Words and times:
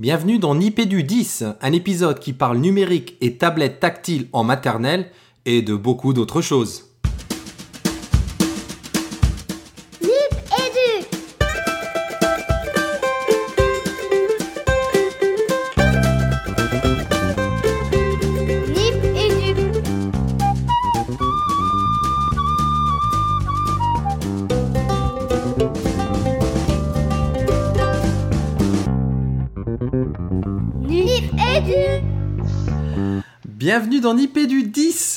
Bienvenue 0.00 0.38
dans 0.38 0.54
Nipédu 0.54 1.02
10, 1.02 1.44
un 1.60 1.72
épisode 1.72 2.20
qui 2.20 2.32
parle 2.32 2.56
numérique 2.56 3.18
et 3.20 3.36
tablette 3.36 3.80
tactile 3.80 4.28
en 4.32 4.44
maternelle 4.44 5.10
et 5.44 5.60
de 5.60 5.74
beaucoup 5.74 6.14
d'autres 6.14 6.40
choses. 6.40 6.89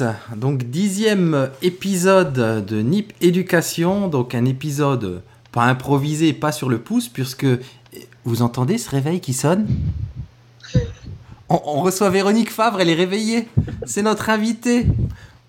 Nipédu 0.02 0.34
10, 0.34 0.38
donc 0.38 0.64
dixième 0.64 1.50
épisode 1.62 2.66
de 2.66 2.82
Nip 2.82 3.14
Éducation, 3.22 4.08
donc 4.08 4.34
un 4.34 4.46
épisode 4.46 5.22
pas 5.52 5.64
improvisé, 5.64 6.34
pas 6.34 6.52
sur 6.52 6.70
le 6.70 6.80
pouce, 6.80 7.10
puisque 7.10 7.46
vous 8.24 8.42
entendez 8.42 8.78
ce 8.78 8.90
réveil 8.90 9.20
qui 9.20 9.34
sonne? 9.34 9.68
On, 11.50 11.82
reçoit 11.82 12.10
Véronique 12.10 12.50
Favre, 12.50 12.82
elle 12.82 12.90
est 12.90 12.96
réveillée, 12.96 13.48
c'est 13.86 14.02
notre 14.02 14.30
invitée. 14.30 14.88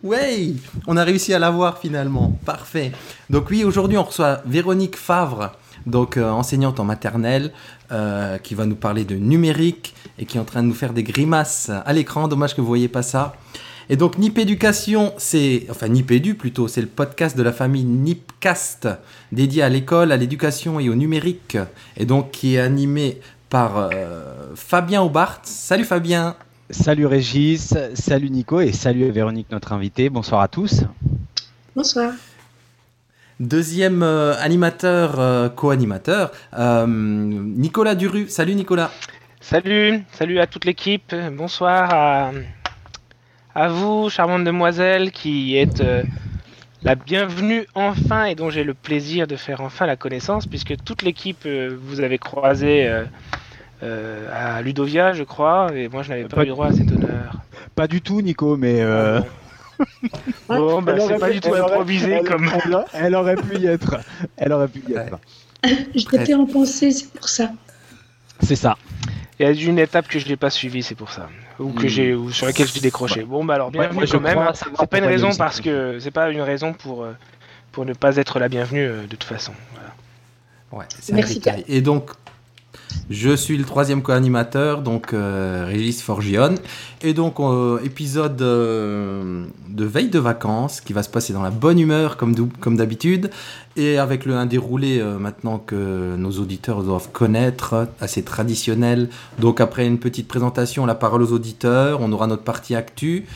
Ouais, 0.03 0.53
on 0.87 0.97
a 0.99 1.05
réussi 1.05 1.33
à 1.33 1.39
la 1.39 1.51
voir 1.51 1.79
finalement, 1.79 2.39
parfait. 2.45 2.93
Donc 3.31 3.49
oui, 3.51 3.65
aujourd'hui 3.65 3.97
on 3.97 4.05
reçoit 4.05 4.43
Véronique 4.45 4.97
Favre, 4.97 5.53
donc 5.87 6.19
euh, 6.19 6.29
enseignante 6.29 6.81
en 6.81 6.85
maternelle, 6.85 7.53
euh, 7.93 8.37
qui 8.39 8.55
va 8.55 8.67
nous 8.67 8.77
parler 8.77 9.05
de 9.05 9.15
numérique 9.15 9.95
et 10.19 10.27
qui 10.27 10.37
est 10.37 10.41
en 10.41 10.45
train 10.45 10.63
de 10.63 10.69
nous 10.69 10.75
faire 10.75 10.93
des 10.93 11.05
grimaces 11.05 11.71
à 11.71 11.93
l'écran. 11.95 12.29
Dommage 12.29 12.55
que 12.55 12.61
vous 12.61 12.67
voyez 12.67 12.89
pas 12.89 13.03
ça. 13.03 13.35
Et 13.91 13.97
donc 13.97 14.19
Nip 14.19 14.39
Éducation, 14.39 15.13
c'est 15.19 15.67
enfin 15.71 15.89
Nip 15.89 16.11
Édu 16.11 16.35
plutôt, 16.35 16.69
c'est 16.69 16.81
le 16.81 16.87
podcast 16.87 17.37
de 17.37 17.43
la 17.43 17.53
famille 17.53 17.85
Nipcast 17.85 18.89
dédié 19.33 19.63
à 19.63 19.69
l'école, 19.69 20.13
à 20.13 20.17
l'éducation 20.17 20.81
et 20.81 20.89
au 20.89 20.95
numérique, 20.95 21.59
et 21.97 22.07
donc 22.07 22.31
qui 22.31 22.55
est 22.55 22.61
animé 22.61 23.21
par 23.51 23.77
euh, 23.77 24.55
Fabien 24.55 25.03
Aubart. 25.03 25.41
Salut 25.45 25.85
Fabien. 25.85 26.37
Salut 26.71 27.05
Régis, 27.05 27.75
salut 27.95 28.31
Nico 28.31 28.61
et 28.61 28.73
salut 28.73 29.11
Véronique, 29.11 29.49
notre 29.51 29.75
invitée. 29.75 30.09
Bonsoir 30.09 30.41
à 30.41 30.49
tous. 30.49 30.85
Bonsoir. 31.77 32.13
Deuxième 33.41 34.03
euh, 34.03 34.35
animateur, 34.39 35.19
euh, 35.19 35.49
co-animateur, 35.49 36.31
euh, 36.57 36.87
Nicolas 36.87 37.97
Duru. 37.97 38.29
Salut 38.29 38.55
Nicolas. 38.55 38.93
Salut, 39.41 40.05
salut 40.13 40.39
à 40.39 40.47
toute 40.47 40.65
l'équipe. 40.65 41.15
Bonsoir 41.33 41.93
à, 41.93 42.31
à 43.55 43.69
vous, 43.69 44.11
charmante 44.11 44.45
demoiselle, 44.45 45.11
qui 45.13 45.57
êtes 45.57 45.81
euh, 45.81 46.03
la 46.83 46.95
bienvenue 46.95 47.67
enfin 47.75 48.25
et 48.25 48.35
dont 48.35 48.51
j'ai 48.51 48.65
le 48.65 48.75
plaisir 48.75 49.27
de 49.27 49.37
faire 49.37 49.61
enfin 49.61 49.87
la 49.87 49.97
connaissance, 49.97 50.47
puisque 50.47 50.75
toute 50.85 51.03
l'équipe 51.03 51.45
euh, 51.47 51.77
vous 51.81 52.01
avez 52.01 52.19
croisé 52.19 52.87
euh, 52.87 53.05
euh, 53.83 54.29
à 54.57 54.63
Ludovia, 54.63 55.13
je 55.13 55.23
crois, 55.25 55.69
et 55.75 55.89
moi 55.89 56.03
je 56.03 56.11
n'avais 56.11 56.25
pas, 56.25 56.37
Pas 56.37 56.45
eu 56.45 56.49
droit 56.49 56.67
à 56.69 56.73
cet 56.73 56.91
honneur. 56.91 57.37
Pas 57.75 57.87
du 57.87 58.01
tout 58.01 58.21
Nico, 58.21 58.57
mais 58.57 58.81
euh, 58.81 59.21
Bon, 60.49 60.83
bah, 60.83 60.93
elle 60.95 61.01
c'est 61.01 61.05
aurait 61.07 61.19
pas 61.19 61.27
pu- 61.29 61.35
du 61.35 61.41
tout 61.41 61.49
aurait- 61.49 61.61
improvisé 61.61 62.21
comme. 62.25 62.49
Elle, 62.65 62.85
elle 62.93 63.15
aurait 63.15 63.37
pu 63.37 63.59
y 63.59 63.67
être. 63.67 63.97
Elle 64.37 64.53
aurait 64.53 64.69
pu 64.69 64.83
y 64.89 64.95
être. 64.95 65.19
Je 65.95 66.05
t'étais 66.05 66.35
en 66.35 66.47
pensée, 66.47 66.91
c'est 66.93 67.11
pour 67.13 67.29
ça. 67.29 67.51
C'est 68.41 68.57
ça. 68.57 68.77
Il 69.39 69.47
y 69.47 69.49
a 69.49 69.53
une 69.53 69.79
étape 69.79 70.07
que 70.07 70.19
je 70.19 70.29
n'ai 70.29 70.37
pas 70.37 70.51
suivie, 70.51 70.83
c'est 70.83 70.95
pour 70.95 71.11
ça. 71.11 71.29
Ou 71.61 71.71
que 71.73 71.85
Hmm. 71.85 71.89
j'ai, 71.89 72.15
ou 72.15 72.31
sur 72.33 72.47
laquelle 72.47 72.67
j'ai 72.67 72.81
décroché. 72.81 73.23
Bon, 73.23 73.45
bah 73.45 73.55
alors 73.55 73.69
Ouais, 73.69 73.73
bienvenue 73.89 74.07
je 74.07 74.13
quand 74.13 74.21
même. 74.21 74.51
C'est 74.79 74.87
pas 74.89 74.99
une 74.99 75.05
raison 75.05 75.31
parce 75.37 75.61
que 75.61 75.99
c'est 76.01 76.11
pas 76.11 76.31
une 76.31 76.41
raison 76.41 76.73
pour 76.73 77.05
euh, 77.05 77.17
pour 77.73 77.85
ne 77.85 77.93
pas 77.93 78.17
être 78.17 78.39
la 78.39 78.49
bienvenue 78.49 78.85
euh, 78.85 79.03
de 79.03 79.07
toute 79.17 79.25
façon. 79.25 79.53
Voilà. 79.73 79.91
Ouais, 80.73 80.87
Merci. 81.13 81.41
Et 81.69 81.81
donc, 81.81 82.11
je 83.11 83.35
suis 83.35 83.57
le 83.57 83.65
troisième 83.65 84.03
co-animateur, 84.03 84.83
donc 84.83 85.13
euh, 85.13 85.65
Régis 85.67 86.03
Forgione. 86.03 86.57
Et 87.03 87.13
donc, 87.13 87.37
épisode 87.85 88.41
euh, 88.41 89.45
de 89.69 89.85
veille 89.85 90.09
de 90.09 90.19
vacances 90.19 90.81
qui 90.81 90.93
va 90.93 91.03
se 91.03 91.09
passer 91.11 91.33
dans 91.33 91.43
la 91.43 91.51
bonne 91.51 91.79
humeur, 91.79 92.17
comme 92.17 92.77
d'habitude. 92.77 93.31
Et 93.77 93.99
avec 93.99 94.25
le, 94.25 94.35
un 94.37 94.47
déroulé 94.47 95.01
euh, 95.01 95.19
maintenant 95.19 95.59
que 95.59 96.17
nos 96.17 96.31
auditeurs 96.33 96.83
doivent 96.83 97.11
connaître, 97.13 97.89
assez 98.01 98.23
traditionnel. 98.23 99.09
Donc, 99.39 99.61
après 99.61 99.87
une 99.87 99.99
petite 99.99 100.29
présentation, 100.29 100.87
la 100.87 100.95
parole 100.95 101.23
aux 101.23 101.33
auditeurs, 101.33 102.01
on 102.01 102.11
aura 102.13 102.27
notre 102.27 102.45
partie 102.45 102.75
actu. 102.75 103.27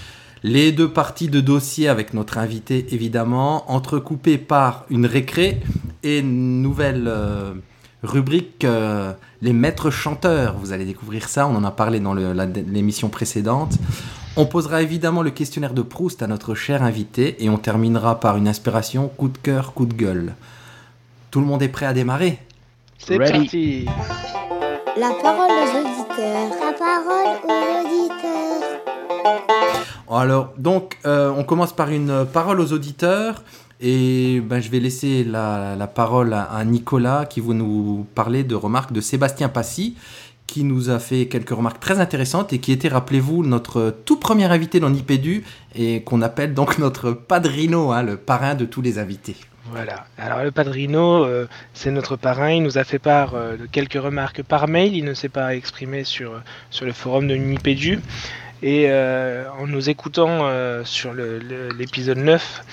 Les 0.44 0.70
deux 0.70 0.88
parties 0.88 1.28
de 1.28 1.40
dossier 1.40 1.88
avec 1.88 2.14
notre 2.14 2.38
invité, 2.38 2.86
évidemment, 2.92 3.70
entrecoupées 3.70 4.38
par 4.38 4.84
une 4.88 5.04
récré 5.04 5.60
et 6.04 6.20
une 6.20 6.62
nouvelle 6.62 7.06
euh, 7.08 7.54
rubrique 8.02 8.64
euh, 8.64 9.12
Les 9.42 9.52
maîtres 9.52 9.90
chanteurs. 9.90 10.56
Vous 10.58 10.72
allez 10.72 10.84
découvrir 10.84 11.28
ça, 11.28 11.46
on 11.46 11.54
en 11.54 11.64
a 11.64 11.70
parlé 11.70 12.00
dans 12.00 12.14
l'émission 12.14 13.08
précédente. 13.08 13.78
On 14.36 14.46
posera 14.46 14.82
évidemment 14.82 15.22
le 15.22 15.30
questionnaire 15.30 15.74
de 15.74 15.82
Proust 15.82 16.22
à 16.22 16.26
notre 16.26 16.54
cher 16.54 16.82
invité 16.82 17.42
et 17.44 17.50
on 17.50 17.58
terminera 17.58 18.20
par 18.20 18.36
une 18.36 18.46
inspiration 18.46 19.08
coup 19.08 19.28
de 19.28 19.38
cœur, 19.38 19.72
coup 19.74 19.86
de 19.86 19.94
gueule. 19.94 20.34
Tout 21.30 21.40
le 21.40 21.46
monde 21.46 21.62
est 21.62 21.68
prêt 21.68 21.86
à 21.86 21.92
démarrer? 21.92 22.38
C'est 22.98 23.18
parti. 23.18 23.86
La 24.96 25.10
parole 25.22 25.50
aux 25.50 25.78
auditeurs 25.78 26.50
La 26.60 26.72
parole 26.72 27.38
aux 27.44 27.86
auditeurs 27.86 28.78
Alors, 30.10 30.52
donc, 30.56 30.96
euh, 31.04 31.32
on 31.36 31.44
commence 31.44 31.72
par 31.72 31.90
une 31.90 32.24
parole 32.24 32.60
aux 32.60 32.72
auditeurs. 32.72 33.42
Et 33.80 34.40
ben, 34.40 34.60
je 34.60 34.70
vais 34.70 34.80
laisser 34.80 35.24
la, 35.24 35.90
parole 35.94 36.34
à, 36.34 36.64
Nicolas 36.64 37.26
qui 37.26 37.40
va 37.40 37.54
nous 37.54 38.06
parler 38.14 38.44
de 38.44 38.54
remarques 38.54 38.92
de 38.92 39.00
Sébastien 39.00 39.48
Passy, 39.48 39.96
qui 40.46 40.64
nous 40.64 40.90
a 40.90 40.98
fait 40.98 41.26
quelques 41.26 41.50
remarques 41.50 41.80
très 41.80 42.00
intéressantes 42.00 42.52
et 42.52 42.58
qui 42.58 42.72
était, 42.72 42.88
rappelez-vous, 42.88 43.44
notre 43.44 43.94
tout 44.04 44.16
premier 44.16 44.46
invité 44.46 44.80
dans 44.80 44.90
Nipédu 44.90 45.44
et 45.74 46.02
qu'on 46.02 46.22
appelle 46.22 46.54
donc 46.54 46.78
notre 46.78 47.12
padrino, 47.12 47.92
hein, 47.92 48.02
le 48.02 48.16
parrain 48.16 48.54
de 48.54 48.64
tous 48.64 48.82
les 48.82 48.98
invités. 48.98 49.36
Voilà. 49.70 50.06
Alors 50.16 50.42
le 50.42 50.50
padrino, 50.50 51.24
euh, 51.24 51.46
c'est 51.74 51.90
notre 51.90 52.16
parrain. 52.16 52.50
Il 52.52 52.62
nous 52.62 52.78
a 52.78 52.84
fait 52.84 52.98
part 52.98 53.34
euh, 53.34 53.56
de 53.56 53.66
quelques 53.66 54.02
remarques 54.02 54.42
par 54.42 54.66
mail. 54.66 54.96
Il 54.96 55.04
ne 55.04 55.14
s'est 55.14 55.28
pas 55.28 55.54
exprimé 55.54 56.04
sur 56.04 56.40
sur 56.70 56.86
le 56.86 56.92
forum 56.92 57.28
de 57.28 57.34
Nipédu. 57.34 58.00
Et 58.62 58.86
euh, 58.88 59.44
en 59.60 59.66
nous 59.66 59.88
écoutant 59.90 60.50
sur 60.84 61.14
l'épisode 61.14 62.18
9, 62.18 62.64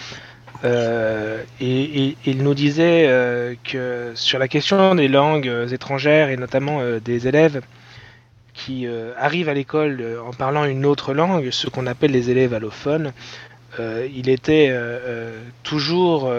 euh, 0.66 1.44
et, 1.62 2.16
il 2.26 2.44
nous 2.44 2.56
disait 2.56 3.06
euh, 3.08 3.54
que 3.64 4.12
sur 4.16 4.40
la 4.40 4.48
question 4.48 4.96
des 4.96 5.08
langues 5.08 5.48
euh, 5.48 5.68
étrangères 5.68 6.30
et 6.30 6.38
notamment 6.38 6.82
des 7.04 7.28
élèves 7.28 7.62
qui 8.54 8.88
arrivent 9.18 9.50
à 9.50 9.54
l'école 9.54 10.02
en 10.26 10.32
parlant 10.32 10.64
une 10.64 10.86
autre 10.86 11.14
langue, 11.14 11.50
ce 11.52 11.68
qu'on 11.68 11.88
appelle 11.88 12.12
les 12.12 12.30
élèves 12.30 12.54
allophones, 12.54 13.12
il 13.78 14.30
était 14.30 14.74
toujours 15.64 16.32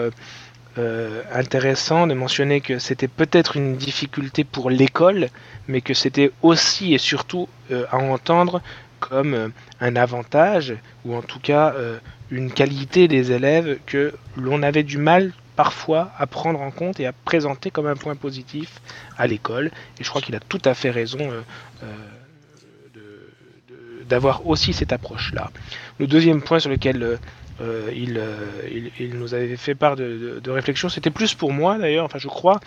intéressant 1.31 2.07
de 2.07 2.15
mentionner 2.15 2.59
que 2.59 2.79
c'était 2.79 3.07
peut-être 3.07 3.55
une 3.55 3.75
difficulté 3.75 4.43
pour 4.43 4.71
l'école, 4.71 5.29
mais 5.67 5.81
que 5.81 5.93
c'était 5.93 6.31
aussi 6.41 6.95
et 6.95 6.97
surtout 6.97 7.47
à 7.91 7.97
entendre 7.97 8.63
comme 8.99 9.51
un 9.79 9.95
avantage, 9.95 10.73
ou 11.05 11.13
en 11.15 11.21
tout 11.21 11.39
cas 11.39 11.75
une 12.31 12.51
qualité 12.51 13.07
des 13.07 13.31
élèves 13.31 13.79
que 13.85 14.13
l'on 14.35 14.61
avait 14.63 14.83
du 14.83 14.97
mal 14.97 15.33
parfois 15.55 16.11
à 16.17 16.27
prendre 16.27 16.61
en 16.61 16.71
compte 16.71 16.99
et 16.99 17.07
à 17.07 17.13
présenter 17.13 17.71
comme 17.71 17.87
un 17.87 17.95
point 17.95 18.15
positif 18.15 18.79
à 19.17 19.25
l'école. 19.27 19.71
Et 19.99 20.03
je 20.03 20.09
crois 20.09 20.21
qu'il 20.21 20.35
a 20.35 20.39
tout 20.39 20.61
à 20.65 20.73
fait 20.73 20.91
raison 20.91 21.19
euh, 21.21 21.41
euh, 21.83 21.93
d'avoir 24.07 24.47
aussi 24.47 24.73
cette 24.73 24.93
approche-là. 24.93 25.51
Le 25.99 26.07
deuxième 26.07 26.41
point 26.41 26.59
sur 26.59 26.69
lequel 26.69 27.17
euh, 27.61 27.91
il, 27.93 29.09
nous 29.15 29.33
avait 29.33 29.57
fait 29.57 29.75
part 29.75 29.95
de- 29.95 30.39
de 30.43 30.51
réflexion, 30.51 30.89
c'était 30.89 31.09
plus 31.09 31.33
pour 31.33 31.51
moi 31.51 31.77
d'ailleurs, 31.77 32.05
enfin 32.05 32.19
je 32.19 32.27
crois, 32.27 32.59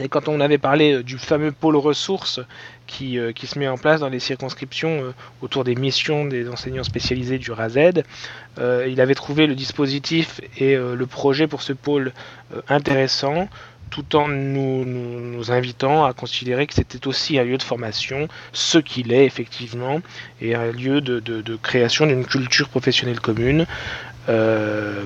et 0.00 0.08
quand 0.08 0.28
on 0.28 0.40
avait 0.40 0.58
parlé 0.58 0.94
euh, 0.94 1.02
du 1.02 1.18
fameux 1.18 1.52
pôle 1.52 1.76
ressources 1.76 2.40
qui, 2.88 3.18
euh, 3.18 3.32
qui 3.32 3.46
se 3.46 3.58
met 3.58 3.68
en 3.68 3.76
place 3.76 4.00
dans 4.00 4.08
les 4.08 4.18
circonscriptions 4.18 5.02
euh, 5.02 5.14
autour 5.42 5.62
des 5.62 5.76
missions 5.76 6.24
des 6.24 6.48
enseignants 6.48 6.82
spécialisés 6.82 7.38
du 7.38 7.52
euh, 8.58 8.86
il 8.88 9.00
avait 9.00 9.14
trouvé 9.14 9.46
le 9.46 9.54
dispositif 9.54 10.40
et 10.56 10.76
le 10.76 11.06
projet 11.06 11.46
pour 11.46 11.62
ce 11.62 11.72
pôle 11.72 12.12
intéressant, 12.68 13.48
tout 13.90 14.16
en 14.16 14.28
nous, 14.28 15.50
invitant 15.50 16.04
à 16.04 16.12
considérer 16.12 16.66
que 16.66 16.74
c'était 16.74 17.06
aussi 17.06 17.38
un 17.38 17.44
lieu 17.44 17.58
de 17.58 17.62
formation, 17.62 18.28
ce 18.52 18.78
qu'il 18.78 19.12
est 19.12 19.24
effectivement, 19.24 20.00
et 20.40 20.54
un 20.54 20.70
lieu 20.72 21.00
de 21.00 21.56
création 21.56 22.06
d'une 22.06 22.24
culture 22.24 22.68
professionnelle 22.68 23.20
commune. 23.20 23.66
Euh, 24.28 25.04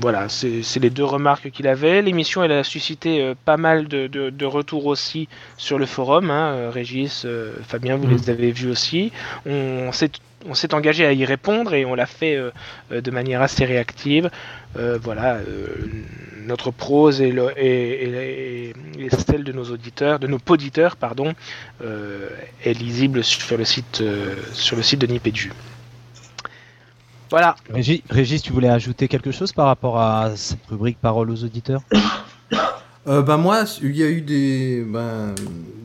voilà, 0.00 0.28
c'est 0.28 0.62
les 0.80 0.90
deux 0.90 1.04
remarques 1.04 1.50
qu'il 1.50 1.66
avait. 1.66 2.02
L'émission, 2.02 2.42
elle 2.44 2.52
a 2.52 2.64
suscité 2.64 3.20
euh, 3.22 3.34
pas 3.44 3.56
mal 3.56 3.88
de, 3.88 4.06
de- 4.06 4.30
de 4.30 4.44
retours 4.46 4.86
aussi 4.86 5.28
sur 5.56 5.78
le 5.78 5.86
forum. 5.86 6.30
hein. 6.30 6.52
Euh, 6.54 6.70
Régis, 6.70 7.26
Fabien, 7.66 7.96
vous 7.96 8.06
Mhm. 8.06 8.12
les 8.16 8.30
avez 8.30 8.52
vus 8.52 8.68
aussi. 8.70 9.12
On 9.46 9.90
s'est 9.92 10.10
on 10.48 10.54
s'est 10.54 10.74
engagé 10.74 11.04
à 11.04 11.12
y 11.12 11.24
répondre 11.24 11.74
et 11.74 11.84
on 11.84 11.96
l'a 11.96 12.06
fait 12.06 12.36
euh, 12.36 12.52
de 13.00 13.10
manière 13.10 13.42
assez 13.42 13.64
réactive. 13.64 14.30
Euh, 14.78 14.96
voilà, 15.02 15.36
euh, 15.36 15.66
notre 16.44 16.70
prose 16.70 17.20
et, 17.20 17.32
le- 17.32 17.50
et- 17.56 18.04
et- 18.04 18.74
et 19.00 19.08
celle 19.10 19.42
de 19.42 19.50
nos 19.52 19.64
auditeurs, 19.64 20.20
de 20.20 20.28
nos 20.28 20.38
poditeurs, 20.38 20.94
pardon, 20.96 21.32
est 21.82 22.72
lisible 22.78 23.24
sur 23.24 23.56
le 23.56 23.64
site, 23.64 24.04
sur 24.52 24.76
le 24.76 24.82
site 24.84 25.00
de 25.00 25.06
Nipédu. 25.08 25.50
Voilà. 27.36 27.54
Régis, 27.70 28.00
Régis, 28.08 28.40
tu 28.40 28.50
voulais 28.54 28.70
ajouter 28.70 29.08
quelque 29.08 29.30
chose 29.30 29.52
par 29.52 29.66
rapport 29.66 30.00
à 30.00 30.30
cette 30.36 30.64
rubrique 30.70 30.96
Parole 31.02 31.30
aux 31.30 31.44
auditeurs 31.44 31.82
Euh, 33.08 33.20
ben 33.22 33.36
moi, 33.36 33.62
il 33.82 33.94
y 33.96 34.02
a 34.02 34.08
eu 34.08 34.20
des 34.22 34.82
ben, 34.84 35.32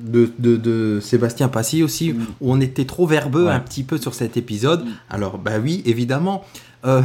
de, 0.01 0.31
de, 0.39 0.55
de 0.55 0.99
Sébastien 1.01 1.49
Passy 1.49 1.83
aussi 1.83 2.13
Mm. 2.13 2.25
où 2.39 2.51
on 2.53 2.59
était 2.61 2.85
trop 2.85 3.05
verbeux 3.05 3.45
Ouais. 3.47 3.51
un 3.51 3.59
petit 3.59 3.83
peu 3.83 3.97
sur 3.99 4.13
cet 4.15 4.37
épisode. 4.37 4.85
Mm. 4.85 4.91
Alors 5.09 5.37
bah 5.37 5.59
oui, 5.61 5.83
évidemment, 5.85 6.43
euh, 6.85 7.01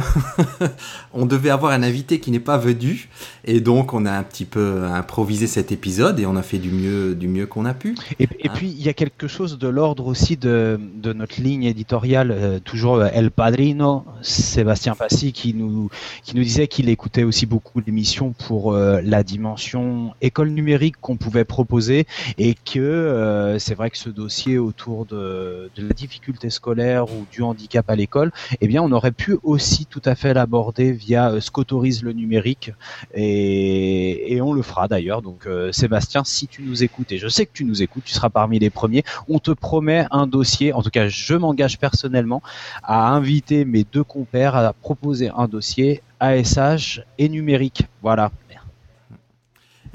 on 1.13 1.25
devait 1.25 1.49
avoir 1.49 1.71
un 1.71 1.83
invité 1.83 2.19
qui 2.19 2.31
n'est 2.31 2.39
pas 2.39 2.57
venu 2.57 3.09
et 3.45 3.59
donc 3.59 3.93
on 3.93 4.05
a 4.05 4.11
un 4.11 4.23
petit 4.23 4.45
peu 4.45 4.83
improvisé 4.83 5.47
cet 5.47 5.71
épisode 5.71 6.19
et 6.19 6.25
on 6.25 6.35
a 6.35 6.41
fait 6.41 6.57
du 6.57 6.71
mieux 6.71 7.15
du 7.15 7.27
mieux 7.27 7.45
qu'on 7.45 7.65
a 7.65 7.73
pu. 7.73 7.95
Et, 8.19 8.27
et 8.39 8.49
Hein 8.49 8.53
puis, 8.55 8.69
il 8.69 8.81
y 8.81 8.89
a 8.89 8.93
quelque 8.93 9.27
chose 9.27 9.57
de 9.57 9.67
l'ordre 9.67 10.05
aussi 10.05 10.37
de, 10.37 10.79
de 10.95 11.13
notre 11.13 11.41
ligne 11.41 11.63
éditoriale, 11.63 12.31
euh, 12.31 12.59
toujours 12.59 12.95
euh, 12.95 13.09
El 13.13 13.31
Padrino, 13.31 14.05
Sébastien 14.21 14.95
Passy, 14.95 15.33
qui 15.33 15.53
nous, 15.53 15.89
qui 16.23 16.35
nous 16.35 16.43
disait 16.43 16.67
qu'il 16.67 16.89
écoutait 16.89 17.23
aussi 17.23 17.45
beaucoup 17.45 17.81
l'émission 17.85 18.33
pour 18.47 18.73
euh, 18.73 19.01
la 19.03 19.23
dimension 19.23 20.13
école 20.21 20.49
numérique 20.49 20.95
qu'on 21.01 21.17
pouvait 21.17 21.45
proposer 21.45 22.07
et 22.37 22.55
que 22.55 23.55
c'est 23.59 23.75
vrai 23.75 23.89
que 23.89 23.97
ce 23.97 24.09
dossier 24.09 24.57
autour 24.57 25.05
de, 25.05 25.69
de 25.75 25.87
la 25.87 25.93
difficulté 25.93 26.49
scolaire 26.49 27.05
ou 27.11 27.25
du 27.31 27.41
handicap 27.41 27.89
à 27.89 27.95
l'école, 27.95 28.31
eh 28.61 28.67
bien, 28.67 28.81
on 28.81 28.91
aurait 28.91 29.11
pu 29.11 29.37
aussi 29.43 29.66
tout 29.89 30.01
à 30.05 30.15
fait 30.15 30.33
l'aborder 30.33 30.91
via 30.91 31.31
euh, 31.31 31.41
ce 31.41 31.51
qu'autorise 31.51 32.03
le 32.03 32.13
numérique 32.13 32.71
et, 33.13 34.39
on 34.41 34.53
le 34.53 34.61
fera 34.61 34.87
d'ailleurs. 34.87 35.21
Donc, 35.21 35.45
euh, 35.45 35.71
Sébastien, 35.71 36.23
si 36.23 36.47
tu 36.47 36.61
nous 36.61 36.83
écoutes, 36.83 37.11
et 37.11 37.17
je 37.17 37.27
sais 37.27 37.45
que 37.45 37.51
tu 37.53 37.65
nous 37.65 37.81
écoutes, 37.81 38.03
tu 38.05 38.13
seras 38.13 38.29
parmi 38.29 38.59
les 38.59 38.69
premiers, 38.69 39.03
on 39.27 39.39
te 39.39 39.51
promet 39.51 40.05
un 40.11 40.27
dossier, 40.27 40.73
en 40.73 40.81
tout 40.81 40.89
cas, 40.89 41.07
je 41.07 41.33
m'engage 41.33 41.79
personnellement 41.79 42.41
à 42.83 43.09
inviter 43.09 43.65
mes 43.65 43.83
deux 43.83 44.03
compères 44.03 44.55
à 44.55 44.73
proposer 44.73 45.29
un 45.35 45.47
dossier 45.47 46.01
ASH 46.19 47.01
et 47.17 47.29
numérique. 47.29 47.87
Voilà. 48.01 48.31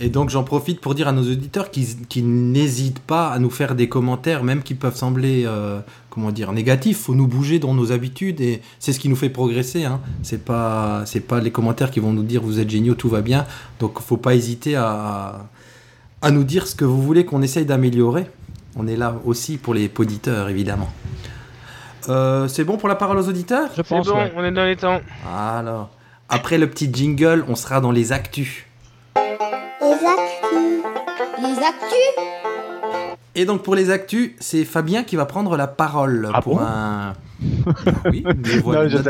Et 0.04 0.08
donc 0.08 0.30
j'en 0.30 0.42
profite 0.42 0.80
pour 0.80 0.96
dire 0.96 1.06
à 1.06 1.12
nos 1.12 1.22
auditeurs 1.22 1.70
qu'ils 1.70 2.06
qu'ils 2.08 2.28
n'hésitent 2.28 2.98
pas 2.98 3.28
à 3.28 3.38
nous 3.38 3.50
faire 3.50 3.76
des 3.76 3.88
commentaires, 3.88 4.42
même 4.42 4.64
qui 4.64 4.74
peuvent 4.74 4.96
sembler, 4.96 5.44
euh, 5.46 5.78
comment 6.10 6.32
dire, 6.32 6.50
négatifs. 6.52 6.98
Faut 7.02 7.14
nous 7.14 7.28
bouger 7.28 7.60
dans 7.60 7.72
nos 7.72 7.92
habitudes 7.92 8.40
et 8.40 8.62
c'est 8.80 8.92
ce 8.92 8.98
qui 8.98 9.08
nous 9.08 9.14
fait 9.14 9.28
progresser. 9.28 9.84
Hein. 9.84 10.00
C'est 10.24 10.44
pas, 10.44 11.04
c'est 11.06 11.20
pas 11.20 11.38
les 11.38 11.52
commentaires 11.52 11.92
qui 11.92 12.00
vont 12.00 12.12
nous 12.12 12.24
dire 12.24 12.42
vous 12.42 12.58
êtes 12.58 12.68
géniaux, 12.68 12.94
tout 12.96 13.08
va 13.08 13.20
bien. 13.20 13.46
Donc 13.78 14.00
faut 14.00 14.16
pas 14.16 14.34
hésiter 14.34 14.74
à, 14.74 15.46
à 16.20 16.30
nous 16.32 16.42
dire 16.42 16.66
ce 16.66 16.74
que 16.74 16.84
vous 16.84 17.00
voulez 17.00 17.24
qu'on 17.24 17.40
essaye 17.40 17.64
d'améliorer. 17.64 18.26
On 18.74 18.88
est 18.88 18.96
là 18.96 19.14
aussi 19.24 19.56
pour 19.56 19.72
les 19.72 19.88
poditeurs, 19.88 20.48
évidemment. 20.48 20.90
Euh, 22.08 22.48
c'est 22.48 22.64
bon 22.64 22.76
pour 22.76 22.88
la 22.88 22.96
parole 22.96 23.18
aux 23.18 23.28
auditeurs? 23.28 23.68
Je 23.70 23.82
C'est 23.82 23.88
pense. 23.88 24.08
bon, 24.08 24.16
ouais. 24.16 24.32
on 24.36 24.42
est 24.42 24.50
dans 24.50 24.64
les 24.64 24.74
temps. 24.74 25.00
Alors, 25.32 25.90
après 26.28 26.58
le 26.58 26.68
petit 26.68 26.90
jingle, 26.92 27.44
on 27.46 27.54
sera 27.54 27.80
dans 27.80 27.92
les 27.92 28.10
actus. 28.10 28.64
Les 31.42 31.58
actus. 31.58 33.18
Et 33.34 33.44
donc 33.44 33.62
pour 33.62 33.74
les 33.74 33.90
actus, 33.90 34.32
c'est 34.38 34.64
Fabien 34.64 35.02
qui 35.02 35.16
va 35.16 35.26
prendre 35.26 35.56
la 35.56 35.66
parole 35.66 36.30
Ah 36.32 36.40
pour 36.40 36.56
bon 36.58 36.60
un. 36.62 37.14
oui, 38.10 38.22
mais 38.24 38.58
voilà 38.58 38.84
Non, 38.84 38.88
je 38.88 39.02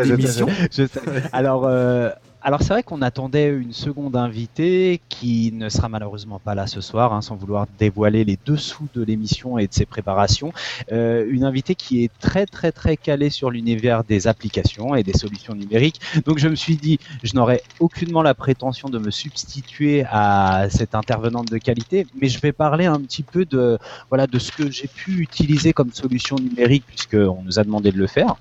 sais, 0.71 0.87
sais. 0.87 1.01
Alors, 1.33 1.67
euh, 1.67 2.09
alors 2.45 2.63
c'est 2.63 2.73
vrai 2.73 2.83
qu'on 2.83 3.03
attendait 3.03 3.49
une 3.49 3.73
seconde 3.73 4.17
invitée 4.17 5.01
qui 5.09 5.53
ne 5.53 5.69
sera 5.69 5.89
malheureusement 5.89 6.41
pas 6.41 6.55
là 6.55 6.67
ce 6.67 6.81
soir, 6.81 7.13
hein, 7.13 7.23
sans 7.23 7.37
vouloir 7.37 7.67
dévoiler 7.79 8.25
les 8.25 8.39
dessous 8.45 8.89
de 8.95 9.03
l'émission 9.03 9.59
et 9.59 9.69
de 9.69 9.73
ses 9.73 9.87
préparations. 9.87 10.53
Euh, 10.91 11.25
une 11.29 11.45
invitée 11.45 11.75
qui 11.75 12.03
est 12.03 12.11
très 12.21 12.47
très 12.47 12.73
très 12.73 12.97
calée 12.97 13.31
sur 13.31 13.51
l'univers 13.51 14.03
des 14.03 14.27
applications 14.27 14.95
et 14.95 15.03
des 15.03 15.13
solutions 15.13 15.55
numériques. 15.55 16.01
Donc 16.27 16.39
je 16.39 16.49
me 16.49 16.57
suis 16.57 16.77
dit, 16.77 16.99
je 17.23 17.35
n'aurais 17.35 17.63
aucunement 17.79 18.23
la 18.23 18.35
prétention 18.35 18.89
de 18.89 18.99
me 18.99 19.11
substituer 19.11 20.05
à 20.11 20.67
cette 20.69 20.95
intervenante 20.95 21.51
de 21.51 21.59
qualité, 21.59 22.07
mais 22.21 22.29
je 22.29 22.41
vais 22.41 22.53
parler 22.53 22.87
un 22.87 23.01
petit 23.01 23.23
peu 23.23 23.45
de 23.45 23.79
voilà 24.09 24.27
de 24.27 24.39
ce 24.39 24.51
que 24.51 24.71
j'ai 24.71 24.89
pu 24.89 25.21
utiliser 25.21 25.73
comme 25.73 25.93
solution 25.93 26.37
numérique 26.37 26.85
puisque 26.87 27.15
on 27.15 27.43
nous 27.43 27.61
a 27.61 27.65
demandé 27.65 27.93
de 27.93 27.99
le 27.99 28.07
faire 28.07 28.37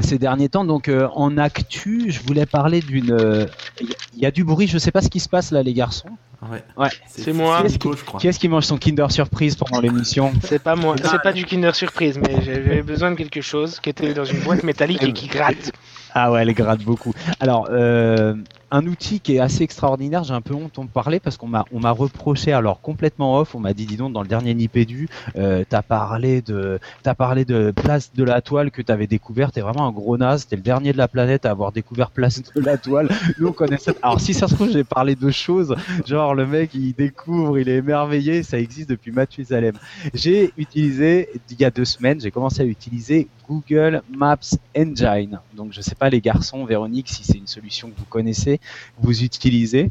ces 0.00 0.18
derniers 0.18 0.48
temps. 0.48 0.64
Donc 0.64 0.88
euh, 0.88 1.08
en 1.14 1.36
actu, 1.38 2.06
je 2.10 2.20
voulais 2.22 2.46
parler 2.46 2.80
d'une. 2.80 3.12
euh, 3.12 3.46
Il 3.80 3.88
y, 4.16 4.20
y 4.22 4.26
a 4.26 4.30
du 4.30 4.44
bruit, 4.44 4.66
je 4.68 4.78
sais 4.78 4.90
pas 4.92 5.02
ce 5.02 5.08
qui 5.08 5.20
se 5.20 5.28
passe 5.28 5.50
là, 5.50 5.62
les 5.62 5.74
garçons. 5.74 6.08
Ouais. 6.50 6.62
Ouais. 6.76 6.88
C'est 7.08 7.32
moi. 7.32 7.62
Nico, 7.66 7.94
je 7.96 8.04
crois. 8.04 8.20
Qui 8.20 8.28
est-ce 8.28 8.38
qui 8.38 8.48
mange 8.48 8.64
son 8.64 8.76
Kinder 8.76 9.10
Surprise 9.10 9.56
pendant 9.56 9.80
l'émission 9.80 10.32
C'est 10.42 10.62
pas 10.62 10.76
moi, 10.76 10.94
c'est 11.02 11.22
pas 11.22 11.32
du 11.32 11.44
Kinder 11.44 11.74
Surprise, 11.74 12.18
mais 12.18 12.42
j'avais 12.44 12.82
besoin 12.82 13.10
de 13.10 13.16
quelque 13.16 13.40
chose 13.40 13.80
qui 13.80 13.88
était 13.90 14.12
dans 14.12 14.24
une 14.26 14.40
boîte 14.40 14.62
métallique 14.62 15.02
et 15.02 15.12
qui 15.12 15.26
gratte. 15.28 15.72
Ah 16.14 16.30
ouais, 16.32 16.42
elle 16.42 16.52
gratte 16.54 16.82
beaucoup. 16.82 17.12
Alors, 17.40 17.68
euh, 17.70 18.34
un 18.76 18.86
outil 18.86 19.20
qui 19.20 19.36
est 19.36 19.38
assez 19.40 19.62
extraordinaire, 19.62 20.22
j'ai 20.22 20.34
un 20.34 20.42
peu 20.42 20.54
honte 20.54 20.74
d'en 20.74 20.86
parler 20.86 21.18
parce 21.18 21.36
qu'on 21.38 21.46
m'a 21.46 21.64
on 21.72 21.80
m'a 21.80 21.92
reproché, 21.92 22.52
alors 22.52 22.80
complètement 22.82 23.38
off, 23.38 23.54
on 23.54 23.60
m'a 23.60 23.72
dit, 23.72 23.86
dis 23.86 23.96
donc, 23.96 24.12
dans 24.12 24.22
le 24.22 24.28
dernier 24.28 24.54
Nipédu, 24.54 25.08
euh, 25.36 25.64
t'as 25.68 25.82
parlé 25.82 26.42
de 26.42 26.78
t'as 27.02 27.14
parlé 27.14 27.44
de 27.44 27.70
place 27.70 28.12
de 28.14 28.22
la 28.22 28.42
toile 28.42 28.70
que 28.70 28.82
t'avais 28.82 29.06
découvert, 29.06 29.50
t'es 29.50 29.62
vraiment 29.62 29.86
un 29.86 29.92
gros 29.92 30.18
naze, 30.18 30.46
t'es 30.46 30.56
le 30.56 30.62
dernier 30.62 30.92
de 30.92 30.98
la 30.98 31.08
planète 31.08 31.46
à 31.46 31.50
avoir 31.50 31.72
découvert 31.72 32.10
place 32.10 32.42
de 32.54 32.60
la 32.60 32.76
toile. 32.76 33.08
Nous 33.38 33.48
on 33.48 33.52
connaissait. 33.52 33.94
Alors 34.02 34.20
si 34.20 34.34
ça 34.34 34.46
se 34.46 34.54
trouve, 34.54 34.70
j'ai 34.70 34.84
parlé 34.84 35.14
de 35.14 35.30
choses, 35.30 35.74
genre 36.04 36.34
le 36.34 36.46
mec 36.46 36.74
il 36.74 36.92
découvre, 36.92 37.58
il 37.58 37.70
est 37.70 37.76
émerveillé, 37.76 38.42
ça 38.42 38.58
existe 38.58 38.90
depuis 38.90 39.10
Mathusalem. 39.10 39.78
J'ai 40.12 40.52
utilisé, 40.58 41.30
il 41.50 41.60
y 41.60 41.64
a 41.64 41.70
deux 41.70 41.86
semaines, 41.86 42.20
j'ai 42.20 42.30
commencé 42.30 42.60
à 42.60 42.64
utiliser 42.66 43.28
Google 43.48 44.02
Maps 44.10 44.58
Engine. 44.76 45.40
Donc 45.54 45.72
je 45.72 45.80
sais 45.80 45.94
pas 45.94 46.10
les 46.10 46.20
garçons, 46.20 46.64
Véronique, 46.64 47.08
si 47.08 47.24
c'est 47.24 47.38
une 47.38 47.46
solution 47.46 47.88
que 47.88 47.98
vous 47.98 48.04
connaissez, 48.04 48.60
vous 48.98 49.22
utilisez. 49.22 49.90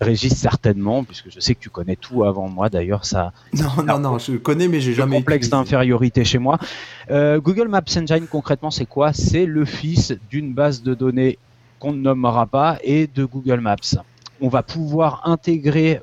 Régis 0.00 0.34
certainement, 0.34 1.04
puisque 1.04 1.30
je 1.30 1.38
sais 1.38 1.54
que 1.54 1.60
tu 1.60 1.70
connais 1.70 1.94
tout 1.94 2.24
avant 2.24 2.48
moi. 2.48 2.68
D'ailleurs, 2.68 3.04
ça, 3.04 3.32
Non, 3.54 3.84
non, 3.86 3.98
non, 4.00 4.18
je 4.18 4.32
connais, 4.32 4.66
mais 4.66 4.80
j'ai 4.80 4.94
jamais. 4.94 5.16
complexe 5.16 5.48
d'infériorité 5.48 6.24
chez 6.24 6.38
moi. 6.38 6.58
Euh, 7.10 7.38
Google 7.40 7.68
Maps 7.68 7.82
Engine, 7.96 8.26
concrètement, 8.28 8.72
c'est 8.72 8.86
quoi? 8.86 9.12
C'est 9.12 9.46
le 9.46 9.64
fils 9.64 10.12
d'une 10.28 10.54
base 10.54 10.82
de 10.82 10.94
données 10.94 11.38
qu'on 11.78 11.92
ne 11.92 12.00
nommera 12.00 12.46
pas 12.46 12.78
et 12.82 13.06
de 13.06 13.24
Google 13.24 13.60
Maps. 13.60 13.76
On 14.44 14.48
va 14.48 14.64
pouvoir 14.64 15.22
intégrer 15.24 16.00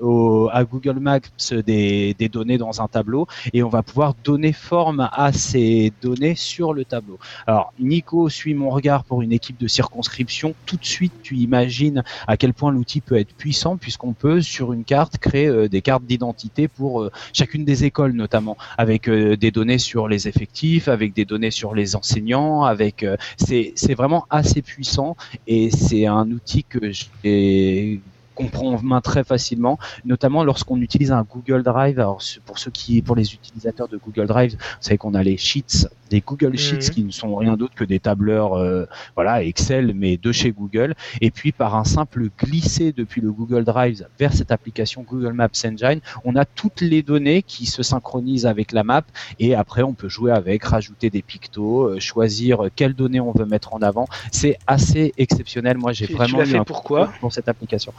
à 0.53 0.63
Google 0.63 0.99
Maps 0.99 1.19
des, 1.51 2.15
données 2.31 2.57
dans 2.57 2.81
un 2.81 2.87
tableau 2.87 3.27
et 3.51 3.63
on 3.63 3.69
va 3.69 3.83
pouvoir 3.83 4.15
donner 4.23 4.53
forme 4.53 5.09
à 5.11 5.33
ces 5.33 5.91
données 6.01 6.35
sur 6.35 6.73
le 6.73 6.85
tableau. 6.85 7.19
Alors, 7.47 7.73
Nico 7.81 8.29
suit 8.29 8.53
mon 8.53 8.69
regard 8.69 9.03
pour 9.03 9.21
une 9.21 9.33
équipe 9.33 9.59
de 9.59 9.67
circonscription. 9.67 10.55
Tout 10.65 10.77
de 10.77 10.85
suite, 10.85 11.11
tu 11.21 11.35
imagines 11.35 12.01
à 12.27 12.37
quel 12.37 12.53
point 12.53 12.71
l'outil 12.71 13.01
peut 13.01 13.17
être 13.17 13.33
puissant 13.33 13.75
puisqu'on 13.75 14.13
peut, 14.13 14.39
sur 14.39 14.71
une 14.71 14.85
carte, 14.85 15.17
créer 15.17 15.47
euh, 15.47 15.67
des 15.67 15.81
cartes 15.81 16.05
d'identité 16.05 16.69
pour 16.69 17.01
euh, 17.01 17.11
chacune 17.33 17.65
des 17.65 17.83
écoles 17.83 18.13
notamment 18.13 18.55
avec 18.77 19.09
euh, 19.09 19.35
des 19.35 19.51
données 19.51 19.79
sur 19.79 20.07
les 20.07 20.29
effectifs, 20.29 20.87
avec 20.87 21.11
des 21.11 21.25
données 21.25 21.51
sur 21.51 21.75
les 21.75 21.97
enseignants, 21.97 22.63
avec 22.63 23.05
c'est 23.35 23.93
vraiment 23.95 24.25
assez 24.29 24.61
puissant 24.61 25.17
et 25.45 25.71
c'est 25.71 26.05
un 26.05 26.31
outil 26.31 26.63
que 26.63 26.91
j'ai 26.91 27.99
qu'on 28.39 28.47
prend 28.47 28.73
en 28.75 28.81
main 28.81 29.01
très 29.01 29.23
facilement, 29.25 29.77
notamment 30.05 30.43
lorsqu'on 30.45 30.79
utilise 30.81 31.11
un 31.11 31.23
Google 31.23 31.61
Drive. 31.61 31.99
Alors 31.99 32.21
pour 32.45 32.57
ceux 32.57 32.71
qui, 32.71 33.01
pour 33.01 33.15
les 33.17 33.33
utilisateurs 33.33 33.89
de 33.89 33.97
Google 33.97 34.27
Drive, 34.27 34.53
vous 34.53 34.57
savez 34.79 34.97
qu'on 34.97 35.13
a 35.13 35.21
les 35.23 35.35
sheets, 35.37 35.87
des 36.09 36.21
Google 36.21 36.57
Sheets 36.57 36.85
Mhm. 36.87 36.89
qui 36.93 37.03
ne 37.03 37.11
sont 37.11 37.35
rien 37.35 37.57
d'autre 37.57 37.75
que 37.75 37.83
des 37.83 37.99
tableurs, 37.99 38.53
euh, 38.53 38.85
voilà, 39.15 39.43
Excel, 39.43 39.93
mais 39.93 40.15
de 40.17 40.31
chez 40.31 40.51
Google. 40.51 40.95
Et 41.21 41.31
puis 41.31 41.51
par 41.51 41.75
un 41.75 41.83
simple 41.83 42.29
glisser 42.41 42.93
depuis 42.93 43.19
le 43.21 43.31
Google 43.31 43.65
Drive 43.65 44.07
vers 44.17 44.33
cette 44.33 44.51
application 44.51 45.03
Google 45.03 45.33
Maps 45.33 45.49
Engine, 45.65 45.99
on 46.23 46.35
a 46.37 46.45
toutes 46.45 46.79
les 46.81 47.01
données 47.03 47.43
qui 47.43 47.65
se 47.65 47.83
synchronisent 47.83 48.45
avec 48.45 48.71
la 48.71 48.83
map 48.85 49.03
et 49.39 49.53
après 49.53 49.83
on 49.83 49.93
peut 49.93 50.07
jouer 50.09 50.31
avec, 50.31 50.63
rajouter 50.63 51.09
des 51.09 51.21
pictos, 51.21 51.83
euh, 51.89 51.99
choisir 51.99 52.69
quelles 52.75 52.93
données 52.93 53.19
on 53.19 53.31
veut 53.33 53.45
mettre 53.45 53.73
en 53.73 53.81
avant. 53.81 54.07
C'est 54.31 54.57
assez 54.65 55.13
exceptionnel. 55.17 55.77
Moi, 55.77 55.91
j'ai 55.91 56.05
Tu- 56.05 56.13
tu 56.13 56.17
vraiment 56.17 56.41
eu 56.41 56.45
fait 56.45 56.57
un 56.57 56.63
pourquoi 56.63 57.11
pour 57.19 57.33
cette 57.33 57.49
application. 57.49 57.93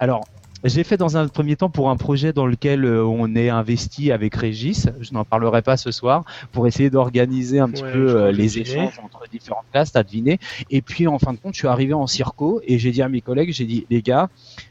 Alors, 0.00 0.24
J'ai 0.64 0.84
fait 0.84 0.96
dans 0.96 1.16
un 1.16 1.26
premier 1.26 1.56
temps 1.56 1.70
pour 1.70 1.90
un 1.90 1.96
projet 1.96 2.32
dans 2.32 2.46
lequel 2.46 2.84
euh, 2.84 3.04
on 3.04 3.34
est 3.34 3.48
investi 3.48 4.12
avec 4.12 4.36
Régis, 4.36 4.88
je 5.00 5.12
n'en 5.12 5.24
parlerai 5.24 5.60
pas 5.60 5.76
ce 5.76 5.90
soir, 5.90 6.24
pour 6.52 6.68
essayer 6.68 6.88
d'organiser 6.88 7.58
un 7.58 7.68
petit 7.68 7.82
Ouais, 7.82 7.92
peu 7.92 8.14
euh, 8.14 8.30
les 8.30 8.58
échanges 8.60 9.00
entre 9.02 9.28
différentes 9.28 9.64
classes, 9.72 9.90
t'as 9.90 10.04
deviné. 10.04 10.38
Et 10.70 10.80
puis 10.80 11.08
en 11.08 11.18
fin 11.18 11.32
de 11.32 11.38
compte, 11.38 11.54
je 11.54 11.58
suis 11.58 11.66
arrivé 11.66 11.94
en 11.94 12.06
circo 12.06 12.60
et 12.64 12.78
j'ai 12.78 12.92
dit 12.92 13.02
à 13.02 13.08
mes 13.08 13.20
collègues, 13.20 13.52
j'ai 13.52 13.64
dit 13.64 13.86
les 13.90 14.02
gars, 14.02 14.28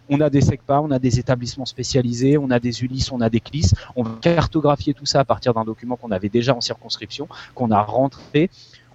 on 0.08 0.22
a 0.22 0.30
des 0.30 0.40
SECPA, 0.40 0.80
on 0.80 0.92
a 0.92 1.00
des 1.00 1.20
établissements 1.20 1.66
spécialisés, 1.66 2.38
on 2.38 2.52
a 2.52 2.60
des 2.62 2.84
ULIS, 2.84 3.10
on 3.12 3.20
a 3.20 3.30
des 3.30 3.42
CLIS, 3.42 3.74
on 3.98 4.04
va 4.04 4.12
cartographier 4.22 4.94
tout 4.94 5.06
ça 5.06 5.20
à 5.20 5.26
partir 5.26 5.54
d'un 5.54 5.66
document 5.66 5.98
qu'on 5.98 6.12
avait 6.12 6.30
déjà 6.30 6.56
en 6.56 6.62
circonscription, 6.62 7.28
qu'on 7.54 7.70
a 7.70 7.82
rentré. 7.82 8.50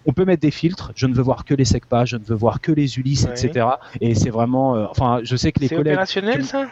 On 0.07 0.13
peut 0.13 0.25
mettre 0.25 0.43
des 0.43 0.51
filtres. 0.51 0.93
Je 0.95 1.07
ne 1.07 1.15
veux 1.15 1.23
voir 1.23 1.45
que 1.45 1.55
les 1.55 1.65
SECPA, 1.65 2.05
je 2.05 2.17
ne 2.17 2.25
veux 2.25 2.35
voir 2.37 2.61
que 2.61 2.73
les 2.73 2.97
Ouais. 2.99 3.33
etc. 3.33 3.67
Et 4.01 4.15
c'est 4.15 4.31
vraiment, 4.31 4.77
euh, 4.77 4.87
enfin, 4.91 5.21
je 5.23 5.37
sais 5.37 5.53
que 5.53 5.61
les 5.61 5.69
C'est 5.69 5.75
collègues. 5.77 5.93
opérationnel 5.95 6.45
ça? 6.45 6.67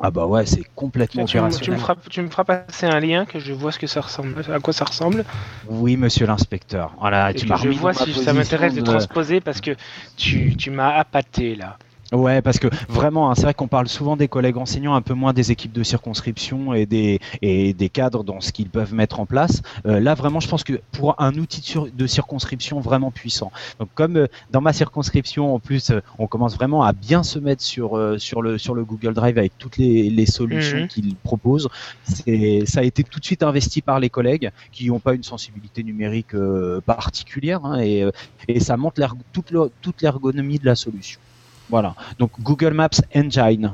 Ah 0.00 0.12
bah 0.12 0.26
ouais, 0.26 0.46
c'est 0.46 0.62
complètement 0.76 1.24
tu, 1.24 1.38
me- 1.38 1.50
tu, 1.50 1.70
me 1.72 1.76
opérationnel. 1.76 1.80
feras, 1.80 1.96
tu 2.08 2.22
me 2.22 2.28
feras 2.28 2.44
passer 2.44 2.86
un 2.86 3.00
lien 3.00 3.24
que 3.24 3.40
je 3.40 3.52
vois 3.52 3.72
ce 3.72 3.80
que 3.80 3.88
ça 3.88 4.00
ressemble, 4.00 4.44
à 4.52 4.60
quoi 4.60 4.72
ça 4.72 4.84
ressemble. 4.84 5.24
Oui, 5.68 5.96
monsieur 5.96 6.26
l'inspecteur. 6.26 6.94
Voilà, 7.00 7.30
et 7.30 7.34
tu 7.34 7.46
que 7.46 7.50
m'as 7.50 7.56
je 7.56 7.68
vois 7.70 7.94
si 7.94 8.12
ça 8.14 8.32
m'intéresse 8.32 8.74
de 8.74 8.80
de- 8.80 8.84
transposer 8.86 9.40
parce 9.40 9.60
que 9.60 9.74
tu, 10.16 10.56
tu 10.56 10.70
m'as 10.70 10.90
appâté 10.94 11.56
là. 11.56 11.78
Ouais, 12.10 12.40
parce 12.40 12.58
que 12.58 12.68
vraiment, 12.88 13.30
hein, 13.30 13.34
c'est 13.34 13.42
vrai 13.42 13.52
qu'on 13.52 13.68
parle 13.68 13.86
souvent 13.86 14.16
des 14.16 14.28
collègues 14.28 14.56
enseignants, 14.56 14.94
un 14.94 15.02
peu 15.02 15.12
moins 15.12 15.34
des 15.34 15.52
équipes 15.52 15.72
de 15.72 15.82
circonscription 15.82 16.72
et 16.72 16.86
des, 16.86 17.18
et 17.42 17.74
des 17.74 17.90
cadres 17.90 18.24
dans 18.24 18.40
ce 18.40 18.50
qu'ils 18.50 18.70
peuvent 18.70 18.94
mettre 18.94 19.20
en 19.20 19.26
place. 19.26 19.60
Euh, 19.86 20.00
là, 20.00 20.14
vraiment, 20.14 20.40
je 20.40 20.48
pense 20.48 20.64
que 20.64 20.80
pour 20.90 21.20
un 21.20 21.36
outil 21.36 21.60
de, 21.60 21.66
sur- 21.66 21.92
de 21.92 22.06
circonscription 22.06 22.80
vraiment 22.80 23.10
puissant. 23.10 23.50
Donc, 23.78 23.90
comme 23.94 24.16
euh, 24.16 24.26
dans 24.48 24.62
ma 24.62 24.72
circonscription, 24.72 25.54
en 25.54 25.60
plus, 25.60 25.90
euh, 25.90 26.00
on 26.18 26.26
commence 26.28 26.54
vraiment 26.54 26.82
à 26.82 26.94
bien 26.94 27.22
se 27.22 27.38
mettre 27.38 27.62
sur, 27.62 27.98
euh, 27.98 28.16
sur, 28.16 28.40
le, 28.40 28.56
sur 28.56 28.74
le 28.74 28.86
Google 28.86 29.12
Drive 29.12 29.36
avec 29.36 29.58
toutes 29.58 29.76
les, 29.76 30.08
les 30.08 30.26
solutions 30.26 30.78
Mhm. 30.80 30.88
qu'il 30.88 31.18
propose. 31.18 31.68
C'est, 32.02 32.62
ça 32.64 32.80
a 32.80 32.84
été 32.84 33.04
tout 33.04 33.20
de 33.20 33.24
suite 33.26 33.42
investi 33.42 33.82
par 33.82 34.00
les 34.00 34.08
collègues 34.08 34.50
qui 34.72 34.86
n'ont 34.88 35.00
pas 35.00 35.12
une 35.14 35.22
sensibilité 35.24 35.82
numérique 35.84 36.34
euh, 36.34 36.80
particulière 36.80 37.64
hein, 37.66 37.80
et, 37.80 38.06
et 38.48 38.60
ça 38.60 38.78
montre 38.78 38.98
toute 39.32 40.00
l'ergonomie 40.02 40.58
de 40.58 40.64
la 40.64 40.74
solution. 40.74 41.20
Voilà. 41.68 41.94
Donc 42.18 42.32
Google 42.40 42.72
Maps 42.72 43.00
Engine. 43.14 43.72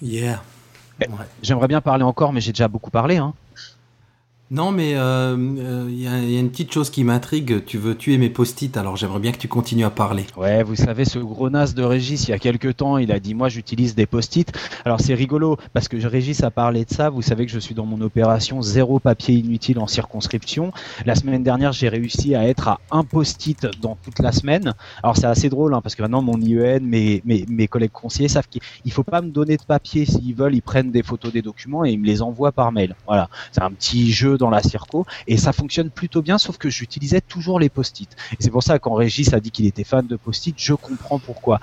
Yeah. 0.00 0.42
Eh. 1.00 1.08
Ouais. 1.08 1.26
J'aimerais 1.42 1.68
bien 1.68 1.80
parler 1.80 2.04
encore, 2.04 2.32
mais 2.32 2.40
j'ai 2.40 2.52
déjà 2.52 2.68
beaucoup 2.68 2.90
parlé. 2.90 3.16
Hein. 3.16 3.34
Non, 4.52 4.70
mais 4.70 4.90
il 4.90 4.96
euh, 4.96 5.34
euh, 5.34 5.90
y, 5.90 6.06
a- 6.06 6.38
une 6.38 6.50
petite 6.50 6.70
chose 6.70 6.90
qui 6.90 7.04
m'intrigue. 7.04 7.64
Tu 7.64 7.78
veux 7.78 7.96
tuer 7.96 8.18
mes 8.18 8.28
post-it, 8.28 8.76
alors 8.76 8.98
j'aimerais 8.98 9.18
bien 9.18 9.32
que 9.32 9.38
tu 9.38 9.48
continues 9.48 9.86
à 9.86 9.88
parler. 9.88 10.26
Ouais, 10.36 10.62
vous 10.62 10.74
savez, 10.74 11.06
ce 11.06 11.18
gros 11.18 11.48
nas 11.48 11.72
de 11.72 11.82
Régis, 11.82 12.28
il 12.28 12.32
y 12.32 12.34
a 12.34 12.38
quelques 12.38 12.76
temps, 12.76 12.98
il 12.98 13.12
a 13.12 13.18
dit 13.18 13.32
Moi, 13.32 13.48
j'utilise 13.48 13.94
des 13.94 14.04
post-it. 14.04 14.52
Alors, 14.84 15.00
c'est 15.00 15.14
rigolo, 15.14 15.56
parce 15.72 15.88
que 15.88 15.96
Régis 16.06 16.42
a 16.42 16.50
parlé 16.50 16.84
de 16.84 16.90
ça. 16.90 17.08
Vous 17.08 17.22
savez 17.22 17.46
que 17.46 17.50
je 17.50 17.58
suis 17.58 17.74
dans 17.74 17.86
mon 17.86 17.98
opération 18.02 18.60
zéro 18.60 18.98
papier 18.98 19.36
inutile 19.36 19.78
en 19.78 19.86
circonscription. 19.86 20.70
La 21.06 21.14
semaine 21.14 21.42
dernière, 21.42 21.72
j'ai 21.72 21.88
réussi 21.88 22.34
à 22.34 22.46
être 22.46 22.68
à 22.68 22.80
un 22.90 23.04
post-it 23.04 23.66
dans 23.80 23.96
toute 24.04 24.18
la 24.18 24.32
semaine. 24.32 24.74
Alors, 25.02 25.16
c'est 25.16 25.24
assez 25.24 25.48
drôle, 25.48 25.72
hein, 25.72 25.80
parce 25.80 25.94
que 25.94 26.02
maintenant, 26.02 26.20
mon 26.20 26.38
IEN, 26.38 26.80
mes, 26.82 27.22
mes, 27.24 27.46
mes 27.48 27.68
collègues 27.68 27.92
conseillers 27.92 28.28
savent 28.28 28.48
qu'il 28.48 28.60
ne 28.84 28.90
faut 28.90 29.02
pas 29.02 29.22
me 29.22 29.30
donner 29.30 29.56
de 29.56 29.62
papier. 29.62 30.04
S'ils 30.04 30.34
veulent, 30.34 30.54
ils 30.54 30.60
prennent 30.60 30.90
des 30.90 31.02
photos 31.02 31.32
des 31.32 31.40
documents 31.40 31.86
et 31.86 31.92
ils 31.92 31.98
me 31.98 32.04
les 32.04 32.20
envoient 32.20 32.52
par 32.52 32.70
mail. 32.70 32.94
Voilà. 33.06 33.30
C'est 33.50 33.62
un 33.62 33.70
petit 33.70 34.12
jeu 34.12 34.36
dans 34.42 34.50
la 34.50 34.62
circo 34.62 35.06
et 35.28 35.36
ça 35.36 35.52
fonctionne 35.52 35.88
plutôt 35.88 36.20
bien, 36.20 36.36
sauf 36.36 36.58
que 36.58 36.68
j'utilisais 36.68 37.20
toujours 37.20 37.60
les 37.60 37.68
post-it. 37.68 38.10
C'est 38.40 38.50
pour 38.50 38.62
ça 38.62 38.78
quand 38.80 38.94
Régis 38.94 39.32
a 39.32 39.40
dit 39.40 39.52
qu'il 39.52 39.66
était 39.66 39.84
fan 39.84 40.06
de 40.06 40.16
post-it, 40.16 40.54
je 40.58 40.74
comprends 40.74 41.20
pourquoi. 41.20 41.60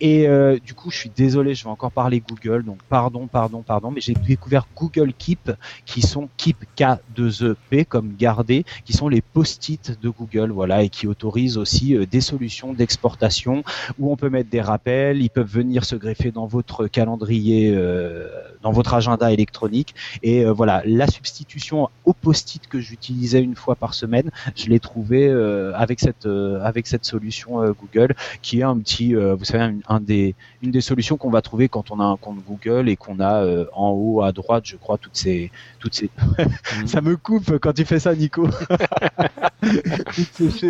Et 0.00 0.28
euh, 0.28 0.58
du 0.64 0.74
coup, 0.74 0.90
je 0.90 0.98
suis 0.98 1.10
désolé, 1.14 1.54
je 1.54 1.64
vais 1.64 1.70
encore 1.70 1.90
parler 1.90 2.20
Google, 2.20 2.64
donc 2.64 2.78
pardon, 2.88 3.26
pardon, 3.26 3.62
pardon, 3.62 3.90
mais 3.90 4.02
j'ai 4.02 4.12
découvert 4.12 4.66
Google 4.76 5.14
Keep, 5.16 5.52
qui 5.86 6.02
sont 6.02 6.28
Keep 6.36 6.58
K2EP 6.76 7.86
comme 7.86 8.14
garder, 8.14 8.64
qui 8.84 8.92
sont 8.92 9.08
les 9.08 9.22
post-it 9.22 9.98
de 10.00 10.08
Google, 10.10 10.50
voilà, 10.50 10.82
et 10.82 10.90
qui 10.90 11.06
autorisent 11.06 11.56
aussi 11.56 11.96
euh, 11.96 12.04
des 12.04 12.20
solutions 12.20 12.74
d'exportation 12.74 13.64
où 13.98 14.12
on 14.12 14.16
peut 14.16 14.28
mettre 14.28 14.50
des 14.50 14.60
rappels, 14.60 15.22
ils 15.22 15.30
peuvent 15.30 15.50
venir 15.50 15.86
se 15.86 15.96
greffer 15.96 16.30
dans 16.30 16.46
votre 16.46 16.88
calendrier, 16.88 17.72
euh, 17.74 18.28
dans 18.62 18.72
votre 18.72 18.92
agenda 18.92 19.32
électronique. 19.32 19.94
Et 20.22 20.44
voilà, 20.44 20.82
la 20.84 21.06
substitution 21.06 21.88
au 22.04 22.12
post-it 22.22 22.66
que 22.68 22.80
j'utilisais 22.80 23.42
une 23.42 23.54
fois 23.54 23.74
par 23.76 23.94
semaine, 23.94 24.30
je 24.56 24.66
l'ai 24.68 24.80
trouvé 24.80 25.28
euh, 25.28 25.72
avec 25.74 26.00
cette 26.00 26.26
euh, 26.26 26.60
avec 26.62 26.86
cette 26.86 27.04
solution 27.04 27.62
euh, 27.62 27.72
Google, 27.72 28.14
qui 28.42 28.60
est 28.60 28.62
un 28.64 28.76
petit, 28.78 29.14
euh, 29.16 29.34
vous 29.34 29.44
savez, 29.44 29.64
un, 29.64 29.74
un 29.88 30.00
des 30.00 30.34
une 30.62 30.70
des 30.70 30.80
solutions 30.80 31.16
qu'on 31.16 31.30
va 31.30 31.42
trouver 31.42 31.68
quand 31.68 31.90
on 31.90 32.00
a 32.00 32.04
un 32.04 32.16
compte 32.16 32.38
Google 32.46 32.88
et 32.88 32.96
qu'on 32.96 33.20
a 33.20 33.42
euh, 33.44 33.66
en 33.72 33.90
haut 33.90 34.22
à 34.22 34.32
droite, 34.32 34.64
je 34.66 34.76
crois, 34.76 34.98
toutes 34.98 35.16
ces 35.16 35.50
toutes 35.78 35.94
ces. 35.94 36.10
Ça 36.86 37.00
me 37.00 37.16
coupe 37.16 37.58
quand 37.58 37.72
tu 37.72 37.84
fais 37.84 37.98
ça, 37.98 38.14
Nico. 38.14 38.48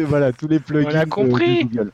Voilà, 0.07 0.33
tous 0.33 0.49
les 0.49 0.61
plugins. 0.61 0.90
On 0.90 0.95
a 1.00 1.05
de- 1.05 1.11
compris. 1.11 1.64
de 1.64 1.71
Google. 1.71 1.93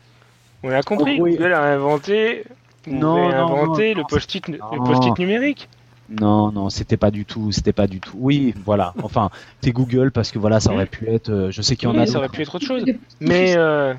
On 0.62 0.70
a 0.70 0.82
compris, 0.82 1.16
Oh, 1.20 1.24
oui. 1.24 1.32
Google 1.36 1.52
a 1.52 1.62
inventé, 1.74 2.44
Non, 2.86 3.28
inventé 3.28 3.90
non, 3.90 3.94
le 3.96 4.00
non, 4.02 4.06
post-it 4.08 4.44
post-it 4.84 5.18
numérique. 5.18 5.68
Non, 6.10 6.52
non, 6.52 6.68
c'était 6.70 6.96
pas 6.98 7.10
du 7.10 7.24
tout, 7.24 7.50
c'était 7.50 7.72
pas 7.72 7.86
du 7.86 7.98
tout. 8.00 8.16
Oui, 8.18 8.54
voilà. 8.64 8.92
Enfin, 9.02 9.30
c'est 9.62 9.72
Google 9.72 10.10
parce 10.12 10.30
que 10.30 10.38
voilà, 10.38 10.60
ça 10.60 10.72
aurait 10.72 10.86
pu 10.86 11.08
être. 11.08 11.30
euh, 11.30 11.50
je 11.50 11.62
sais 11.62 11.76
qu'il 11.76 11.88
y 11.88 11.90
en 11.90 11.94
Oui, 11.94 12.02
a. 12.02 12.06
ça 12.06 12.18
aurait 12.18 12.28
pu 12.28 12.42
être 12.42 12.54
autre 12.54 12.66
chose. 12.66 12.84
Mais 13.20 13.54
euh, 13.56 13.94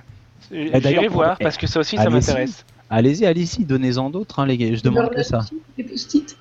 d'ailleurs, 0.51 0.81
j'irai 0.83 1.07
pour- 1.07 1.15
voir 1.15 1.37
parce 1.39 1.57
que 1.57 1.65
ça 1.67 1.79
aussi 1.79 1.95
ça 1.95 2.03
Allez-y. 2.03 2.13
m'intéresse. 2.13 2.63
Allez-y, 2.91 3.25
allez-y, 3.25 3.65
donnez-en 3.65 4.11
d'autres, 4.11 4.39
hein, 4.39 4.45
les 4.45 4.57
gars. 4.57 4.73
Je 4.75 4.81
demande 4.83 5.09
que 5.09 5.19
Evernote 5.19 5.25
ça. 5.25 5.45
Des 5.77 5.83
post-it. 5.83 6.37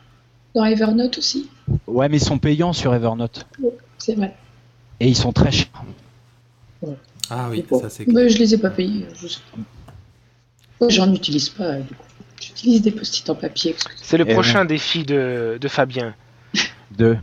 Dans 0.54 0.64
Evernote 0.66 1.16
aussi. 1.18 1.49
Ouais, 1.87 2.09
mais 2.11 2.18
ils 2.18 2.25
sont 2.25 2.38
payants 2.38 2.75
sur 2.75 2.94
Evernote 2.94 3.47
C'est 3.99 4.14
vrai. 4.14 4.35
et 5.00 5.09
ils 5.09 5.16
sont 5.16 5.33
très 5.33 5.50
chers. 5.50 5.66
Ah 7.30 7.49
oui, 7.50 7.64
Bon. 7.68 7.80
ça 7.80 7.88
c'est 7.88 8.06
Mais 8.06 8.28
je 8.28 8.38
les 8.38 8.52
ai 8.54 8.59
pas 8.59 8.68
payés. 8.71 9.06
Je 9.16 9.26
sais 9.26 9.40
pas. 9.50 9.62
Moi, 10.80 10.90
j'en 10.90 11.12
utilise 11.14 11.49
pas, 11.49 11.76
du 11.80 11.94
coup. 11.94 12.04
J'utilise 12.47 12.83
des 12.83 12.91
post-it 12.91 13.29
en 13.31 13.35
papier. 13.35 13.75
C'est 13.97 14.17
le 14.19 14.25
Eh 14.29 14.33
prochain 14.35 14.65
défi 14.65 15.05
de, 15.05 15.59
de 15.61 15.69
Fabien. 15.69 16.15
De. 16.99 17.17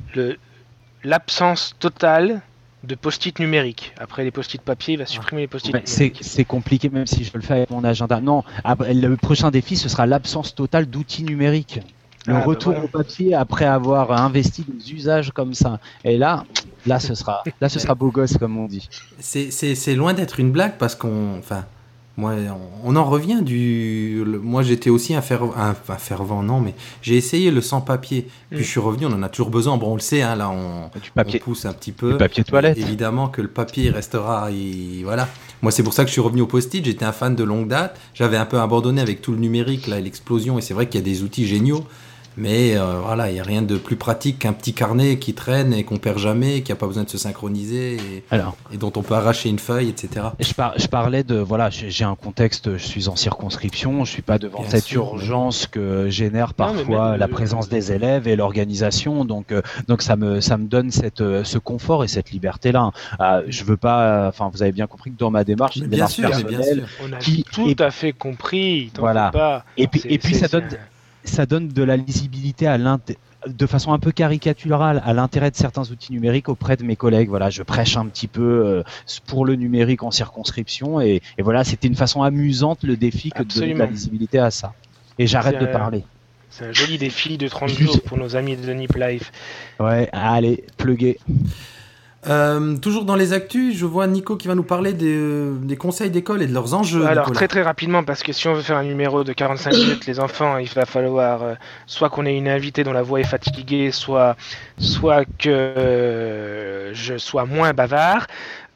L'absence 1.04 1.74
totale 1.80 2.42
de 2.84 2.96
post-it 2.96 3.38
numérique. 3.40 3.94
Après 3.98 4.24
les 4.24 4.32
post-it 4.32 4.62
papier, 4.62 4.96
il 4.96 4.98
va 4.98 5.06
supprimer 5.06 5.44
les 5.44 5.48
post-it 5.48 5.74
Ouais, 5.74 5.82
c'est 5.86 6.04
numériques. 6.06 6.20
c'est 6.24 6.46
compliqué, 6.46 6.90
même 6.90 7.08
si 7.08 7.24
je 7.24 7.32
le 7.34 7.42
fais 7.42 7.54
avec 7.54 7.70
mon 7.70 7.84
agenda. 7.84 8.20
Non, 8.22 8.44
après, 8.64 8.94
le 8.94 9.16
prochain 9.18 9.52
défi, 9.52 9.78
ce 9.78 9.88
sera 9.90 10.06
l'absence 10.06 10.54
totale 10.56 10.88
d'outils 10.88 11.24
numériques. 11.24 11.80
Le 12.28 12.36
Ah, 12.36 12.40
bah 12.40 12.46
retour 12.46 12.74
voilà. 12.74 12.86
au 12.86 12.88
papier 12.88 13.34
après 13.34 13.66
avoir 13.66 14.12
investi 14.12 14.64
des 14.68 14.94
usages 14.94 15.32
comme 15.32 15.54
ça. 15.56 15.80
Et 16.04 16.18
là, 16.18 16.46
là, 16.86 17.00
ce 17.00 17.16
sera, 17.16 17.44
là, 17.62 17.70
ce 17.70 17.80
sera 17.80 17.96
beau 17.96 18.12
gosse, 18.12 18.38
comme 18.38 18.58
on 18.58 18.66
dit. 18.68 18.88
C'est 19.20 19.96
loin 19.96 20.14
d'être 20.14 20.40
une 20.40 20.52
blague 20.52 20.78
parce 20.78 20.94
qu'on. 20.96 21.38
Enfin, 21.40 21.66
moi, 22.18 22.34
on, 22.84 22.92
on 22.92 22.96
en 22.98 23.06
revient 23.06 23.42
du. 23.42 24.24
le- 24.26 24.40
moi, 24.40 24.64
j'étais 24.64 24.90
aussi 24.90 25.16
un, 25.16 25.22
fervent, 25.22 25.54
un, 25.58 25.70
un 25.90 25.96
fervent, 25.98 26.44
non, 26.44 26.60
mais 26.60 26.74
j'ai 27.02 27.16
essayé 27.16 27.52
le 27.52 27.62
sans-papier. 27.62 28.28
Puis 28.50 28.60
Mm. 28.60 28.64
je 28.64 28.68
suis 28.68 28.80
revenu, 28.80 29.06
on 29.06 29.14
en 29.14 29.24
a 29.24 29.30
toujours 29.30 29.50
besoin. 29.50 29.78
Bon, 29.78 29.92
on 29.92 29.96
le 29.96 30.02
sait, 30.02 30.22
hein, 30.22 30.36
là, 30.36 30.50
on, 30.50 30.90
Du 31.00 31.10
papier, 31.12 31.40
on 31.42 31.46
pousse 31.46 31.66
un 31.66 31.74
petit 31.74 31.92
peu. 31.94 32.12
du 32.12 32.18
papier 32.18 32.44
toilette. 32.44 32.78
Évidemment 32.78 33.30
que 33.30 33.42
le 33.42 33.48
papier 33.48 33.90
restera. 33.92 34.52
il- 34.52 35.04
voilà. 35.04 35.28
Moi, 35.62 35.72
c'est 35.72 35.84
pour 35.84 35.94
ça 35.94 36.04
que 36.04 36.08
je 36.10 36.14
suis 36.14 36.22
revenu 36.22 36.42
au 36.42 36.48
post-it. 36.48 36.84
J'étais 36.84 37.06
un 37.06 37.12
fan 37.14 37.36
de 37.36 37.44
longue 37.44 37.68
date. 37.68 37.98
J'avais 38.14 38.38
un 38.38 38.46
peu 38.46 38.60
abandonné 38.60 39.00
avec 39.02 39.22
tout 39.22 39.32
le 39.32 39.38
numérique, 39.38 39.88
là, 39.88 40.00
et 40.00 40.02
l'explosion. 40.02 40.58
Et 40.58 40.62
c'est 40.62 40.74
vrai 40.74 40.88
qu'il 40.90 41.00
y 41.00 41.04
a 41.04 41.06
des 41.06 41.24
outils 41.24 41.48
géniaux. 41.48 41.86
Mais 42.38 42.78
euh, 42.78 43.00
voilà, 43.04 43.30
il 43.30 43.34
n'y 43.34 43.40
a 43.40 43.44
rien 43.44 43.62
de 43.62 43.78
plus 43.78 43.98
pratique 43.98 44.40
qu'un 44.40 44.54
petit 44.54 44.74
carnet 44.74 45.20
qui 45.20 45.34
traîne 45.34 45.74
et 45.74 45.84
qu'on 45.84 45.98
perd 45.98 46.18
jamais, 46.18 46.62
qui 46.62 46.72
n'a 46.72 46.76
pas 46.78 46.88
besoin 46.88 47.04
de 47.04 47.10
se 47.10 47.18
synchroniser 47.18 47.96
et, 47.96 48.24
Alors, 48.32 48.56
et 48.74 48.78
dont 48.78 48.92
on 48.96 49.02
peut 49.02 49.16
arracher 49.16 49.50
une 49.50 49.60
feuille, 49.60 49.90
etc. 49.90 50.28
je, 50.40 50.54
par- 50.54 50.74
je 50.78 50.88
parlais 50.88 51.24
de 51.24 51.36
voilà, 51.36 51.70
j'ai 51.70 52.06
un 52.06 52.16
contexte, 52.16 52.78
je 52.78 52.84
suis 52.86 53.10
en 53.10 53.16
circonscription, 53.16 54.06
je 54.06 54.12
suis 54.12 54.22
pas 54.22 54.38
devant 54.40 54.62
Bien 54.62 54.70
cette 54.70 54.86
sûr, 54.86 55.04
urgence 55.04 55.68
que 55.68 56.10
génère 56.10 56.48
Non, 56.50 56.54
parfois 56.58 57.12
même, 57.12 57.20
la 57.20 57.26
euh, 57.26 57.30
présence 57.30 57.68
des 57.70 57.92
élèves 57.92 58.28
et 58.28 58.36
l'organisation. 58.36 59.26
Donc, 59.26 59.52
euh, 59.52 59.62
donc 59.88 60.02
ça 60.02 60.16
me 60.16 60.40
ça 60.42 60.58
me 60.58 60.68
donne 60.68 60.92
cette 60.92 61.22
euh, 61.22 61.44
ce 61.44 61.58
confort 61.58 62.04
et 62.04 62.08
cette 62.08 62.32
liberté 62.32 62.72
là. 62.72 62.92
je 63.48 63.64
veux 63.64 63.78
pas, 63.78 64.28
enfin 64.30 64.50
vous 64.54 64.62
avez 64.64 64.72
bien 64.72 64.88
compris 64.88 65.12
que 65.12 65.18
dans 65.18 65.32
ma 65.32 65.44
démarche, 65.44 65.76
une 65.76 65.88
bien 65.88 66.08
démarche 66.08 66.14
sûr, 66.14 66.30
mais 66.30 66.44
bien 66.44 66.58
personnelle, 66.60 66.86
sûr. 66.88 67.06
On 67.10 67.14
a 67.14 67.18
qui- 67.18 67.44
tout 67.52 67.68
et- 67.70 67.82
à 67.82 67.92
fait 67.92 68.14
compris. 68.14 68.92
Voilà. 68.98 69.32
Pas. 69.32 69.66
Et 69.78 69.88
puis, 69.88 70.02
et 70.06 70.18
puis 70.18 70.36
ça 70.36 70.48
donne, 70.48 70.64
un- 70.64 70.78
ça 71.24 71.46
donne 71.46 71.68
de 71.70 71.84
la 71.84 71.98
lisibilité 71.98 72.68
à 72.68 72.78
de 73.48 73.66
façon 73.66 73.92
un 73.94 73.98
peu 74.00 74.12
caricaturale 74.12 75.02
à 75.06 75.14
l'intérêt 75.14 75.50
de 75.50 75.56
certains 75.56 75.90
outils 75.90 76.12
numériques 76.14 76.48
auprès 76.50 76.78
de 76.78 76.84
mes 76.84 76.96
collègues. 76.96 77.30
Voilà, 77.30 77.50
je 77.50 77.64
prêche 77.64 77.98
un 77.98 78.06
petit 78.06 78.28
peu 78.28 78.42
euh, 78.66 78.84
pour 79.26 79.46
le 79.46 79.56
numérique 79.56 80.04
en 80.04 80.12
circonscription 80.12 81.02
et, 81.02 81.22
et 81.38 81.42
voilà, 81.42 81.64
c'était 81.64 81.88
une 81.88 81.96
façon 81.96 82.22
amusante 82.22 82.84
le 82.84 82.98
défi 82.98 83.32
que 83.32 83.42
de 83.44 83.48
donner 83.54 83.74
de 83.74 83.80
la 83.80 83.86
Absolument. 83.86 83.92
lisibilité 83.92 84.38
à 84.40 84.52
ça. 84.52 84.74
Et 85.18 85.26
j'arrête 85.28 85.60
de 85.60 85.66
un- 85.66 85.72
parler. 85.72 86.04
C'est 86.50 86.66
un 86.66 86.72
joli 86.74 86.98
défi 86.98 87.38
de 87.38 87.48
30 87.48 87.70
Juste- 87.70 87.82
jours 87.94 88.02
pour 88.02 88.18
nos 88.18 88.36
amis 88.36 88.58
de 88.58 88.74
Nip 88.74 88.94
Life. 88.96 89.32
Ouais, 89.80 90.10
allez, 90.12 90.66
pluguer. 90.78 91.18
Euh, 92.28 92.78
toujours 92.78 93.06
dans 93.06 93.16
les 93.16 93.34
actus, 93.34 93.76
je 93.76 93.86
vois 93.86 94.06
Nico 94.06 94.36
qui 94.36 94.48
va 94.48 94.54
nous 94.54 94.64
parler 94.64 94.94
des, 94.94 95.16
euh, 95.16 95.56
des 95.60 95.76
conseils 95.76 96.12
d'école 96.12 96.44
et 96.44 96.48
de 96.48 96.54
leurs 96.54 96.76
enjeux. 96.76 97.06
Alors 97.06 97.26
Nicolas. 97.26 97.36
très 97.36 97.48
très 97.48 97.62
rapidement 97.64 98.04
parce 98.04 98.22
que 98.22 98.32
si 98.32 98.48
on 98.48 98.54
veut 98.54 98.62
faire 98.62 98.78
un 98.78 98.84
numéro 98.84 99.24
de 99.24 99.34
45 99.34 99.74
minutes 99.74 100.06
les 100.06 100.20
enfants 100.20 100.60
il 100.60 100.70
va 100.70 100.86
falloir 100.86 101.42
euh, 101.42 101.54
soit 101.88 102.10
qu'on 102.10 102.28
ait 102.28 102.38
une 102.38 102.48
invitée 102.48 102.84
dont 102.84 102.94
la 102.94 103.02
voix 103.02 103.20
est 103.20 103.24
fatiguée 103.24 103.92
soit 103.92 104.36
soit 104.78 105.26
que 105.26 105.50
euh, 105.50 106.94
je 106.94 107.18
sois 107.18 107.46
moins 107.46 107.74
bavard. 107.74 108.28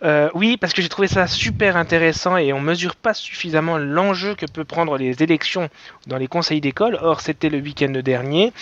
Euh, 0.03 0.29
oui 0.33 0.57
parce 0.57 0.73
que 0.73 0.81
j'ai 0.81 0.89
trouvé 0.89 1.07
ça 1.07 1.27
super 1.27 1.77
intéressant 1.77 2.37
et 2.37 2.51
on 2.51 2.59
mesure 2.59 2.95
pas 2.95 3.13
suffisamment 3.13 3.77
l'enjeu 3.77 4.33
que 4.33 4.47
peut 4.47 4.65
prendre 4.65 4.97
les 4.97 5.21
élections 5.21 5.69
dans 6.07 6.17
les 6.17 6.27
conseils 6.27 6.61
d'école. 6.61 6.97
Or 6.99 7.21
c'était 7.21 7.49
le 7.49 7.59
week-end 7.59 7.93
dernier. 8.03 8.53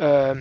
Euh, 0.00 0.34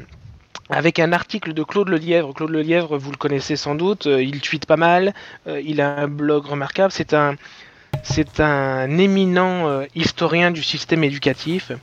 avec 0.71 0.99
un 0.99 1.11
article 1.11 1.53
de 1.53 1.63
Claude 1.63 1.89
Lelièvre. 1.89 2.33
Claude 2.33 2.49
Lelièvre, 2.49 2.97
vous 2.97 3.11
le 3.11 3.17
connaissez 3.17 3.55
sans 3.57 3.75
doute, 3.75 4.07
euh, 4.07 4.23
il 4.23 4.39
tweete 4.39 4.65
pas 4.65 4.77
mal, 4.77 5.13
euh, 5.47 5.61
il 5.63 5.81
a 5.81 5.97
un 5.97 6.07
blog 6.07 6.45
remarquable, 6.45 6.91
c'est 6.91 7.13
un, 7.13 7.35
c'est 8.03 8.39
un 8.39 8.97
éminent 8.97 9.67
euh, 9.67 9.85
historien 9.95 10.49
du 10.49 10.63
système 10.63 11.03
éducatif 11.03 11.73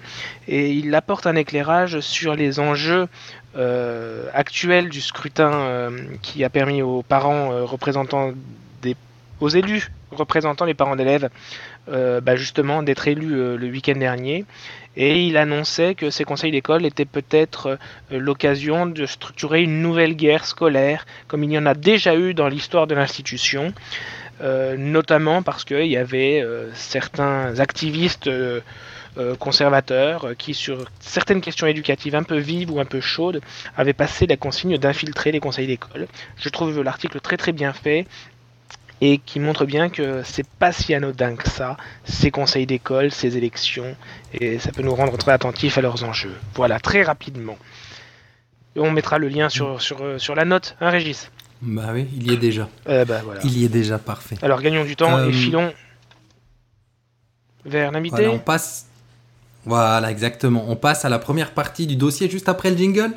et 0.48 0.72
il 0.72 0.94
apporte 0.94 1.26
un 1.26 1.36
éclairage 1.36 2.00
sur 2.00 2.34
les 2.34 2.58
enjeux 2.58 3.08
actuels 4.34 4.88
du 4.88 5.00
scrutin 5.00 5.90
qui 6.22 6.44
a 6.44 6.48
permis 6.48 6.80
aux 6.80 7.02
parents 7.02 7.66
représentants 7.66 8.30
des, 8.82 8.94
aux 9.40 9.48
élus 9.48 9.90
représentant 10.10 10.64
les 10.64 10.74
parents 10.74 10.96
d'élèves 10.96 11.28
euh, 11.88 12.20
bah, 12.20 12.36
justement 12.36 12.82
d'être 12.82 13.08
élus 13.08 13.34
euh, 13.34 13.56
le 13.56 13.68
week-end 13.68 13.96
dernier 13.96 14.44
et 14.96 15.22
il 15.22 15.36
annonçait 15.36 15.94
que 15.94 16.10
ces 16.10 16.24
conseils 16.24 16.50
d'école 16.50 16.84
étaient 16.84 17.04
peut-être 17.04 17.78
euh, 18.12 18.18
l'occasion 18.18 18.86
de 18.86 19.06
structurer 19.06 19.62
une 19.62 19.80
nouvelle 19.80 20.14
guerre 20.14 20.44
scolaire, 20.44 21.06
comme 21.28 21.44
il 21.44 21.52
y 21.52 21.58
en 21.58 21.66
a 21.66 21.74
déjà 21.74 22.16
eu 22.16 22.34
dans 22.34 22.48
l'histoire 22.48 22.86
de 22.86 22.94
l'institution, 22.94 23.72
notamment 24.78 25.42
parce 25.42 25.64
qu'il 25.64 25.86
y 25.86 25.96
avait 25.96 26.44
certains 26.72 27.58
activistes 27.58 28.30
conservateurs 29.40 30.28
qui, 30.38 30.54
sur 30.54 30.88
certaines 31.00 31.40
questions 31.40 31.66
éducatives 31.66 32.14
un 32.14 32.22
peu 32.22 32.38
vives 32.38 32.70
ou 32.70 32.78
un 32.78 32.84
peu 32.84 33.00
chaudes, 33.00 33.40
avaient 33.76 33.94
passé 33.94 34.28
la 34.28 34.36
consigne 34.36 34.78
d'infiltrer 34.78 35.32
les 35.32 35.40
conseils 35.40 35.66
d'école. 35.66 36.06
Je 36.36 36.48
trouve 36.50 36.80
l'article 36.82 37.18
très 37.20 37.36
très 37.36 37.50
bien 37.50 37.72
fait 37.72 38.06
et 39.00 39.18
qui 39.18 39.38
montre 39.40 39.64
bien 39.64 39.88
que 39.88 40.22
c'est 40.24 40.46
pas 40.46 40.72
si 40.72 40.94
anodin 40.94 41.36
que 41.36 41.48
ça, 41.48 41.76
ces 42.04 42.30
conseils 42.30 42.66
d'école, 42.66 43.12
ces 43.12 43.36
élections, 43.36 43.96
et 44.32 44.58
ça 44.58 44.72
peut 44.72 44.82
nous 44.82 44.94
rendre 44.94 45.16
très 45.16 45.32
attentifs 45.32 45.78
à 45.78 45.80
leurs 45.80 46.04
enjeux. 46.04 46.34
Voilà, 46.54 46.80
très 46.80 47.02
rapidement. 47.02 47.56
Et 48.76 48.80
on 48.80 48.90
mettra 48.90 49.18
le 49.18 49.28
lien 49.28 49.48
sur, 49.48 49.80
sur, 49.80 50.02
euh, 50.02 50.18
sur 50.18 50.34
la 50.34 50.44
note, 50.44 50.76
hein 50.80 50.90
Régis? 50.90 51.30
Bah 51.62 51.90
oui, 51.92 52.06
il 52.14 52.30
y 52.30 52.34
est 52.34 52.36
déjà. 52.36 52.68
Euh, 52.88 53.04
bah, 53.04 53.20
voilà. 53.24 53.40
Il 53.44 53.58
y 53.58 53.64
est 53.64 53.68
déjà, 53.68 53.98
parfait. 53.98 54.36
Alors 54.42 54.60
gagnons 54.62 54.84
du 54.84 54.94
temps 54.94 55.16
Euh, 55.16 55.28
et 55.28 55.32
filons 55.32 55.72
vers 57.64 57.90
l'invité. 57.90 58.16
Voilà, 58.16 58.30
on 58.30 58.38
passe. 58.38 58.86
Voilà, 59.64 60.10
exactement. 60.10 60.64
On 60.68 60.76
passe 60.76 61.04
à 61.04 61.08
la 61.08 61.18
première 61.18 61.52
partie 61.52 61.86
du 61.86 61.96
dossier 61.96 62.30
juste 62.30 62.48
après 62.48 62.70
le 62.70 62.76
jingle. 62.76 63.12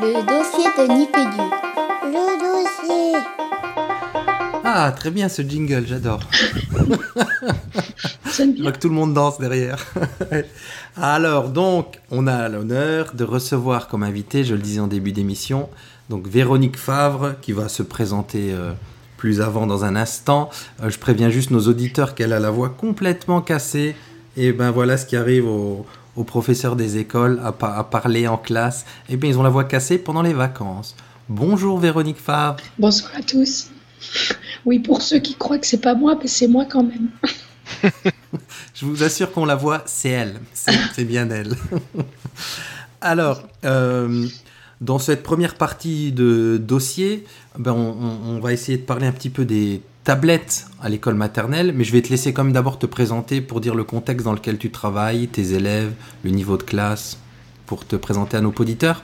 Le 0.00 0.26
dossier 0.26 0.64
de 0.76 0.92
Nipédu. 0.92 1.69
Ah, 4.72 4.92
très 4.92 5.10
bien 5.10 5.28
ce 5.28 5.42
jingle, 5.42 5.84
j'adore. 5.84 6.20
Je 8.38 8.62
vois 8.62 8.70
que 8.70 8.78
tout 8.78 8.88
le 8.88 8.94
monde 8.94 9.14
danse 9.14 9.40
derrière. 9.40 9.84
Alors, 10.96 11.48
donc, 11.48 11.98
on 12.12 12.28
a 12.28 12.48
l'honneur 12.48 13.12
de 13.12 13.24
recevoir 13.24 13.88
comme 13.88 14.04
invité, 14.04 14.44
je 14.44 14.54
le 14.54 14.60
disais 14.60 14.78
en 14.78 14.86
début 14.86 15.10
d'émission, 15.10 15.68
donc 16.08 16.28
Véronique 16.28 16.76
Favre, 16.76 17.34
qui 17.42 17.50
va 17.50 17.68
se 17.68 17.82
présenter 17.82 18.52
euh, 18.52 18.70
plus 19.16 19.40
avant 19.40 19.66
dans 19.66 19.84
un 19.84 19.96
instant. 19.96 20.50
Euh, 20.84 20.88
je 20.88 21.00
préviens 21.00 21.30
juste 21.30 21.50
nos 21.50 21.66
auditeurs 21.66 22.14
qu'elle 22.14 22.32
a 22.32 22.38
la 22.38 22.50
voix 22.52 22.68
complètement 22.68 23.40
cassée. 23.40 23.96
Et 24.36 24.52
ben 24.52 24.70
voilà 24.70 24.96
ce 24.96 25.04
qui 25.04 25.16
arrive 25.16 25.48
aux, 25.48 25.84
aux 26.14 26.24
professeurs 26.24 26.76
des 26.76 26.96
écoles 26.96 27.40
à, 27.42 27.48
à 27.76 27.82
parler 27.82 28.28
en 28.28 28.36
classe. 28.36 28.86
Et 29.08 29.16
bien, 29.16 29.30
ils 29.30 29.36
ont 29.36 29.42
la 29.42 29.50
voix 29.50 29.64
cassée 29.64 29.98
pendant 29.98 30.22
les 30.22 30.32
vacances. 30.32 30.94
Bonjour 31.28 31.80
Véronique 31.80 32.20
Favre. 32.20 32.58
Bonsoir 32.78 33.10
à 33.16 33.22
tous. 33.22 33.68
Oui, 34.66 34.78
pour 34.78 35.02
ceux 35.02 35.18
qui 35.18 35.34
croient 35.34 35.58
que 35.58 35.66
c'est 35.66 35.80
pas 35.80 35.94
moi, 35.94 36.18
mais 36.20 36.28
c'est 36.28 36.48
moi 36.48 36.64
quand 36.64 36.82
même. 36.84 37.08
Je 38.74 38.84
vous 38.84 39.02
assure 39.02 39.32
qu'on 39.32 39.44
la 39.44 39.54
voit, 39.56 39.82
c'est 39.86 40.08
elle. 40.10 40.40
C'est 40.54 40.72
c'est 40.94 41.04
bien 41.04 41.28
elle. 41.30 41.54
Alors, 43.00 43.42
euh, 43.64 44.26
dans 44.80 44.98
cette 44.98 45.22
première 45.22 45.54
partie 45.54 46.12
de 46.12 46.58
dossier, 46.62 47.24
ben, 47.58 47.72
on, 47.72 47.90
on- 47.92 48.36
on 48.36 48.40
va 48.40 48.52
essayer 48.52 48.78
de 48.78 48.82
parler 48.82 49.06
un 49.06 49.12
petit 49.12 49.30
peu 49.30 49.44
des 49.44 49.80
tablettes 50.04 50.66
à 50.82 50.88
l'école 50.88 51.14
maternelle, 51.14 51.72
mais 51.74 51.84
je 51.84 51.92
vais 51.92 52.02
te 52.02 52.08
laisser 52.08 52.32
quand 52.32 52.44
même 52.44 52.52
d'abord 52.52 52.78
te 52.78 52.86
présenter 52.86 53.40
pour 53.40 53.60
dire 53.60 53.74
le 53.74 53.84
contexte 53.84 54.24
dans 54.24 54.32
lequel 54.32 54.58
tu 54.58 54.70
travailles, 54.70 55.28
tes 55.28 55.52
élèves, 55.52 55.92
le 56.24 56.30
niveau 56.30 56.56
de 56.56 56.62
classe, 56.62 57.18
pour 57.66 57.86
te 57.86 57.96
présenter 57.96 58.36
à 58.36 58.40
nos 58.40 58.52
auditeurs. 58.58 59.02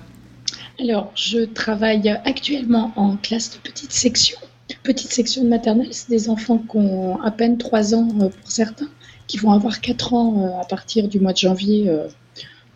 Alors, 0.80 1.12
je 1.14 1.44
travaille 1.44 2.08
actuellement 2.24 2.92
en 2.96 3.16
classe 3.16 3.50
de 3.52 3.56
petite 3.58 3.92
section. 3.92 4.38
Petite 4.86 5.12
section 5.12 5.42
de 5.44 5.48
maternelle, 5.48 5.92
c'est 5.92 6.08
des 6.08 6.30
enfants 6.30 6.58
qui 6.58 6.76
ont 6.78 7.20
à 7.20 7.30
peine 7.32 7.58
3 7.58 7.94
ans 7.94 8.08
euh, 8.20 8.28
pour 8.30 8.50
certains, 8.50 8.88
qui 9.26 9.36
vont 9.36 9.50
avoir 9.50 9.80
4 9.80 10.14
ans 10.14 10.44
euh, 10.44 10.60
à 10.60 10.64
partir 10.64 11.08
du 11.08 11.18
mois 11.20 11.32
de 11.32 11.38
janvier 11.38 11.88
euh, 11.90 12.06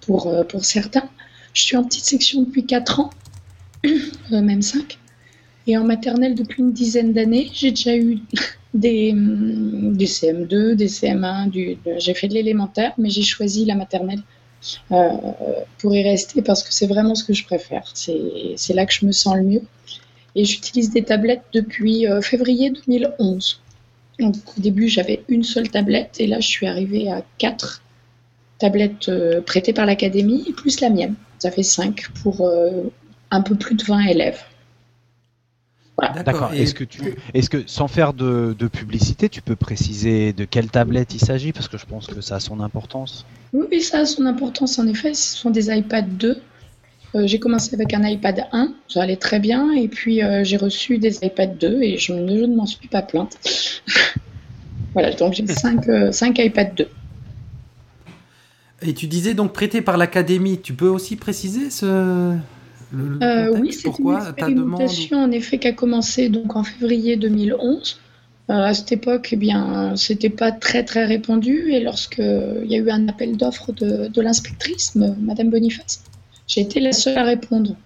pour, 0.02 0.32
pour 0.48 0.64
certains. 0.64 1.08
Je 1.54 1.62
suis 1.62 1.76
en 1.76 1.84
petite 1.84 2.04
section 2.04 2.42
depuis 2.42 2.66
4 2.66 3.00
ans, 3.00 3.14
même 4.30 4.62
5. 4.62 4.98
Et 5.66 5.76
en 5.78 5.84
maternelle 5.84 6.34
depuis 6.34 6.62
une 6.62 6.72
dizaine 6.72 7.12
d'années, 7.12 7.50
j'ai 7.54 7.70
déjà 7.70 7.96
eu 7.96 8.20
des, 8.74 9.12
hum, 9.12 9.96
des 9.96 10.06
CM2, 10.06 10.74
des 10.76 10.88
CM1, 10.88 11.48
du, 11.48 11.76
de- 11.76 11.98
j'ai 11.98 12.14
fait 12.14 12.28
de 12.28 12.34
l'élémentaire, 12.34 12.94
mais 12.98 13.10
j'ai 13.10 13.22
choisi 13.22 13.64
la 13.66 13.76
maternelle 13.76 14.22
pour 15.78 15.94
y 15.94 16.02
rester 16.02 16.42
parce 16.42 16.62
que 16.62 16.72
c'est 16.72 16.86
vraiment 16.86 17.14
ce 17.14 17.24
que 17.24 17.32
je 17.32 17.44
préfère. 17.44 17.90
C'est 17.94 18.74
là 18.74 18.86
que 18.86 18.92
je 18.92 19.06
me 19.06 19.12
sens 19.12 19.36
le 19.36 19.42
mieux. 19.42 19.62
Et 20.36 20.44
j'utilise 20.44 20.90
des 20.90 21.02
tablettes 21.02 21.44
depuis 21.52 22.06
euh, 22.06 22.20
février 22.20 22.70
2011. 22.86 23.60
Donc, 24.18 24.34
au 24.56 24.60
début, 24.60 24.88
j'avais 24.88 25.24
une 25.28 25.42
seule 25.44 25.70
tablette 25.70 26.16
et 26.20 26.26
là, 26.26 26.40
je 26.40 26.46
suis 26.48 26.66
arrivée 26.66 27.10
à 27.10 27.22
quatre 27.38 27.82
tablettes 28.58 29.08
euh, 29.08 29.40
prêtées 29.40 29.72
par 29.72 29.86
l'académie 29.86 30.44
et 30.48 30.52
plus 30.52 30.80
la 30.80 30.90
mienne. 30.90 31.14
Ça 31.38 31.50
fait 31.50 31.62
cinq 31.62 32.08
pour 32.22 32.42
euh, 32.46 32.82
un 33.30 33.40
peu 33.40 33.54
plus 33.54 33.74
de 33.74 33.82
20 33.84 34.00
élèves. 34.06 34.40
D'accord. 36.24 36.52
Et- 36.54 36.62
Est-ce 36.62 36.74
que 36.74 36.84
tu, 36.84 37.00
est-ce 37.34 37.50
que 37.50 37.62
sans 37.66 37.86
faire 37.86 38.14
de, 38.14 38.56
de 38.58 38.68
publicité, 38.68 39.28
tu 39.28 39.42
peux 39.42 39.56
préciser 39.56 40.32
de 40.32 40.46
quelle 40.46 40.70
tablette 40.70 41.12
il 41.14 41.20
s'agit? 41.20 41.52
Parce 41.52 41.68
que 41.68 41.76
je 41.76 41.84
pense 41.84 42.06
que 42.06 42.22
ça 42.22 42.36
a 42.36 42.40
son 42.40 42.60
importance. 42.60 43.26
Oui, 43.52 43.66
oui, 43.70 43.82
ça 43.82 43.98
a 44.00 44.06
son 44.06 44.24
importance 44.24 44.78
en 44.78 44.86
effet. 44.86 45.12
Ce 45.12 45.36
sont 45.36 45.50
des 45.50 45.68
iPad 45.76 46.16
2. 46.16 46.40
Euh, 47.14 47.26
j'ai 47.26 47.38
commencé 47.40 47.74
avec 47.74 47.92
un 47.94 48.04
iPad 48.06 48.46
1, 48.52 48.74
ça 48.88 49.02
allait 49.02 49.16
très 49.16 49.40
bien, 49.40 49.72
et 49.72 49.88
puis 49.88 50.22
euh, 50.22 50.44
j'ai 50.44 50.56
reçu 50.56 50.98
des 50.98 51.16
iPad 51.24 51.56
2 51.58 51.82
et 51.82 51.98
je, 51.98 52.12
ne- 52.12 52.38
je 52.38 52.44
ne 52.44 52.54
m'en 52.54 52.66
suis 52.66 52.88
pas 52.88 53.02
plainte. 53.02 53.38
voilà, 54.94 55.12
donc 55.12 55.34
j'ai 55.34 55.46
5 55.46 56.38
iPad 56.38 56.74
2. 56.76 56.88
Et 58.82 58.94
tu 58.94 59.06
disais 59.06 59.34
donc 59.34 59.52
prêté 59.52 59.82
par 59.82 59.96
l'académie, 59.96 60.60
tu 60.60 60.74
peux 60.74 60.88
aussi 60.88 61.16
préciser 61.16 61.70
ce... 61.70 62.36
Le, 62.92 63.06
le 63.08 63.20
Euh, 63.22 63.26
contexte? 63.30 63.54
oui, 63.60 63.72
c'est 63.72 63.98
une 63.98 64.14
Pourquoi 64.14 64.16
demande 64.22 64.26
expérimentation 64.26 65.18
en 65.18 65.30
effet 65.30 65.58
qui 65.58 65.68
a 65.68 65.72
commencé 65.72 66.28
donc 66.30 66.56
en 66.56 66.64
février 66.64 67.16
2011. 67.16 68.00
Euh, 68.50 68.54
à 68.54 68.74
cette 68.74 68.92
époque, 68.92 69.28
eh 69.32 69.36
bien, 69.36 69.94
c'était 69.96 70.30
pas 70.30 70.50
très 70.52 70.84
très 70.84 71.04
répandu 71.04 71.70
et 71.72 71.80
lorsque 71.80 72.18
il 72.18 72.66
y 72.70 72.74
a 72.74 72.78
eu 72.78 72.90
un 72.90 73.08
appel 73.08 73.36
d'offres 73.36 73.72
de, 73.72 74.08
de 74.08 74.20
l'inspectrice, 74.22 74.94
Madame 74.96 75.50
Boniface, 75.50 76.02
j'ai 76.50 76.62
été 76.62 76.80
la 76.80 76.92
seule 76.92 77.16
à 77.16 77.22
répondre. 77.22 77.76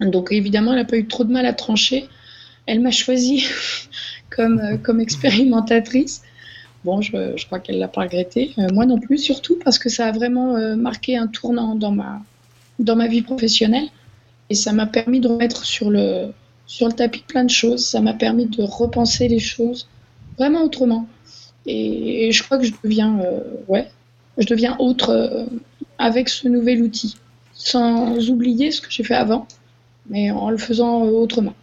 Donc 0.00 0.32
évidemment, 0.32 0.72
elle 0.72 0.78
n'a 0.78 0.84
pas 0.86 0.96
eu 0.96 1.06
trop 1.06 1.22
de 1.22 1.32
mal 1.32 1.44
à 1.44 1.52
trancher. 1.52 2.08
Elle 2.64 2.80
m'a 2.80 2.90
choisie 2.90 3.44
comme, 4.30 4.58
euh, 4.58 4.76
comme 4.78 5.00
expérimentatrice. 5.00 6.22
Bon, 6.84 7.02
je, 7.02 7.34
je 7.36 7.46
crois 7.46 7.60
qu'elle 7.60 7.78
l'a 7.78 7.88
pas 7.88 8.02
regretté. 8.02 8.52
Euh, 8.58 8.68
moi 8.72 8.86
non 8.86 8.98
plus, 8.98 9.18
surtout 9.18 9.58
parce 9.62 9.78
que 9.78 9.90
ça 9.90 10.06
a 10.06 10.12
vraiment 10.12 10.56
euh, 10.56 10.76
marqué 10.76 11.18
un 11.18 11.26
tournant 11.26 11.74
dans 11.74 11.90
ma, 11.90 12.22
dans 12.78 12.96
ma 12.96 13.06
vie 13.06 13.20
professionnelle. 13.20 13.88
Et 14.48 14.54
ça 14.54 14.72
m'a 14.72 14.86
permis 14.86 15.20
de 15.20 15.28
remettre 15.28 15.66
sur 15.66 15.90
le, 15.90 16.28
sur 16.66 16.86
le 16.86 16.94
tapis 16.94 17.22
plein 17.28 17.44
de 17.44 17.50
choses. 17.50 17.84
Ça 17.84 18.00
m'a 18.00 18.14
permis 18.14 18.46
de 18.46 18.62
repenser 18.62 19.28
les 19.28 19.40
choses 19.40 19.88
vraiment 20.38 20.62
autrement. 20.62 21.06
Et, 21.66 22.28
et 22.28 22.32
je 22.32 22.42
crois 22.42 22.56
que 22.56 22.64
je 22.64 22.72
deviens, 22.82 23.20
ouais, 23.68 23.90
je 24.38 24.46
deviens 24.46 24.76
autre 24.78 25.46
avec 25.98 26.28
ce 26.28 26.48
nouvel 26.48 26.82
outil, 26.82 27.16
sans 27.54 28.28
oublier 28.30 28.70
ce 28.72 28.80
que 28.80 28.90
j'ai 28.90 29.04
fait 29.04 29.14
avant, 29.14 29.46
mais 30.10 30.30
en 30.30 30.50
le 30.50 30.58
faisant 30.58 31.04
euh, 31.06 31.10
autrement. 31.10 31.54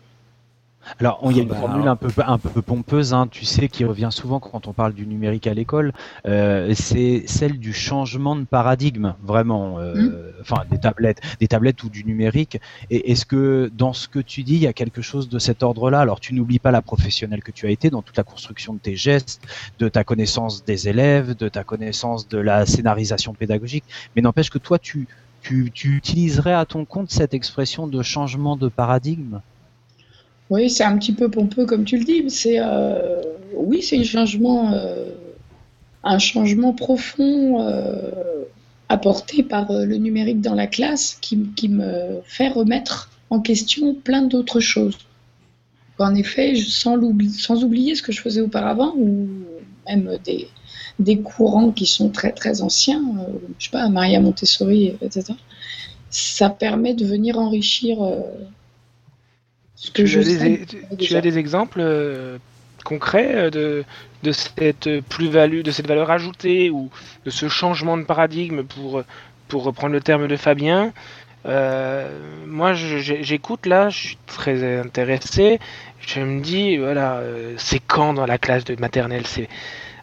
Alors, 1.00 1.20
il 1.30 1.38
y 1.38 1.40
a 1.40 1.44
une 1.44 1.50
Bah, 1.50 1.58
formule 1.58 1.88
un 1.88 1.96
peu, 1.96 2.08
un 2.26 2.40
peu 2.40 2.60
pompeuse, 2.64 3.14
hein, 3.14 3.28
tu 3.30 3.46
sais, 3.46 3.68
qui 3.70 3.86
revient 3.86 4.10
souvent 4.12 4.40
quand 4.40 4.68
on 4.68 4.74
parle 4.74 4.94
du 4.96 5.06
numérique 5.06 5.46
à 5.46 5.54
l'école. 5.54 5.94
euh, 6.26 6.74
c'est 6.76 7.24
celle 7.28 7.60
du 7.60 7.72
changement 7.72 8.36
de 8.36 8.46
paradigme, 8.46 9.14
vraiment. 9.24 9.78
euh, 9.80 9.94
Mm. 9.94 10.16
Enfin, 10.42 10.64
des 10.72 10.80
tablettes, 10.80 11.22
des 11.40 11.48
tablettes 11.48 11.84
ou 11.84 11.90
du 11.90 12.04
numérique. 12.04 12.60
Et 12.90 13.12
est-ce 13.12 13.28
que 13.28 13.70
dans 13.78 13.94
ce 13.94 14.08
que 14.08 14.18
tu 14.18 14.42
dis, 14.42 14.56
il 14.56 14.62
y 14.64 14.68
a 14.68 14.74
quelque 14.74 15.04
chose 15.04 15.30
de 15.30 15.38
cet 15.38 15.62
ordre-là? 15.62 16.00
Alors, 16.00 16.20
tu 16.20 16.34
n'oublies 16.34 16.58
pas 16.58 16.72
la 16.72 16.82
professionnelle 16.82 17.44
que 17.44 17.52
tu 17.52 17.68
as 17.68 17.70
été 17.70 17.92
dans 17.92 18.02
toute 18.02 18.18
la 18.18 18.24
construction 18.24 18.74
de 18.74 18.80
tes 18.80 18.96
gestes, 18.96 19.44
de 19.78 19.88
ta 19.88 20.04
connaissance 20.04 20.66
des 20.66 20.90
élèves, 20.90 21.36
de 21.38 21.48
ta 21.48 21.64
connaissance 21.64 22.28
de 22.28 22.40
la 22.40 22.66
scénarisation 22.66 23.36
pédagogique. 23.36 23.84
Mais 24.16 24.24
n'empêche 24.24 24.50
que 24.50 24.58
toi, 24.58 24.80
tu, 24.80 25.08
tu, 25.42 25.72
utiliserais 25.84 26.54
à 26.54 26.66
ton 26.66 26.86
compte 26.86 27.12
cette 27.12 27.34
expression 27.34 27.88
de 27.88 28.02
changement 28.02 28.56
de 28.56 28.68
paradigme? 28.70 29.42
Oui, 30.50 30.70
c'est 30.70 30.84
un 30.84 30.98
petit 30.98 31.14
peu 31.14 31.30
pompeux 31.30 31.66
comme 31.66 31.86
tu 31.86 31.98
le 31.98 32.04
dis. 32.04 32.30
C'est 32.30 32.60
euh, 32.60 33.22
oui, 33.56 33.82
c'est 33.82 33.98
un 33.98 34.04
changement, 34.04 34.74
euh, 34.74 35.06
un 36.04 36.20
changement 36.20 36.74
profond 36.74 37.62
euh, 37.62 38.44
apporté 38.90 39.44
par 39.44 39.72
le 39.72 39.96
numérique 39.96 40.42
dans 40.42 40.56
la 40.56 40.68
classe 40.68 41.18
qui, 41.22 41.38
me 41.70 42.22
fait 42.26 42.50
remettre 42.50 43.10
en 43.30 43.40
question 43.40 43.96
plein 43.96 44.24
d'autres 44.24 44.60
choses. 44.60 44.98
En 46.00 46.16
effet, 46.16 46.56
sans 46.56 46.98
oublier 46.98 47.96
ce 47.96 48.02
que 48.02 48.12
je 48.12 48.22
faisais 48.22 48.42
auparavant, 48.42 48.94
ou 48.98 49.30
même 49.88 50.18
des, 50.26 50.48
des 51.02 51.22
courants 51.22 51.72
qui 51.72 51.86
sont 51.88 52.10
très 52.12 52.34
très 52.34 52.62
anciens, 52.62 53.04
euh, 53.20 53.34
je 53.60 53.66
sais 53.66 53.72
pas, 53.72 53.90
Maria 53.90 54.22
Montessori, 54.22 54.98
etc. 55.02 55.34
Ça 56.10 56.50
permet 56.50 56.94
de 56.96 57.06
venir 57.06 57.40
enrichir 57.40 58.04
euh, 58.04 58.22
ce 59.76 59.92
que 59.92 60.04
Tu 60.04 60.08
je 60.08 60.20
as, 60.20 60.24
des, 60.24 60.38
sais 60.40 60.66
tu- 60.98 61.16
as 61.16 61.22
des 61.22 61.38
exemples 61.38 61.80
euh, 61.82 62.38
concrets 62.86 63.36
euh, 63.36 63.50
de, 63.50 63.86
de 64.24 64.32
cette 64.32 64.90
plus-value, 65.10 65.62
de 65.62 65.72
cette 65.72 65.88
valeur 65.88 66.12
ajoutée 66.12 66.70
ou 66.70 66.90
de 67.26 67.30
ce 67.32 67.48
changement 67.50 67.98
de 67.98 68.04
paradigme 68.04 68.64
pour, 68.64 69.04
pour 69.48 69.64
reprendre 69.64 69.94
le 69.94 70.02
terme 70.02 70.28
de 70.28 70.36
Fabien 70.38 70.94
Euh, 71.48 72.46
Moi, 72.48 72.74
j'écoute 72.76 73.66
là, 73.66 73.90
je 73.90 74.00
suis 74.10 74.18
très 74.28 74.80
intéressé. 74.80 75.60
Je 76.00 76.20
me 76.22 76.42
dis, 76.42 76.78
voilà, 76.78 77.22
c'est 77.58 77.80
quand 77.80 78.14
dans 78.14 78.28
la 78.28 78.38
classe 78.38 78.64
de 78.66 78.76
maternelle 78.80 79.26
c'est 79.28 79.50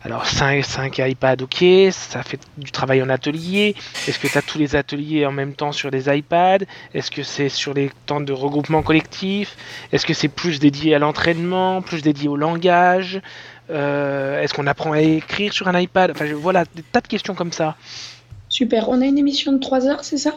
alors 0.03 0.27
5, 0.27 0.65
5 0.65 0.99
iPads, 0.99 1.43
ok, 1.43 1.65
ça 1.91 2.23
fait 2.23 2.39
du 2.57 2.71
travail 2.71 3.03
en 3.03 3.09
atelier. 3.09 3.75
Est-ce 4.07 4.19
que 4.19 4.29
tu 4.29 4.39
as 4.39 4.43
tous 4.43 4.59
les 4.59 4.77
ateliers 4.77 5.27
en 5.27 5.33
même 5.33 5.55
temps 5.55 5.73
sur 5.73 5.91
les 5.91 6.09
iPads? 6.09 6.65
Est-ce 6.95 7.11
que 7.11 7.23
c'est 7.23 7.49
sur 7.49 7.75
les 7.75 7.91
temps 8.07 8.21
de 8.21 8.33
regroupement 8.33 8.83
collectif? 8.83 9.57
Est-ce 9.93 10.07
que 10.07 10.15
c'est 10.15 10.29
plus 10.29 10.61
dédié 10.61 10.95
à 10.95 10.99
l'entraînement, 10.99 11.83
plus 11.83 12.03
dédié 12.03 12.29
au 12.29 12.37
langage? 12.37 13.21
Euh, 13.71 14.41
Est-ce 14.41 14.55
qu'on 14.55 14.67
apprend 14.67 14.93
à 14.93 15.01
écrire 15.01 15.53
sur 15.53 15.69
un 15.69 15.79
iPad? 15.79 16.13
Enfin, 16.13 16.27
voilà, 16.35 16.65
des 16.75 16.83
tas 16.83 17.01
de 17.01 17.09
questions 17.09 17.35
comme 17.35 17.53
ça. 17.53 17.77
Super. 18.49 18.89
On 18.89 19.03
a 19.03 19.05
une 19.05 19.19
émission 19.19 19.53
de 19.53 19.59
3 19.59 19.87
heures, 19.87 20.05
c'est 20.05 20.17
ça? 20.19 20.35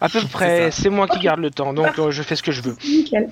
À 0.00 0.08
peu 0.08 0.20
près, 0.20 0.70
c'est 0.70 0.90
moi 0.90 1.08
qui 1.08 1.18
garde 1.20 1.40
le 1.40 1.50
temps, 1.50 1.72
donc 1.72 1.98
euh, 1.98 2.10
je 2.10 2.22
fais 2.22 2.36
ce 2.36 2.42
que 2.42 2.52
je 2.52 2.60
veux. 2.60 2.76
Nickel. 2.86 3.30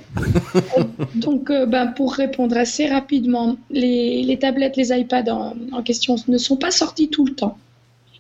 Donc, 1.15 1.51
euh, 1.51 1.67
ben, 1.67 1.89
pour 1.89 2.15
répondre 2.15 2.57
assez 2.57 2.87
rapidement, 2.87 3.57
les, 3.71 4.23
les 4.23 4.39
tablettes, 4.39 4.77
les 4.77 4.91
iPads 4.91 5.31
en, 5.31 5.55
en 5.73 5.83
question 5.83 6.17
ne 6.27 6.39
sont 6.39 6.57
pas 6.57 6.71
sortis 6.71 7.09
tout 7.09 7.27
le 7.27 7.35
temps. 7.35 7.59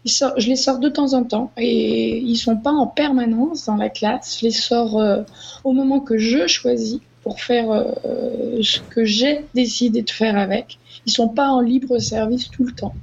Ils 0.04 0.12
je 0.37 0.48
les 0.48 0.57
sors 0.57 0.78
de 0.78 0.88
temps 0.90 1.14
en 1.14 1.24
temps 1.24 1.50
et 1.57 2.18
ils 2.18 2.37
sont 2.37 2.57
pas 2.57 2.72
en 2.72 2.87
permanence 2.87 3.64
dans 3.64 3.76
la 3.76 3.88
classe. 3.88 4.38
Je 4.38 4.46
les 4.46 4.52
sors 4.52 5.00
euh, 5.00 5.22
au 5.64 5.72
moment 5.72 6.00
que 6.00 6.18
je 6.18 6.46
choisis 6.46 7.00
pour 7.22 7.40
faire 7.40 7.70
euh, 7.70 8.61
ce 8.62 8.80
que 8.80 9.04
j'ai 9.04 9.46
décidé 9.54 10.02
de 10.02 10.11
faire 10.11 10.37
avec. 10.37 10.78
Ils 11.07 11.12
sont 11.12 11.28
pas 11.28 11.48
en 11.48 11.61
libre 11.61 11.98
service 11.98 12.50
tout 12.50 12.64
le 12.64 12.72
temps. 12.72 12.94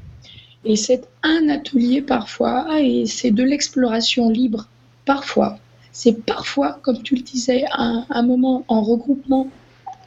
Et 0.63 0.75
c'est 0.75 1.07
un 1.23 1.49
atelier 1.49 2.03
parfois 2.03 2.79
et 2.79 3.07
c'est 3.07 3.31
de 3.31 3.43
l'exploration 3.43 4.29
libre 4.29 4.67
parfois. 5.05 5.57
C'est 5.91 6.23
parfois, 6.25 6.79
comme 6.83 7.01
tu 7.03 7.15
le 7.15 7.21
disais, 7.21 7.65
un, 7.73 8.05
un 8.09 8.21
moment 8.23 8.63
en 8.67 8.81
regroupement, 8.81 9.47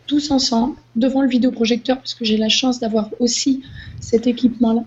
tous 0.07 0.31
ensemble, 0.31 0.77
devant 0.97 1.23
le 1.23 1.29
vidéoprojecteur, 1.29 1.97
parce 1.99 2.15
que 2.15 2.25
j'ai 2.25 2.37
la 2.37 2.49
chance 2.49 2.81
d'avoir 2.81 3.09
aussi 3.21 3.63
cet 4.01 4.27
équipement-là. 4.27 4.83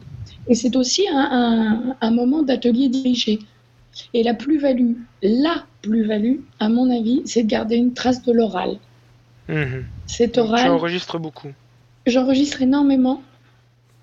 Et 0.47 0.55
c'est 0.55 0.75
aussi 0.75 1.07
un, 1.09 1.17
un- 1.17 1.95
un 1.99 2.11
moment 2.11 2.41
d'atelier 2.43 2.87
dirigé. 2.89 3.39
Et 4.13 4.21
la 4.23 4.33
plus-value, 4.33 4.93
la 5.23 5.65
plus-value, 5.81 6.37
à 6.59 6.69
mon 6.69 6.89
avis, 6.89 7.21
c'est 7.25 7.43
de 7.43 7.47
garder 7.47 7.75
une 7.75 7.93
trace 7.93 8.21
de 8.23 8.31
l'oral. 8.31 8.77
Mhm. 9.49 9.85
Cet 10.07 10.37
oral, 10.37 10.69
enregistres 10.71 11.19
beaucoup. 11.19 11.49
j'enregistre 12.05 12.61
énormément. 12.61 13.21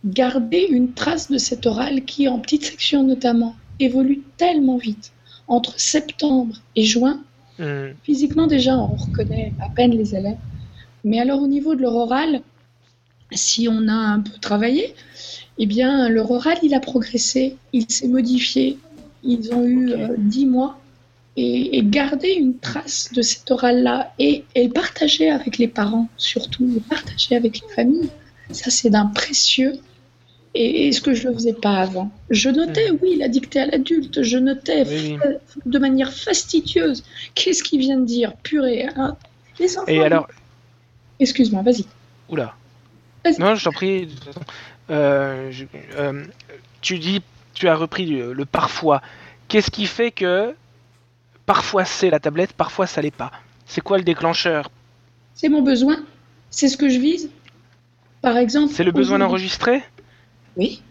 Garder 0.04 0.66
une 0.68 0.92
trace 0.92 1.30
de 1.30 1.38
cet 1.38 1.64
oral 1.66 2.04
qui, 2.04 2.28
en 2.28 2.38
petite 2.38 2.64
section 2.64 3.02
notamment, 3.04 3.54
évolue 3.80 4.22
tellement 4.36 4.76
vite. 4.76 5.12
Entre 5.46 5.78
septembre 5.78 6.56
et 6.76 6.84
juin, 6.84 7.22
Mhm. 7.58 7.94
Physiquement, 8.02 8.48
déjà, 8.48 8.76
on 8.76 8.96
reconnaît 8.96 9.54
à 9.60 9.68
peine 9.68 9.92
les 9.92 10.16
élèves. 10.16 10.38
Mais 11.04 11.20
alors, 11.20 11.40
au 11.40 11.46
niveau 11.46 11.76
de 11.76 11.82
leur 11.82 11.94
oral, 11.94 12.42
si 13.32 13.68
on 13.68 13.86
a 13.86 13.92
un 13.92 14.18
peu 14.20 14.36
travaillé, 14.40 14.94
eh 15.58 15.66
bien, 15.66 16.08
leur 16.08 16.32
oral, 16.32 16.58
il 16.64 16.74
a 16.74 16.80
progressé, 16.80 17.56
il 17.72 17.88
s'est 17.90 18.08
modifié. 18.08 18.78
Ils 19.22 19.52
ont 19.54 19.64
eu 19.64 19.92
Ok. 19.92 20.00
euh, 20.00 20.14
dix 20.18 20.46
mois. 20.46 20.80
Et, 21.36 21.78
et 21.78 21.82
garder 21.84 22.30
une 22.30 22.58
trace 22.58 23.12
de 23.12 23.20
cet 23.22 23.50
oral-là 23.50 24.12
et, 24.20 24.44
et 24.54 24.68
partager 24.68 25.30
avec 25.30 25.58
les 25.58 25.66
parents, 25.68 26.08
surtout, 26.16 26.80
partager 26.88 27.34
avec 27.36 27.60
les 27.60 27.74
familles, 27.74 28.10
ça, 28.52 28.70
c'est 28.70 28.90
d'un 28.90 29.06
précieux. 29.06 29.72
Et, 30.56 30.86
et 30.86 30.92
ce 30.92 31.00
que 31.00 31.14
je 31.14 31.28
ne 31.28 31.34
faisais 31.34 31.52
pas 31.52 31.78
avant. 31.78 32.10
Je 32.30 32.48
notais, 32.48 32.90
oui, 33.02 33.16
la 33.16 33.28
dictée 33.28 33.60
à 33.60 33.66
l'adulte, 33.66 34.22
je 34.22 34.38
notais 34.38 34.84
Oui, 34.86 35.18
de 35.66 35.78
manière 35.80 36.12
fastidieuse. 36.12 37.02
Qu'est-ce 37.34 37.62
qu'il 37.64 37.80
vient 37.80 37.98
de 37.98 38.04
dire? 38.04 38.34
Purée. 38.36 38.86
hein 38.96 39.16
Les 39.58 39.76
enfants. 39.76 39.86
Et 39.88 40.00
alors, 40.00 40.28
Excuse-moi, 41.20 41.62
vas-y. 41.62 41.84
oula. 42.28 42.54
Non, 43.38 43.54
je 43.54 43.64
t'en 43.64 43.72
prie. 43.72 44.06
de 44.06 44.12
toute 44.12 44.24
façon. 44.24 44.40
Euh, 44.90 45.50
je- 45.50 45.64
euh, 45.96 46.24
tu 46.82 46.98
dis, 46.98 47.22
tu 47.54 47.68
as 47.68 47.74
repris 47.74 48.06
le, 48.06 48.32
le 48.32 48.44
parfois. 48.44 49.00
Qu'est-ce 49.48 49.70
qui 49.70 49.86
fait 49.86 50.10
que 50.10 50.54
parfois 51.46 51.84
c'est 51.84 52.10
la 52.10 52.20
tablette, 52.20 52.52
parfois 52.52 52.86
ça 52.86 53.00
l'est 53.00 53.10
pas? 53.14 53.30
C'est 53.66 53.80
quoi 53.80 53.96
le 53.98 54.04
déclencheur? 54.04 54.70
C'est 55.34 55.48
mon 55.48 55.62
besoin. 55.62 55.96
C'est 56.50 56.68
ce 56.68 56.76
que 56.76 56.88
je 56.88 56.98
vise. 56.98 57.30
Par 58.22 58.36
exemple. 58.36 58.72
C'est 58.74 58.84
le 58.84 58.92
besoin 58.92 59.18
d'enregistrer? 59.18 59.82
Oui. 60.56 60.82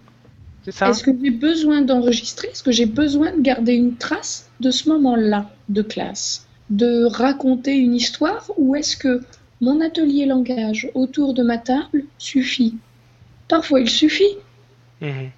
C'est 0.66 0.72
ça 0.72 0.90
Est-ce 0.90 1.04
que 1.04 1.12
j'ai 1.22 1.30
besoin 1.32 1.82
d'enregistrer? 1.82 2.48
Est-ce 2.50 2.64
que 2.64 2.72
j'ai 2.72 2.86
besoin 2.86 3.36
de 3.36 3.42
garder 3.42 3.74
une 3.74 3.96
trace 3.98 4.50
de 4.60 4.72
ce 4.72 4.88
moment-là 4.90 5.50
de 5.70 5.82
classe? 5.82 6.48
De 6.70 7.06
raconter 7.06 7.76
une 7.76 7.94
histoire? 7.96 8.50
Ou 8.58 8.76
est-ce 8.76 8.96
que 8.96 9.22
mon 9.62 9.82
atelier 9.82 10.26
langage 10.26 10.90
autour 10.94 11.34
de 11.34 11.44
ma 11.44 11.58
table 11.58 12.06
suffit? 12.18 12.76
Parfois 13.48 13.82
il 13.82 13.90
suffit, 13.90 14.36
Mhm. 15.02 15.30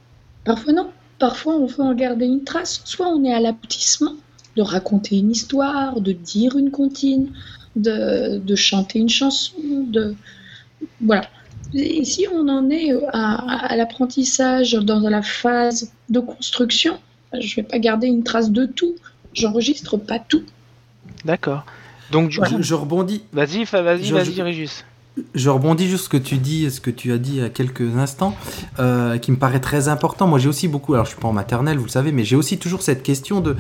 parfois 0.44 0.74
non. 0.74 0.92
Parfois 1.18 1.56
on 1.56 1.66
veut 1.66 1.82
en 1.84 1.96
garder 1.96 2.26
une 2.26 2.44
trace. 2.44 2.82
Soit 2.86 3.08
on 3.08 3.24
est 3.24 3.34
à 3.34 3.40
l'aboutissement 3.40 4.14
de 4.56 4.62
raconter 4.62 5.18
une 5.18 5.32
histoire, 5.32 6.02
de 6.02 6.12
dire 6.12 6.56
une 6.58 6.70
comptine, 6.72 7.32
de, 7.76 8.38
de 8.38 8.56
chanter 8.56 9.00
une 9.00 9.10
chanson, 9.10 9.54
de... 9.88 10.16
Voilà. 11.02 11.28
Et 11.74 12.06
si 12.06 12.26
on 12.34 12.48
en 12.48 12.70
est 12.70 12.92
à, 13.12 13.66
à 13.72 13.76
l'apprentissage 13.76 14.74
dans 14.74 15.00
la 15.10 15.22
phase 15.22 15.92
de 16.10 16.20
construction, 16.20 16.98
je 17.34 17.52
ne 17.52 17.56
vais 17.56 17.64
pas 17.64 17.80
garder 17.80 18.08
une 18.08 18.24
trace 18.24 18.52
de 18.52 18.66
tout. 18.66 18.96
J'enregistre 19.34 19.98
pas 19.98 20.20
tout. 20.20 20.44
D'accord. 21.26 21.66
Donc 22.12 22.30
du 22.30 22.36
Je, 22.36 22.42
coup, 22.42 22.56
je 22.62 22.74
rebondis, 22.76 23.24
vas-y, 23.34 23.64
vas-y, 23.66 24.12
vas-y, 24.12 24.34
je- 24.34 24.42
Régis. 24.44 24.86
je 25.34 25.50
rebondis 25.50 25.88
juste 25.90 26.06
ce 26.06 26.10
que 26.10 26.18
tu 26.18 26.38
dis, 26.38 26.70
ce 26.70 26.80
que 26.80 26.92
tu 26.92 27.12
as 27.12 27.18
dit 27.18 27.32
il 27.34 27.40
y 27.40 27.44
a 27.44 27.50
quelques 27.50 27.98
instants, 27.98 28.36
euh, 28.80 29.18
qui 29.18 29.32
me 29.32 29.38
paraît 29.38 29.60
très 29.60 29.88
important. 29.90 30.28
Moi, 30.28 30.38
j'ai 30.40 30.48
aussi 30.50 30.68
beaucoup, 30.68 30.94
alors 30.94 31.06
je 31.06 31.12
suis 31.12 31.20
pas 31.20 31.28
en 31.28 31.34
maternelle, 31.34 31.78
vous 31.78 31.86
le 31.86 31.90
savez, 31.90 32.12
mais 32.12 32.24
j'ai 32.24 32.36
aussi 32.36 32.58
toujours 32.60 32.84
cette 32.84 33.02
question 33.02 33.42
de, 33.42 33.56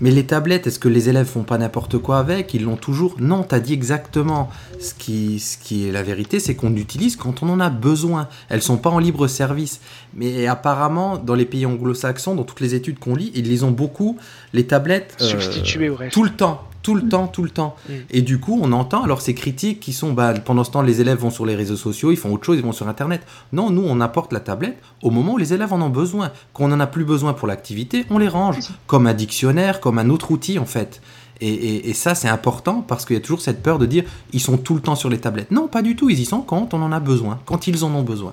mais 0.00 0.10
les 0.10 0.24
tablettes, 0.24 0.66
est-ce 0.66 0.78
que 0.78 0.88
les 0.88 1.08
élèves 1.08 1.26
font 1.26 1.42
pas 1.42 1.58
n'importe 1.58 1.98
quoi 1.98 2.18
avec? 2.18 2.54
Ils 2.54 2.64
l'ont 2.64 2.76
toujours 2.76 3.16
Non, 3.18 3.42
tu 3.42 3.54
as 3.54 3.60
dit 3.60 3.72
exactement. 3.74 4.48
Ce 4.80 4.94
qui, 4.94 5.38
ce 5.40 5.58
qui 5.58 5.86
est 5.88 5.92
la 5.92 6.02
vérité, 6.02 6.40
c'est 6.40 6.54
qu'on 6.54 6.70
l'utilise 6.70 7.16
quand 7.16 7.42
on 7.42 7.50
en 7.50 7.60
a 7.60 7.68
besoin. 7.70 8.28
Elles 8.48 8.62
sont 8.62 8.78
pas 8.78 8.90
en 8.90 8.98
libre 8.98 9.26
service. 9.26 9.80
Mais 10.14 10.46
apparemment, 10.46 11.18
dans 11.18 11.34
les 11.34 11.44
pays 11.44 11.66
anglo-saxons, 11.66 12.34
dans 12.34 12.44
toutes 12.44 12.60
les 12.60 12.74
études 12.74 12.98
qu'on 12.98 13.14
lit, 13.14 13.30
ils 13.34 13.48
les 13.48 13.62
ont 13.64 13.70
beaucoup, 13.72 14.16
les 14.54 14.66
tablettes. 14.66 15.16
euh. 15.36 15.62
Tout 16.10 16.24
le 16.24 16.30
temps, 16.30 16.62
tout 16.82 16.94
le 16.94 17.08
temps, 17.08 17.26
tout 17.26 17.42
le 17.42 17.50
temps. 17.50 17.76
Mm. 17.88 17.92
Et 18.10 18.22
du 18.22 18.38
coup, 18.40 18.58
on 18.62 18.72
entend 18.72 19.02
alors 19.02 19.20
ces 19.20 19.34
critiques 19.34 19.80
qui 19.80 19.92
sont, 19.92 20.12
bah, 20.12 20.32
pendant 20.44 20.64
ce 20.64 20.70
temps, 20.70 20.82
les 20.82 21.00
élèves 21.00 21.18
vont 21.18 21.30
sur 21.30 21.46
les 21.46 21.54
réseaux 21.54 21.76
sociaux, 21.76 22.10
ils 22.10 22.16
font 22.16 22.32
autre 22.32 22.44
chose, 22.44 22.56
ils 22.58 22.64
vont 22.64 22.72
sur 22.72 22.88
Internet. 22.88 23.22
Non, 23.52 23.70
nous, 23.70 23.84
on 23.86 24.00
apporte 24.00 24.32
la 24.32 24.40
tablette 24.40 24.78
au 25.02 25.10
moment 25.10 25.34
où 25.34 25.38
les 25.38 25.52
élèves 25.54 25.72
en 25.72 25.80
ont 25.82 25.90
besoin. 25.90 26.30
Quand 26.54 26.64
on 26.64 26.68
n'en 26.68 26.80
a 26.80 26.86
plus 26.86 27.04
besoin 27.04 27.32
pour 27.32 27.48
l'activité, 27.48 28.04
on 28.10 28.18
les 28.18 28.28
range, 28.28 28.56
comme 28.86 29.06
un 29.06 29.14
dictionnaire, 29.14 29.80
comme 29.80 29.98
un 29.98 30.08
autre 30.10 30.30
outil, 30.30 30.58
en 30.58 30.66
fait. 30.66 31.00
Et, 31.42 31.48
et- 31.48 31.88
et 31.90 31.94
ça, 31.94 32.14
c'est 32.14 32.28
important 32.28 32.84
parce 32.86 33.06
qu'il 33.06 33.14
y 33.14 33.18
a 33.18 33.22
toujours 33.22 33.40
cette 33.40 33.62
peur 33.62 33.78
de 33.78 33.86
dire 33.86 34.04
ils 34.34 34.40
sont 34.40 34.58
tout 34.58 34.74
le 34.74 34.80
temps 34.82 34.94
sur 34.94 35.08
les 35.08 35.18
tablettes. 35.18 35.50
Non, 35.50 35.68
pas 35.68 35.80
du 35.80 35.96
tout. 35.96 36.10
Ils 36.10 36.20
y 36.20 36.24
sont 36.26 36.42
quand 36.42 36.74
on 36.74 36.82
en 36.82 36.92
a 36.92 37.00
besoin, 37.00 37.40
quand 37.46 37.66
ils 37.66 37.82
en 37.82 37.94
ont 37.94 38.02
besoin. 38.02 38.32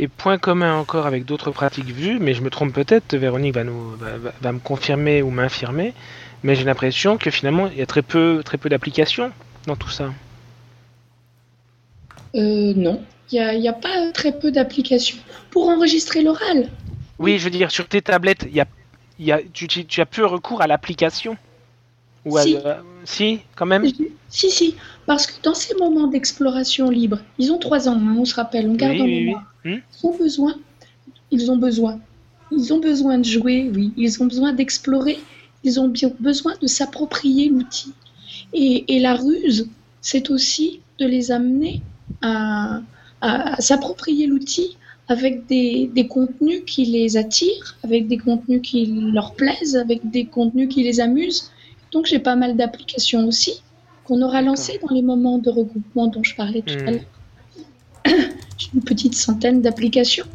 Et 0.00 0.06
point 0.08 0.38
commun 0.38 0.74
encore 0.76 1.06
avec 1.06 1.24
d'autres 1.24 1.50
pratiques 1.52 1.90
vues, 1.90 2.18
mais 2.20 2.32
je 2.34 2.42
me 2.42 2.50
trompe 2.50 2.72
peut-être, 2.72 3.16
Véronique 3.16 3.54
va, 3.54 3.64
nous, 3.64 3.90
va, 3.98 4.16
va- 4.18 4.32
va 4.40 4.52
me 4.52 4.58
confirmer 4.60 5.22
ou 5.22 5.30
m'infirmer, 5.30 5.92
mais 6.42 6.54
j'ai 6.54 6.64
l'impression 6.64 7.18
que 7.18 7.30
finalement 7.30 7.68
il 7.68 7.78
y 7.78 7.82
a 7.82 7.86
très 7.86 8.02
peu, 8.02 8.42
très 8.44 8.58
peu 8.58 8.68
d'applications 8.68 9.32
dans 9.66 9.76
tout 9.76 9.90
ça. 9.90 10.12
Euh, 12.34 12.72
non, 12.74 13.02
il 13.30 13.34
n'y 13.34 13.40
a, 13.44 13.54
il 13.54 13.62
y 13.62 13.68
a 13.68 13.72
pas 13.72 14.12
très 14.12 14.32
peu 14.38 14.50
d'applications. 14.50 15.18
Pour 15.50 15.68
enregistrer 15.68 16.22
l'oral, 16.22 16.68
Oui, 17.18 17.38
je 17.38 17.44
veux 17.44 17.50
dire, 17.50 17.70
sur 17.70 17.88
tes 17.88 18.02
tablettes, 18.02 18.46
y 18.52 18.60
a, 18.60 18.66
y 19.18 19.32
a, 19.32 19.40
tu, 19.52 19.66
tu, 19.66 19.84
tu 19.86 20.00
as 20.00 20.06
peu 20.06 20.24
recours 20.24 20.62
à 20.62 20.66
l'application? 20.66 21.36
Ou 22.24 22.36
à- 22.38 22.42
Si. 22.42 22.56
euh, 22.56 22.74
si, 23.04 23.40
quand 23.56 23.66
même? 23.66 23.92
Si, 24.28 24.50
si, 24.50 24.76
parce 25.06 25.26
que 25.26 25.40
dans 25.42 25.54
ces 25.54 25.74
moments 25.76 26.06
d'exploration 26.06 26.90
libre, 26.90 27.18
ils 27.38 27.50
ont 27.50 27.58
trois 27.58 27.88
ans, 27.88 27.94
hein, 27.98 28.16
on 28.18 28.24
se 28.24 28.34
rappelle, 28.34 28.68
on 28.68 28.74
garde 28.74 29.00
Oui, 29.00 29.02
en 29.02 29.06
oui. 29.06 29.34
Hmm? 29.64 29.78
Ils 30.02 30.06
ont 30.06 30.16
besoin, 30.18 30.54
ils 31.30 31.50
ont 31.50 31.56
besoin, 31.56 32.00
ils 32.52 32.72
ont 32.72 32.78
besoin 32.80 33.18
de 33.18 33.24
jouer, 33.24 33.70
oui, 33.74 33.92
ils 33.96 34.22
ont 34.22 34.26
besoin 34.26 34.52
d'explorer, 34.52 35.18
ils 35.64 35.80
ont 35.80 35.88
bien 35.88 36.10
besoin 36.20 36.54
de 36.62 36.66
s'approprier 36.66 37.48
l'outil. 37.48 37.92
Et, 38.52 38.96
et 38.96 39.00
la 39.00 39.14
ruse, 39.14 39.68
c'est 40.00 40.30
aussi 40.30 40.80
de 40.98 41.06
les 41.06 41.30
amener 41.32 41.82
à, 42.22 42.80
à- 43.20 43.54
à 43.54 43.60
s'approprier 43.60 44.26
l'outil 44.26 44.76
avec 45.08 45.46
des, 45.46 45.90
des 45.94 46.06
contenus 46.06 46.62
qui 46.66 46.84
les 46.84 47.16
attirent, 47.16 47.76
avec 47.82 48.08
des 48.08 48.18
contenus 48.18 48.60
qui 48.62 48.86
leur 48.86 49.34
plaisent, 49.34 49.76
avec 49.76 50.08
des 50.10 50.26
contenus 50.26 50.68
qui 50.68 50.82
les 50.84 51.00
amusent. 51.00 51.50
Donc 51.92 52.06
j'ai 52.06 52.18
pas 52.18 52.36
mal 52.36 52.56
d'applications 52.56 53.26
aussi 53.26 53.62
qu'on 54.04 54.20
aura 54.22 54.42
lancées 54.42 54.78
dans 54.86 54.94
les 54.94 55.02
moments 55.02 55.38
de 55.38 55.50
regroupement 55.50 56.06
dont 56.08 56.22
je 56.22 56.34
parlais 56.34 56.62
tout 56.62 56.74
à 56.86 56.90
Hmm. 56.90 56.94
l'heure. 56.94 57.04
J'ai 58.58 58.68
une 58.74 58.82
petite 58.82 59.14
centaine 59.14 59.62
d'applications 59.62 60.26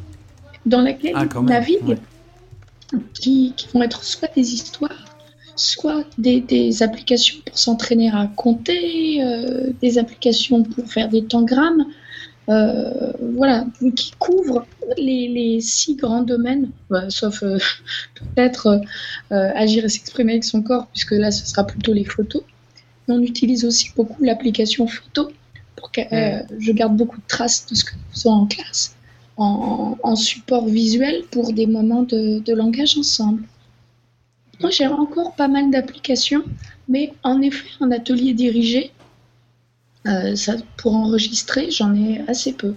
dans 0.65 0.81
lesquelles 0.81 1.13
Ah, 1.15 1.25
quand 1.27 1.39
on 1.39 1.43
même, 1.43 1.53
navigue, 1.59 1.83
ouais. 1.87 1.97
qui, 3.13 3.53
qui 3.55 3.67
vont 3.73 3.81
être 3.83 4.03
soit 4.03 4.33
des 4.33 4.53
histoires, 4.53 5.05
soit 5.55 6.05
des, 6.17 6.41
des 6.41 6.83
applications 6.83 7.37
pour 7.45 7.57
s'entraîner 7.57 8.09
à 8.09 8.29
compter, 8.35 9.23
euh, 9.23 9.71
des 9.81 9.97
applications 9.97 10.63
pour 10.63 10.87
faire 10.87 11.09
des 11.09 11.25
tangrammes, 11.25 11.85
euh, 12.49 13.13
voilà, 13.35 13.65
qui 13.95 14.11
couvrent 14.19 14.65
les, 14.97 15.27
les 15.27 15.61
six 15.61 15.95
grands 15.95 16.23
domaines, 16.23 16.69
bah, 16.89 17.09
sauf 17.09 17.43
euh, 17.43 17.57
peut-être 18.35 18.81
agir 19.29 19.85
et 19.85 19.89
s'exprimer 19.89 20.33
avec 20.33 20.43
son 20.43 20.61
corps, 20.61 20.87
puisque 20.87 21.11
là 21.11 21.31
ce 21.31 21.45
sera 21.45 21.65
plutôt 21.65 21.93
les 21.93 22.05
photos. 22.05 22.41
Mais 23.07 23.15
on 23.15 23.21
utilise 23.21 23.65
aussi 23.65 23.91
beaucoup 23.95 24.23
l'application 24.23 24.87
photo 24.87 25.31
pour 25.75 25.91
que 25.91 26.01
je 26.59 26.71
garde 26.71 26.95
beaucoup 26.95 27.17
de 27.17 27.27
traces 27.27 27.65
de 27.69 27.75
ce 27.75 27.83
que 27.83 27.93
nous 27.95 28.13
faisons 28.13 28.31
en 28.31 28.45
classe, 28.45 28.95
en, 29.35 29.97
en 30.01 30.15
support 30.15 30.67
visuel 30.67 31.23
pour 31.31 31.51
des 31.51 31.67
moments 31.67 32.03
de, 32.03 32.39
de 32.39 32.53
langage 32.53 32.97
ensemble. 32.97 33.43
Moi 34.59 34.69
j'ai 34.69 34.87
encore 34.87 35.35
pas 35.35 35.47
mal 35.47 35.71
d'applications, 35.71 36.43
mais 36.87 37.13
en 37.23 37.41
effet 37.41 37.69
en 37.79 37.91
atelier 37.91 38.33
dirigé, 38.33 38.91
euh, 40.07 40.35
ça, 40.35 40.53
pour 40.77 40.95
enregistrer, 40.95 41.71
j'en 41.71 41.93
ai 41.95 42.21
assez 42.27 42.53
peu. 42.53 42.75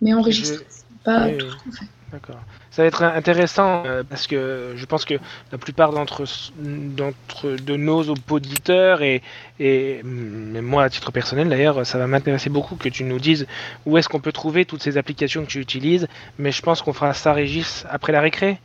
Mais 0.00 0.12
enregistrer, 0.12 0.64
c'est 0.68 0.84
pas 1.04 1.26
Oui, 1.26 1.38
tout 1.38 1.50
ce 1.50 1.56
qu'on 1.56 1.72
fait. 1.72 1.86
D'accord. 2.12 2.40
Ça 2.70 2.82
va 2.82 2.88
être 2.88 3.02
intéressant 3.02 3.84
euh, 3.86 4.02
parce 4.08 4.26
que 4.26 4.74
je 4.76 4.84
pense 4.86 5.04
que 5.04 5.14
la 5.50 5.58
plupart 5.58 5.92
d'entre 5.92 6.24
d'entre 6.58 7.56
de 7.56 7.76
nos 7.76 8.04
auditeurs 8.30 9.02
et, 9.02 9.22
et 9.58 10.02
moi 10.02 10.84
à 10.84 10.90
titre 10.90 11.10
personnel 11.10 11.48
d'ailleurs, 11.48 11.86
ça 11.86 11.98
va 11.98 12.06
m'intéresser 12.06 12.50
beaucoup 12.50 12.76
que 12.76 12.88
tu 12.88 13.02
nous 13.04 13.18
dises 13.18 13.46
où 13.86 13.96
est-ce 13.96 14.08
qu'on 14.08 14.20
peut 14.20 14.32
trouver 14.32 14.66
toutes 14.66 14.82
ces 14.82 14.98
applications 14.98 15.42
que 15.42 15.50
tu 15.50 15.60
utilises. 15.60 16.06
Mais 16.38 16.52
je 16.52 16.62
pense 16.62 16.82
qu'on 16.82 16.92
fera 16.92 17.14
ça, 17.14 17.32
Régis, 17.32 17.86
après 17.88 18.12
la 18.12 18.20
récré. 18.20 18.60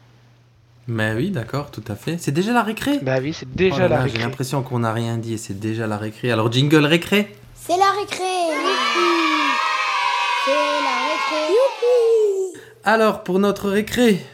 Mais 0.88 1.13
oui, 1.13 1.30
d'accord, 1.30 1.72
tout 1.72 1.84
à 1.88 1.96
fait. 1.96 2.17
C'est 2.17 2.32
déjà 2.32 2.54
la 2.54 2.63
récré? 2.63 3.00
Bah 3.02 3.17
oui, 3.22 3.34
c'est 3.34 3.46
Oh 3.46 3.56
déjà 3.56 3.80
là 3.80 3.88
la 3.88 3.96
là, 3.98 4.02
J'ai 4.08 4.13
récré. 4.13 4.24
l'impression 4.24 4.62
qu'on 4.63 4.80
n'a 4.80 4.91
rien 4.94 5.17
dit 5.17 5.34
et 5.34 5.38
c'est 5.38 5.60
déjà 5.60 5.88
la 5.88 5.98
récré. 5.98 6.32
Alors, 6.32 6.52
jingle 6.52 6.86
récré? 6.86 7.36
C'est 7.56 7.78
la 7.78 7.91
récré. 7.91 8.24
C'est 10.46 10.52
la 10.52 10.98
récré. 11.08 11.54
Youpi. 11.54 12.60
Alors, 12.84 13.24
pour 13.24 13.39
notre 13.39 13.70
récré, 13.70 14.26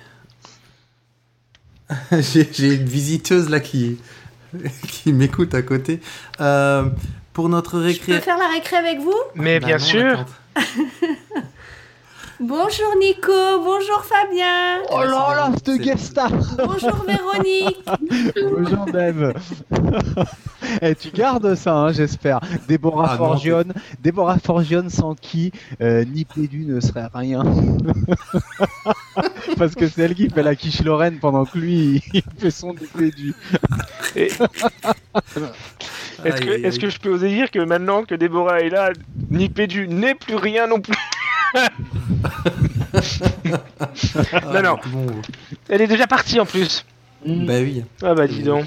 j'ai 2.12 2.74
une 2.76 2.86
visiteuse 2.86 3.50
là 3.50 3.60
qui, 3.60 3.98
qui 4.88 5.12
m'écoute 5.14 5.54
à 5.54 5.62
côté. 5.62 6.00
Euh, 6.40 6.86
pour 7.34 7.50
notre 7.50 7.74
Je 7.76 7.80
peux 7.82 7.86
récré. 8.14 8.22
faire 8.22 8.38
la 8.38 8.48
récré 8.48 8.78
avec 8.78 9.00
vous? 9.00 9.14
Mais 9.36 9.60
Bah 9.60 9.68
bien 9.68 9.78
non, 9.78 9.84
sûr. 9.84 10.26
Bonjour 12.40 12.96
Nico, 13.00 13.32
bonjour 13.64 14.04
Fabien, 14.06 14.80
Oh 14.92 15.00
là 15.00 15.06
là, 15.08 15.50
C'est- 15.66 15.72
cette 15.72 15.82
guest 15.82 16.04
star 16.06 16.30
bonjour 16.58 17.04
Véronique. 17.08 17.84
Bonjour 18.52 18.86
Dave 18.86 19.34
Et 20.82 20.94
tu 20.96 21.10
gardes 21.10 21.56
ça, 21.56 21.74
hein, 21.74 21.92
j'espère. 21.94 22.40
Déborah 22.68 23.08
Ah 23.10 23.12
non, 23.14 23.18
Forgione, 23.18 23.74
Déborah 24.04 24.38
Forgione 24.38 24.90
sans 24.92 25.16
qui 25.16 25.52
euh, 25.82 26.06
ni 26.06 26.26
Pédu 26.26 26.66
ne 26.66 26.80
serait 26.80 27.08
rien. 27.12 27.44
Parce 29.58 29.74
que 29.74 29.88
c'est 29.88 30.04
elle 30.04 30.14
qui 30.14 30.30
fait 30.30 30.44
la 30.44 30.56
quiche 30.56 30.84
Lorraine 30.84 31.18
pendant 31.20 31.46
que 31.46 31.58
lui 31.58 32.04
il 32.14 32.22
fait 32.38 32.52
son 32.52 32.76
Pédu. 32.76 33.34
Et- 34.16 34.30
Est-ce 36.64 36.80
que, 36.80 36.90
je 36.90 37.00
peux 37.00 37.10
oser 37.10 37.30
dire 37.30 37.50
que 37.50 37.60
maintenant 37.60 38.04
que 38.04 38.14
Déborah 38.14 38.60
est 38.62 38.70
là, 38.70 38.92
Nipédu 39.32 39.88
n'est 39.88 40.16
plus 40.16 40.36
rien 40.36 40.68
non 40.68 40.82
plus? 40.82 40.94
Non, 44.54 44.62
non. 44.64 44.78
Bon, 44.88 45.06
Elle 45.70 45.82
est 45.82 45.88
déjà 45.88 46.08
partie 46.08 46.40
en 46.40 46.46
plus. 46.46 46.86
bah 47.26 47.54
oui. 47.62 47.84
Ah 48.02 48.14
bah 48.14 48.28
dis 48.28 48.44
donc. 48.44 48.66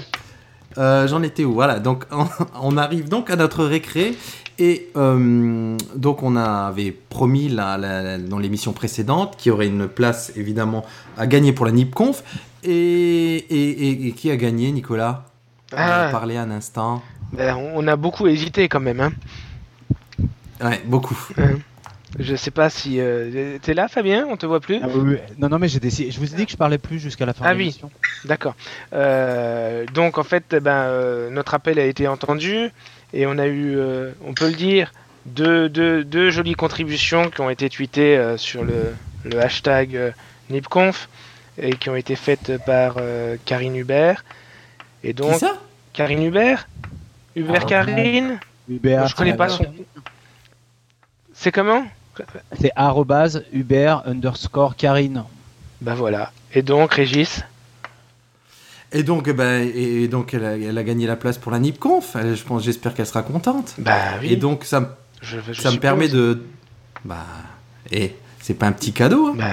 Euh, 0.77 1.07
J'en 1.07 1.21
étais 1.23 1.43
où? 1.43 1.53
Voilà, 1.53 1.79
donc 1.79 2.05
on, 2.11 2.25
on 2.61 2.77
arrive 2.77 3.09
donc 3.09 3.29
à 3.29 3.35
notre 3.35 3.65
récré. 3.65 4.15
Et 4.59 4.89
euh, 4.95 5.75
donc 5.95 6.21
on 6.23 6.35
avait 6.35 6.91
promis 6.91 7.49
la- 7.49 7.77
la- 7.77 8.01
la- 8.03 8.17
dans 8.19 8.37
l'émission 8.37 8.73
précédente 8.73 9.35
qu'il 9.37 9.49
y 9.49 9.53
aurait 9.53 9.67
une 9.67 9.87
place 9.87 10.31
évidemment 10.35 10.85
à 11.17 11.25
gagner 11.25 11.51
pour 11.51 11.65
la 11.65 11.71
NIPConf. 11.71 12.23
Et, 12.63 12.69
et, 12.71 13.69
et- 13.89 14.07
et 14.07 14.11
qui 14.11 14.29
a 14.29 14.35
gagné, 14.35 14.71
Nicolas? 14.71 15.25
On 15.73 15.77
a 15.77 16.07
Ah. 16.07 16.11
parlé 16.11 16.37
un 16.37 16.51
instant. 16.51 17.01
Ben, 17.33 17.55
on 17.55 17.87
a 17.87 17.95
beaucoup 17.95 18.27
hésité 18.27 18.67
quand 18.69 18.81
même. 18.81 18.99
Hein. 18.99 19.11
Ouais, 20.61 20.81
beaucoup. 20.85 21.17
Je 22.19 22.35
sais 22.35 22.51
pas 22.51 22.69
si. 22.69 22.99
euh, 22.99 23.57
T'es 23.61 23.73
là, 23.73 23.87
Fabien? 23.87 24.27
On 24.29 24.35
te 24.37 24.45
voit 24.45 24.59
plus? 24.59 24.79
Ah 24.83 24.87
oui, 24.93 25.01
oui. 25.13 25.17
Non, 25.37 25.47
non, 25.49 25.59
mais 25.59 25.67
j'ai 25.69 25.79
décidé. 25.79 26.11
Je 26.11 26.19
vous 26.19 26.33
ai 26.33 26.35
dit 26.35 26.45
que 26.45 26.51
je 26.51 26.57
parlais 26.57 26.77
plus 26.77 26.99
jusqu'à 26.99 27.25
la 27.25 27.33
fin 27.33 27.45
Ah 27.45 27.51
de 27.53 27.57
oui. 27.57 27.63
l'émission. 27.65 27.89
D'accord. 28.25 28.55
Euh, 28.93 29.85
donc 29.93 30.17
en 30.17 30.23
fait, 30.23 30.43
eh 30.53 30.59
ben, 30.59 30.71
euh, 30.71 31.29
notre 31.29 31.53
appel 31.53 31.79
a 31.79 31.85
été 31.85 32.07
entendu 32.07 32.69
et 33.13 33.25
on 33.25 33.37
a 33.37 33.47
eu, 33.47 33.77
euh, 33.77 34.11
on 34.25 34.33
peut 34.33 34.47
le 34.47 34.55
dire, 34.55 34.91
deux, 35.25 35.69
deux, 35.69 36.03
deux 36.03 36.29
jolies 36.31 36.55
contributions 36.55 37.29
qui 37.29 37.41
ont 37.41 37.49
été 37.49 37.69
tweetées 37.69 38.17
euh, 38.17 38.37
sur 38.37 38.63
le, 38.65 38.93
le 39.25 39.39
hashtag 39.39 39.95
euh, 39.95 40.11
NipConf 40.49 41.07
et 41.57 41.71
qui 41.77 41.89
ont 41.89 41.95
été 41.95 42.15
faites 42.17 42.57
par 42.65 42.95
euh, 42.97 43.37
Karine 43.45 43.75
Hubert. 43.77 44.25
Et 45.03 45.09
Qui 45.09 45.13
donc, 45.13 45.35
ça? 45.35 45.53
Karine 45.93 46.23
Hubert? 46.23 46.67
Hubert 47.37 47.61
Ah, 47.63 47.69
Karine? 47.69 48.39
Hubert, 48.69 49.07
Je 49.07 49.15
connais 49.15 49.35
pas 49.35 49.47
son. 49.49 49.65
C'est 51.33 51.51
comment? 51.53 51.85
C'est 52.59 52.71
arrobase 52.75 53.43
Hubert 53.53 54.03
underscore 54.05 54.75
Karine. 54.75 55.23
Bah 55.81 55.95
voilà. 55.95 56.31
Et 56.53 56.61
donc, 56.61 56.93
Régis? 56.93 57.41
Et 58.93 59.03
donc, 59.03 59.27
eh 59.27 59.33
ben, 59.33 59.69
et 59.73 60.07
donc 60.09 60.33
elle, 60.33 60.43
a, 60.45 60.57
elle 60.57 60.77
a 60.77 60.83
gagné 60.83 61.07
la 61.07 61.15
place 61.15 61.37
pour 61.37 61.51
la 61.51 61.59
NIPConf. 61.59 62.15
Elle- 62.17 62.35
Je 62.35 62.43
pense, 62.43 62.63
j'espère 62.63 62.93
qu'elle 62.93 63.05
sera 63.05 63.23
contente. 63.23 63.73
Bah 63.77 63.95
oui. 64.21 64.33
Et 64.33 64.35
donc 64.35 64.65
ça, 64.65 64.81
me- 64.81 64.87
je, 65.21 65.37
je 65.51 65.61
ça 65.61 65.71
me 65.71 65.77
permet 65.77 66.09
de, 66.09 66.43
bah, 67.05 67.25
et 67.89 68.15
c'est 68.41 68.53
pas 68.55 68.67
un 68.67 68.73
petit 68.73 68.91
cadeau. 68.91 69.27
hein. 69.29 69.35
Bah, 69.37 69.45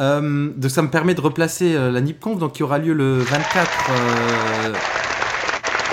Euh, 0.00 0.50
donc 0.56 0.70
ça 0.72 0.82
me 0.82 0.90
permet 0.90 1.14
de 1.14 1.20
replacer 1.20 1.74
euh, 1.76 1.92
la 1.92 2.00
NIPConf, 2.00 2.36
donc 2.38 2.54
qui 2.54 2.62
aura 2.64 2.78
lieu 2.78 2.92
le 2.94 3.18
24. 3.18 3.70
euh, 3.90 4.72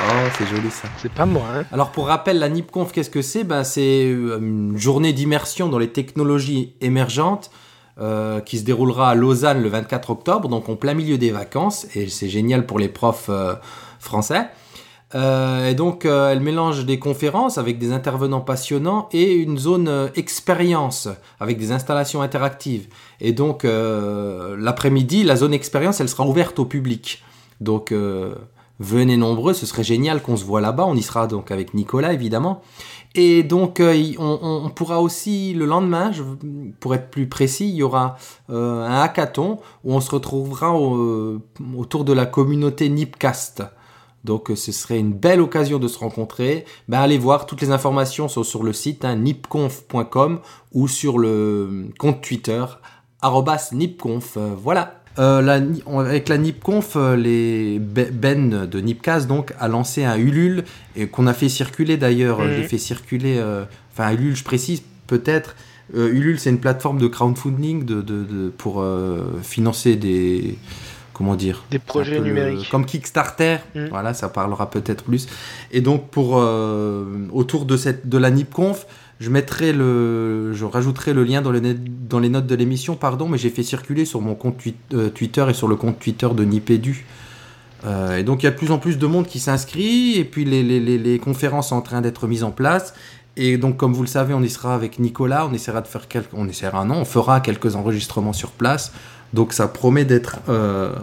Oh, 0.03 0.27
c'est 0.37 0.47
joli 0.47 0.69
ça. 0.71 0.87
c'est 0.97 1.11
pas 1.11 1.25
moi. 1.25 1.43
Hein. 1.53 1.63
Alors 1.71 1.91
pour 1.91 2.07
rappel, 2.07 2.39
la 2.39 2.49
NIPConf, 2.49 2.91
qu'est-ce 2.91 3.09
que 3.09 3.21
c'est? 3.21 3.43
Ben, 3.43 3.63
C'est 3.63 4.05
euh, 4.05 4.39
une 4.39 4.77
journée 4.77 5.13
d'immersion 5.13 5.69
dans 5.69 5.77
les 5.77 5.89
technologies 5.89 6.73
émergentes 6.81 7.51
euh, 7.99 8.39
qui 8.39 8.57
se 8.57 8.63
déroulera 8.63 9.11
à 9.11 9.15
Lausanne 9.15 9.61
le 9.61 9.69
24 9.69 10.09
octobre, 10.09 10.49
donc 10.49 10.69
en 10.69 10.75
plein 10.75 10.93
milieu 10.93 11.17
des 11.17 11.31
vacances, 11.31 11.85
et 11.95 12.07
c'est 12.09 12.29
génial 12.29 12.65
pour 12.65 12.79
les 12.79 12.89
profs 12.89 13.27
euh, 13.29 13.53
français. 13.99 14.47
Euh, 15.13 15.69
et 15.69 15.75
donc 15.75 16.05
euh, 16.05 16.31
elle 16.31 16.39
mélange 16.39 16.85
des 16.85 16.97
conférences 16.97 17.57
avec 17.57 17.77
des 17.77 17.91
intervenants 17.91 18.39
passionnants 18.39 19.09
et 19.11 19.33
une 19.33 19.57
zone 19.57 19.89
euh, 19.89 20.07
expérience 20.15 21.09
avec 21.41 21.57
des 21.57 21.73
installations 21.73 22.21
interactives. 22.21 22.87
Et 23.19 23.33
donc 23.33 23.65
euh, 23.65 24.55
l'après-midi, 24.57 25.23
la 25.23 25.35
zone 25.35 25.53
expérience, 25.53 25.99
elle 25.99 26.07
sera 26.09 26.25
ouverte 26.25 26.59
au 26.59 26.65
public. 26.65 27.21
Donc 27.59 27.91
euh, 27.91 28.35
venez 28.81 29.15
nombreux, 29.17 29.53
ce 29.53 29.65
serait 29.65 29.83
génial 29.83 30.21
qu'on 30.21 30.35
se 30.35 30.43
voit 30.43 30.61
là-bas. 30.61 30.85
On 30.85 30.95
y 30.95 31.01
sera 31.01 31.27
donc 31.27 31.51
avec 31.51 31.73
Nicolas 31.73 32.13
évidemment. 32.13 32.61
Et 33.15 33.43
donc 33.43 33.79
euh, 33.79 33.93
on, 34.19 34.69
pourra 34.69 35.01
aussi 35.01 35.53
le 35.53 35.65
lendemain, 35.65 36.11
pour 36.79 36.95
être 36.95 37.09
plus 37.09 37.27
précis, 37.27 37.69
il 37.69 37.75
y 37.75 37.83
aura 37.83 38.17
euh, 38.49 38.85
un 38.85 39.01
hackathon 39.01 39.59
où 39.83 39.93
on 39.93 39.99
se 40.01 40.11
retrouvera 40.11 40.73
au- 40.73 41.39
autour 41.77 42.05
de 42.05 42.13
la 42.13 42.25
communauté 42.25 42.89
Nipcast. 42.89 43.63
Donc 44.23 44.51
euh, 44.51 44.55
ce 44.55 44.71
serait 44.71 44.99
une 44.99 45.13
belle 45.13 45.41
occasion 45.41 45.77
de 45.79 45.87
se 45.87 45.97
rencontrer. 45.99 46.65
Ben, 46.87 46.99
allez 46.99 47.17
voir, 47.17 47.45
toutes 47.45 47.61
les 47.61 47.71
informations 47.71 48.27
sont 48.27 48.43
sur 48.43 48.63
le 48.63 48.71
site 48.73 49.03
hein, 49.03 49.15
nipconf.com 49.15 50.39
ou 50.73 50.87
sur 50.87 51.17
le 51.17 51.89
compte 51.99 52.21
Twitter 52.21 52.63
nipconf. 53.73 54.37
Euh, 54.37 54.53
voilà. 54.57 55.00
Euh, 55.19 55.41
la 55.41 55.59
avec 55.99 56.29
la 56.29 56.37
NipConf, 56.37 56.93
euh, 56.95 57.15
les 57.15 57.79
Be- 57.79 58.11
Ben 58.11 58.65
de 58.65 58.79
Nipcast 58.79 59.27
donc 59.27 59.53
a 59.59 59.67
lancé 59.67 60.03
un 60.05 60.17
Ulule 60.17 60.63
et 60.95 61.07
qu'on 61.07 61.27
a 61.27 61.33
fait 61.33 61.49
circuler 61.49 61.97
d'ailleurs. 61.97 62.39
euh, 62.39 62.45
Mhm. 62.47 62.55
J'ai 62.61 62.63
fait 62.67 62.77
circuler, 62.77 63.37
euh, 63.37 63.63
enfin 63.93 64.11
Ulule, 64.13 64.35
je 64.35 64.43
précise 64.43 64.81
peut-être. 65.07 65.55
Euh, 65.95 66.09
Ulule, 66.13 66.39
c'est 66.39 66.49
une 66.49 66.59
plateforme 66.59 66.97
de 66.99 67.07
crowdfunding 67.07 67.83
de, 67.83 67.95
de- 68.01 68.23
de- 68.23 68.49
pour 68.57 68.83
financer 69.43 69.97
des 69.97 70.57
comment 71.13 71.35
dire 71.35 71.65
Des 71.69 71.77
projets 71.79 72.17
peu 72.17 72.23
numériques. 72.23 72.69
comme 72.71 72.85
Kickstarter. 72.85 73.57
Mm. 73.75 73.87
Voilà, 73.89 74.13
ça 74.13 74.29
parlera 74.29 74.69
peut-être 74.71 75.03
plus. 75.03 75.27
Et 75.71 75.81
donc 75.81 76.07
pour 76.09 76.41
autour 77.33 77.65
de 77.65 77.75
cette 77.75 78.07
de 78.07 78.17
la 78.17 78.31
NipConf, 78.31 78.85
je 79.21 79.29
mettrai 79.29 79.71
le, 79.71 80.51
je 80.51 80.65
rajouterai 80.65 81.13
le 81.13 81.23
lien 81.23 81.41
dans, 81.41 81.51
les 81.51 82.29
notes 82.29 82.47
de 82.47 82.55
l'émission, 82.55 82.95
pardon, 82.95 83.29
mais 83.29 83.37
j'ai 83.37 83.51
fait 83.51 83.63
circuler 83.63 84.03
sur 84.03 84.19
mon 84.19 84.35
compte 84.35 84.57
euh, 84.93 85.09
Twitter 85.09 85.45
et 85.47 85.53
sur 85.53 85.67
le 85.69 85.75
compte 85.77 85.99
Twitter 85.99 86.27
de 86.35 86.43
Nipedu. 86.43 87.05
Euh, 87.85 88.17
et 88.17 88.23
donc 88.23 88.41
il 88.41 88.45
y 88.45 88.47
a 88.47 88.51
de 88.51 88.57
plus 88.57 88.71
en 88.71 88.79
plus 88.79 88.97
de 88.97 89.05
monde 89.07 89.27
qui 89.27 89.39
s'inscrit 89.39 90.17
et 90.17 90.25
puis 90.25 90.43
les, 90.43 90.63
les- 90.63 90.79
les- 90.79 90.97
les 90.97 91.19
conférences 91.19 91.69
sont 91.69 91.75
en 91.75 91.81
train 91.81 92.01
d'être 92.01 92.27
mises 92.27 92.43
en 92.43 92.51
place. 92.51 92.93
Et 93.37 93.57
donc 93.57 93.77
comme 93.77 93.93
vous 93.93 94.01
le 94.01 94.07
savez, 94.07 94.33
on 94.33 94.41
y 94.41 94.49
sera 94.49 94.73
avec 94.75 94.99
Nicolas, 94.99 95.47
on 95.47 95.53
essaiera 95.53 95.81
de 95.81 95.87
faire 95.87 96.07
quelques, 96.07 96.33
on 96.33 96.47
essaiera 96.49 96.83
non, 96.83 96.95
on 96.97 97.05
fera 97.05 97.41
quelques 97.41 97.75
enregistrements 97.75 98.33
sur 98.33 98.51
place. 98.51 98.91
Donc 99.33 99.53
ça 99.53 99.67
promet 99.67 100.03
d'être 100.03 100.39
euh, 100.49 100.93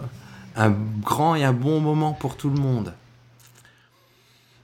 un 0.57 0.73
grand 1.01 1.35
et 1.35 1.43
un 1.45 1.53
bon 1.53 1.79
moment 1.79 2.13
pour 2.13 2.35
tout 2.35 2.49
le 2.49 2.59
monde. 2.59 2.93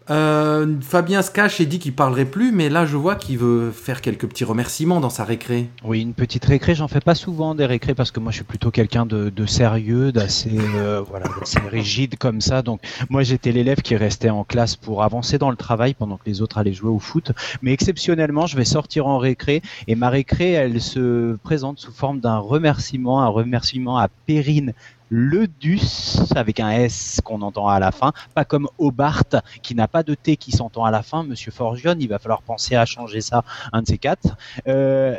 Euh, 0.09 0.75
Fabien 0.81 1.21
se 1.21 1.31
cache 1.31 1.59
et 1.59 1.65
dit 1.65 1.79
qu'il 1.79 1.93
parlerait 1.93 2.25
plus, 2.25 2.51
mais 2.51 2.69
là 2.69 2.85
je 2.85 2.95
vois 2.95 3.15
qu'il 3.15 3.39
veut 3.39 3.71
faire 3.71 4.01
quelques 4.01 4.27
petits 4.27 4.43
remerciements 4.43 4.99
dans 4.99 5.09
sa 5.09 5.23
récré. 5.23 5.69
Oui, 5.83 6.01
une 6.01 6.13
petite 6.13 6.45
récré. 6.45 6.75
J'en 6.75 6.87
fais 6.87 6.99
pas 6.99 7.15
souvent 7.15 7.55
des 7.55 7.65
récrés 7.65 7.95
parce 7.95 8.11
que 8.11 8.19
moi 8.19 8.31
je 8.31 8.37
suis 8.37 8.45
plutôt 8.45 8.69
quelqu'un 8.69 9.05
de, 9.05 9.29
de 9.29 9.45
sérieux, 9.45 10.11
d'assez 10.11 10.57
euh, 10.75 11.01
voilà, 11.09 11.25
d'assez 11.39 11.59
rigide 11.59 12.17
comme 12.17 12.39
ça. 12.39 12.61
Donc 12.61 12.81
moi 13.09 13.23
j'étais 13.23 13.51
l'élève 13.51 13.81
qui 13.81 13.95
restait 13.95 14.29
en 14.29 14.43
classe 14.43 14.75
pour 14.75 15.03
avancer 15.03 15.37
dans 15.37 15.49
le 15.49 15.57
travail 15.57 15.95
pendant 15.95 16.17
que 16.17 16.23
les 16.27 16.41
autres 16.41 16.59
allaient 16.59 16.73
jouer 16.73 16.91
au 16.91 16.99
foot. 16.99 17.31
Mais 17.63 17.73
exceptionnellement, 17.73 18.45
je 18.45 18.57
vais 18.57 18.65
sortir 18.65 19.07
en 19.07 19.17
récré 19.17 19.63
et 19.87 19.95
ma 19.95 20.09
récré, 20.09 20.51
elle 20.51 20.81
se 20.81 21.35
présente 21.37 21.79
sous 21.79 21.91
forme 21.91 22.19
d'un 22.19 22.37
remerciement, 22.37 23.21
un 23.21 23.27
remerciement 23.27 23.97
à 23.97 24.07
Perrine. 24.27 24.73
Ledus 25.11 26.19
avec 26.35 26.59
un 26.59 26.71
S 26.71 27.21
qu'on 27.23 27.41
entend 27.41 27.67
à 27.67 27.79
la 27.79 27.91
fin, 27.91 28.11
pas 28.33 28.43
comme 28.45 28.67
Hobart 28.77 29.23
qui 29.61 29.75
n'a 29.75 29.87
pas 29.87 30.03
de 30.03 30.15
T 30.15 30.35
qui 30.35 30.51
s'entend 30.51 30.83
à 30.83 30.91
la 30.91 31.03
fin. 31.03 31.23
Monsieur 31.23 31.51
Forgione, 31.51 32.01
il 32.01 32.07
va 32.07 32.19
falloir 32.19 32.41
penser 32.41 32.75
à 32.75 32.85
changer 32.85 33.21
ça, 33.21 33.43
un 33.71 33.83
de 33.83 33.87
ces 33.87 33.97
quatre 33.97 34.35
euh, 34.67 35.17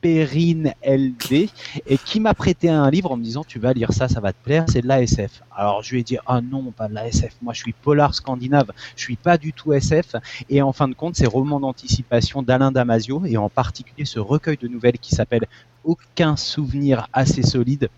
PerinLD 0.00 1.50
et 1.86 1.98
qui 1.98 2.20
m'a 2.20 2.34
prêté 2.34 2.68
un 2.68 2.88
livre 2.90 3.10
en 3.10 3.16
me 3.16 3.24
disant 3.24 3.42
tu 3.42 3.58
vas 3.58 3.72
lire 3.72 3.92
ça, 3.92 4.08
ça 4.08 4.20
va 4.20 4.32
te 4.32 4.42
plaire, 4.42 4.64
c'est 4.68 4.82
de 4.82 4.86
l'ASF. 4.86 5.42
Alors 5.54 5.82
je 5.82 5.92
lui 5.92 6.00
ai 6.00 6.02
dit 6.04 6.18
ah 6.26 6.40
non 6.40 6.70
pas 6.70 6.88
de 6.88 6.94
l'ASF, 6.94 7.36
moi 7.42 7.52
je 7.52 7.60
suis 7.60 7.72
polar 7.72 8.14
scandinave, 8.14 8.70
je 8.94 9.02
suis 9.02 9.16
pas 9.16 9.36
du 9.36 9.52
tout 9.52 9.72
SF 9.72 10.14
et 10.48 10.62
en 10.62 10.72
fin 10.72 10.86
de 10.86 10.94
compte 10.94 11.16
c'est 11.16 11.26
roman 11.26 11.58
d'anticipation 11.58 12.42
d'Alain 12.42 12.70
Damasio 12.70 13.24
et 13.26 13.36
en 13.36 13.48
particulier 13.48 14.04
ce 14.04 14.20
recueil 14.20 14.56
de 14.56 14.68
nouvelles 14.68 14.98
qui 14.98 15.14
s'appelle 15.14 15.46
Aucun 15.82 16.36
souvenir 16.36 17.08
assez 17.12 17.42
solide. 17.42 17.88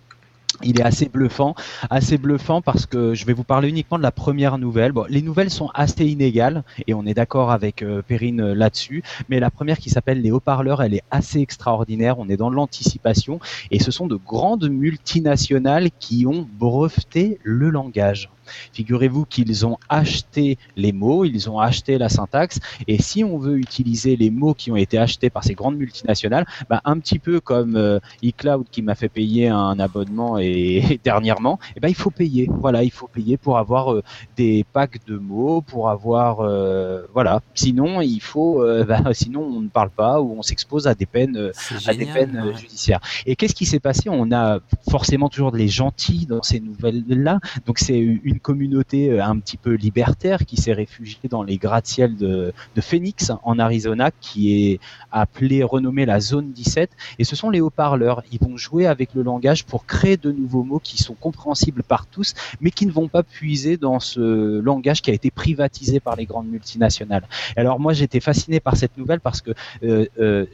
Il 0.65 0.81
est 0.81 0.85
assez 0.85 1.09
bluffant, 1.09 1.55
assez 1.89 2.19
bluffant 2.19 2.61
parce 2.63 2.85
que 2.85 3.15
je 3.15 3.25
vais 3.27 3.33
vous 3.33 3.45
parler 3.45 3.69
uniquement 3.69 3.97
de 3.97 4.03
la 4.03 4.11
première 4.11 4.59
nouvelle. 4.59 4.91
Bon, 4.91 5.07
les 5.09 5.23
nouvelles 5.23 5.51
sont 5.51 5.71
assez 5.73 6.05
inégales 6.07 6.65
et 6.89 6.95
on 6.95 7.07
est 7.07 7.15
d'accord 7.15 7.53
avec 7.53 7.83
euh, 7.83 8.03
Perrine 8.03 8.41
euh, 8.41 8.55
là-dessus. 8.55 9.05
Mais 9.29 9.39
la 9.39 9.51
première 9.51 9.79
qui 9.79 9.89
s'appelle 9.89 10.21
Les 10.21 10.33
haut-parleurs, 10.33 10.83
elle 10.83 10.95
est 10.95 11.03
assez 11.13 11.41
extraordinaire. 11.41 12.19
On 12.19 12.29
est 12.29 12.37
dans 12.37 12.51
l'anticipation 12.51 13.39
et 13.71 13.79
ce 13.79 13.93
sont 13.93 14.09
de 14.09 14.17
grandes 14.17 14.69
multinationales 14.69 15.91
qui 16.01 16.27
ont 16.27 16.49
breveté 16.59 17.39
le 17.45 17.71
langage. 17.71 18.29
Figurez-vous 18.73 19.25
qu'ils 19.25 19.67
ont 19.67 19.79
acheté 19.89 20.59
les 20.77 20.93
mots, 20.93 21.25
ils 21.25 21.51
ont 21.51 21.59
acheté 21.59 21.99
la 21.99 22.09
syntaxe, 22.09 22.61
et 22.87 23.01
si 23.01 23.25
on 23.25 23.39
veut 23.39 23.59
utiliser 23.59 24.17
les 24.17 24.31
mots 24.31 24.55
qui 24.55 24.71
ont 24.71 24.77
été 24.77 24.99
achetés 24.99 25.31
par 25.31 25.45
ces 25.45 25.55
grandes 25.55 25.77
multinationales, 25.77 26.47
bah, 26.69 26.81
un 26.85 26.99
petit 26.99 27.19
peu 27.19 27.41
comme 27.41 27.77
euh, 27.77 27.99
iCloud 28.23 28.67
qui 28.71 28.83
m'a 28.83 28.95
fait 28.95 29.09
payer 29.09 29.49
un 29.49 29.79
abonnement 29.79 30.39
et, 30.39 31.01
dernièrement, 31.05 31.59
eh 31.77 31.81
ben, 31.81 31.89
il 31.89 31.95
faut 31.95 32.11
payer. 32.11 32.49
Voilà, 32.61 32.83
il 32.83 32.91
faut 32.91 33.09
payer 33.09 33.37
pour 33.37 33.59
avoir 33.59 33.93
euh, 33.93 34.03
des 34.37 34.65
packs 34.73 35.05
de 35.07 35.17
mots, 35.17 35.63
pour 35.63 35.89
avoir 35.91 36.41
euh, 36.41 37.07
voilà. 37.15 37.41
Sinon, 37.55 38.01
il 38.01 38.21
faut, 38.21 38.63
euh, 38.63 38.85
bah, 38.89 39.03
sinon 39.13 39.43
on 39.43 39.61
ne 39.61 39.69
parle 39.69 39.91
pas 39.91 40.21
ou 40.21 40.35
on 40.39 40.43
s'expose 40.43 40.87
à 40.87 40.95
des 40.95 41.07
peines 41.07 41.53
à 41.87 41.95
des 41.95 42.07
peines 42.07 42.41
ouais. 42.41 42.57
judiciaires. 42.57 43.01
Et 43.27 43.37
qu'est-ce 43.37 43.55
qui 43.55 43.67
s'est 43.67 43.81
passé? 43.81 44.09
On 44.09 44.33
a 44.33 44.59
forcément 44.91 45.29
toujours 45.29 45.55
les 45.55 45.69
gentils 45.69 46.27
dans 46.27 46.43
ces 46.43 46.61
nouvelles-là. 46.61 47.41
Donc 47.67 47.79
c'est 47.79 47.99
une 47.99 48.38
communauté 48.39 49.11
euh, 49.11 49.25
un 49.25 49.39
petit 49.39 49.57
peu 49.57 49.75
libertaire 49.75 50.47
qui 50.47 50.57
s'est 50.57 50.73
réfugiée 50.73 51.29
dans 51.29 51.43
les 51.43 51.57
gratte-ciel 51.57 52.17
de, 52.17 52.53
Phoenix 52.81 53.33
en 53.43 53.59
Arizona, 53.59 54.11
qui 54.21 54.73
est 54.73 54.81
appelée, 55.11 55.65
renommée 55.65 56.07
la 56.07 56.21
zone 56.21 56.53
17. 56.53 56.91
Et 57.19 57.25
ce 57.25 57.35
sont 57.35 57.51
les 57.51 57.61
haut-parleurs. 57.61 58.23
Ils 58.31 58.39
vont 58.39 58.57
jouer 58.57 58.87
avec 58.87 59.15
le 59.15 59.23
langage 59.23 59.65
pour 59.65 59.85
créer 59.85 60.17
de 60.17 60.31
nouveaux 60.31 60.63
mots 60.63 60.79
qui 60.79 61.03
sont 61.03 61.15
compréhensibles 61.15 61.83
par 61.83 62.07
tous, 62.07 62.35
mais 62.61 62.71
qui 62.71 62.87
ne 62.87 62.93
vont 62.93 63.09
pas 63.09 63.23
puiser 63.25 63.77
dans 63.77 63.99
ce 64.01 64.61
langage 64.61 65.03
qui 65.03 65.11
a 65.11 65.15
été 65.15 65.31
privatisé 65.31 66.01
par 66.01 66.17
les 66.17 66.25
grandes 66.25 66.49
multinationales. 66.49 67.25
Alors 67.57 67.81
moi 67.81 67.93
j'étais 67.93 68.21
fasciné 68.21 68.61
par 68.61 68.77
cette 68.77 68.97
nouvelle 68.97 69.21
parce 69.21 69.41
que 69.41 69.51
euh, 69.83 70.07
euh, 70.21 70.47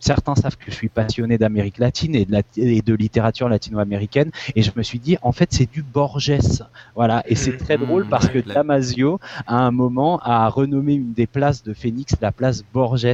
Certains 0.00 0.34
savent 0.34 0.56
que 0.56 0.70
je 0.70 0.76
suis 0.76 0.88
passionné 0.88 1.38
d'Amérique 1.38 1.78
latine 1.78 2.14
et 2.14 2.24
de, 2.24 2.32
la- 2.32 2.42
et 2.56 2.82
de 2.82 2.94
littérature 2.94 3.48
latino-américaine, 3.48 4.30
et 4.54 4.62
je 4.62 4.70
me 4.76 4.82
suis 4.82 5.00
dit, 5.00 5.16
en 5.22 5.32
fait, 5.32 5.48
c'est 5.52 5.70
du 5.70 5.82
Borges, 5.82 6.32
voilà. 6.94 7.22
Et 7.26 7.34
c'est 7.34 7.52
très 7.52 7.76
Mhm, 7.76 7.78
drôle 7.78 8.06
parce 8.06 8.28
que 8.28 8.38
Damasio, 8.38 9.18
à 9.46 9.58
un 9.58 9.70
moment, 9.70 10.18
a 10.20 10.48
renommé 10.48 10.94
une 10.94 11.12
des 11.14 11.26
places 11.26 11.62
de 11.62 11.74
Phoenix 11.74 12.14
la 12.20 12.32
place 12.32 12.62
Borges, 12.64 13.04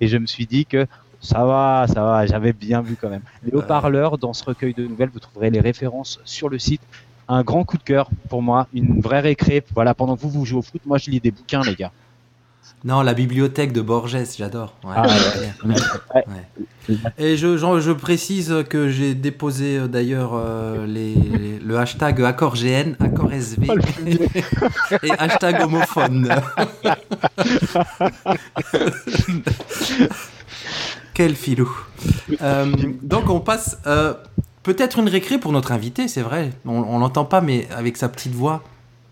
et 0.00 0.08
je 0.08 0.16
me 0.18 0.26
suis 0.26 0.46
dit 0.46 0.66
que 0.66 0.86
ça 1.20 1.44
va, 1.44 1.86
ça 1.88 2.02
va, 2.02 2.26
j'avais 2.26 2.52
bien 2.52 2.82
vu 2.82 2.96
quand 2.96 3.08
même. 3.10 3.22
Les 3.42 3.52
Ouais. 3.52 3.56
haut-parleurs, 3.56 4.18
dans 4.18 4.32
ce 4.32 4.44
recueil 4.44 4.74
de 4.74 4.86
nouvelles, 4.86 5.10
vous 5.10 5.20
trouverez 5.20 5.50
les 5.50 5.60
références 5.60 6.18
sur 6.24 6.48
le 6.48 6.58
site. 6.58 6.82
Un 7.28 7.42
grand 7.44 7.64
coup 7.64 7.78
de 7.78 7.82
cœur 7.84 8.10
pour 8.28 8.42
moi, 8.42 8.68
une 8.72 9.00
vraie 9.00 9.20
récré. 9.20 9.62
Voilà, 9.74 9.94
pendant 9.94 10.16
que 10.16 10.22
vous 10.22 10.30
vous 10.30 10.44
jouez 10.44 10.58
au 10.58 10.62
foot, 10.62 10.82
moi 10.84 10.98
je 10.98 11.10
lis 11.10 11.20
des 11.20 11.30
bouquins, 11.30 11.64
les 11.64 11.76
gars. 11.76 11.92
Non, 12.84 13.02
la 13.02 13.14
bibliothèque 13.14 13.72
de 13.72 13.80
Borges, 13.80 14.16
j'adore. 14.36 14.74
Ouais, 14.84 14.90
Ah, 14.96 15.06
ouais. 15.64 15.74
Ouais. 16.26 16.96
Et 17.16 17.36
je, 17.36 17.56
j'en- 17.56 17.78
je 17.78 17.92
précise 17.92 18.52
que 18.68 18.88
j'ai 18.88 19.14
déposé 19.14 19.78
euh, 19.78 19.86
d'ailleurs 19.86 20.32
euh, 20.34 20.84
les, 20.84 21.14
les- 21.14 21.58
le 21.60 21.78
hashtag 21.78 22.20
accord 22.22 22.54
GN, 22.56 22.94
accord 22.98 23.32
SV 23.32 23.68
et 25.04 25.10
hashtag 25.16 25.60
homophone. 25.62 26.28
Quel 31.14 31.34
filou. 31.36 31.70
Euh, 32.40 32.66
donc 33.02 33.28
on 33.28 33.40
passe 33.40 33.78
euh, 33.86 34.14
peut-être 34.62 34.98
une 34.98 35.08
récré 35.08 35.38
pour 35.38 35.52
notre 35.52 35.72
invité, 35.72 36.08
c'est 36.08 36.22
vrai. 36.22 36.50
On, 36.64 36.78
on 36.80 36.98
l'entend 36.98 37.24
pas, 37.24 37.40
mais 37.40 37.68
avec 37.76 37.96
sa 37.96 38.08
petite 38.08 38.32
voix. 38.32 38.62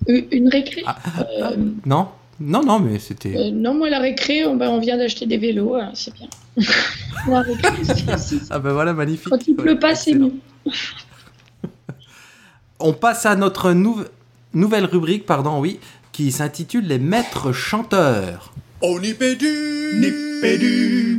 Une 0.08 0.48
récré? 0.48 0.82
Ah. 0.86 0.96
Euh, 1.42 1.56
Non? 1.84 2.08
Non, 2.40 2.62
non, 2.64 2.80
mais 2.80 2.98
c'était. 2.98 3.36
euh, 3.36 3.50
Non, 3.52 3.74
moi, 3.74 3.90
la 3.90 3.98
récré, 3.98 4.46
on, 4.46 4.56
bah, 4.56 4.70
on 4.70 4.80
vient 4.80 4.96
d'acheter 4.96 5.26
des 5.26 5.36
vélos, 5.36 5.74
alors 5.74 5.92
c'est 5.94 6.14
bien. 6.14 6.28
la 7.28 7.42
récré, 7.42 7.70
c'est- 7.84 8.18
c'est- 8.38 8.40
Ah 8.50 8.58
ben 8.58 8.72
voilà, 8.72 8.94
magnifique. 8.94 9.28
Quand 9.28 9.46
il 9.46 9.54
pleut 9.56 9.78
pas, 9.78 9.94
c'est 9.94 10.14
mieux. 10.14 10.32
On 12.78 12.94
passe 12.94 13.26
à 13.26 13.36
notre 13.36 13.72
nouve- 13.72 14.08
nouvelle 14.54 14.86
rubrique, 14.86 15.26
pardon, 15.26 15.60
oui, 15.60 15.78
qui 16.12 16.32
s'intitule 16.32 16.86
Les 16.86 16.98
maîtres 16.98 17.52
chanteurs. 17.52 18.54
On 18.82 18.98
y 19.02 19.12
pédu, 19.12 19.46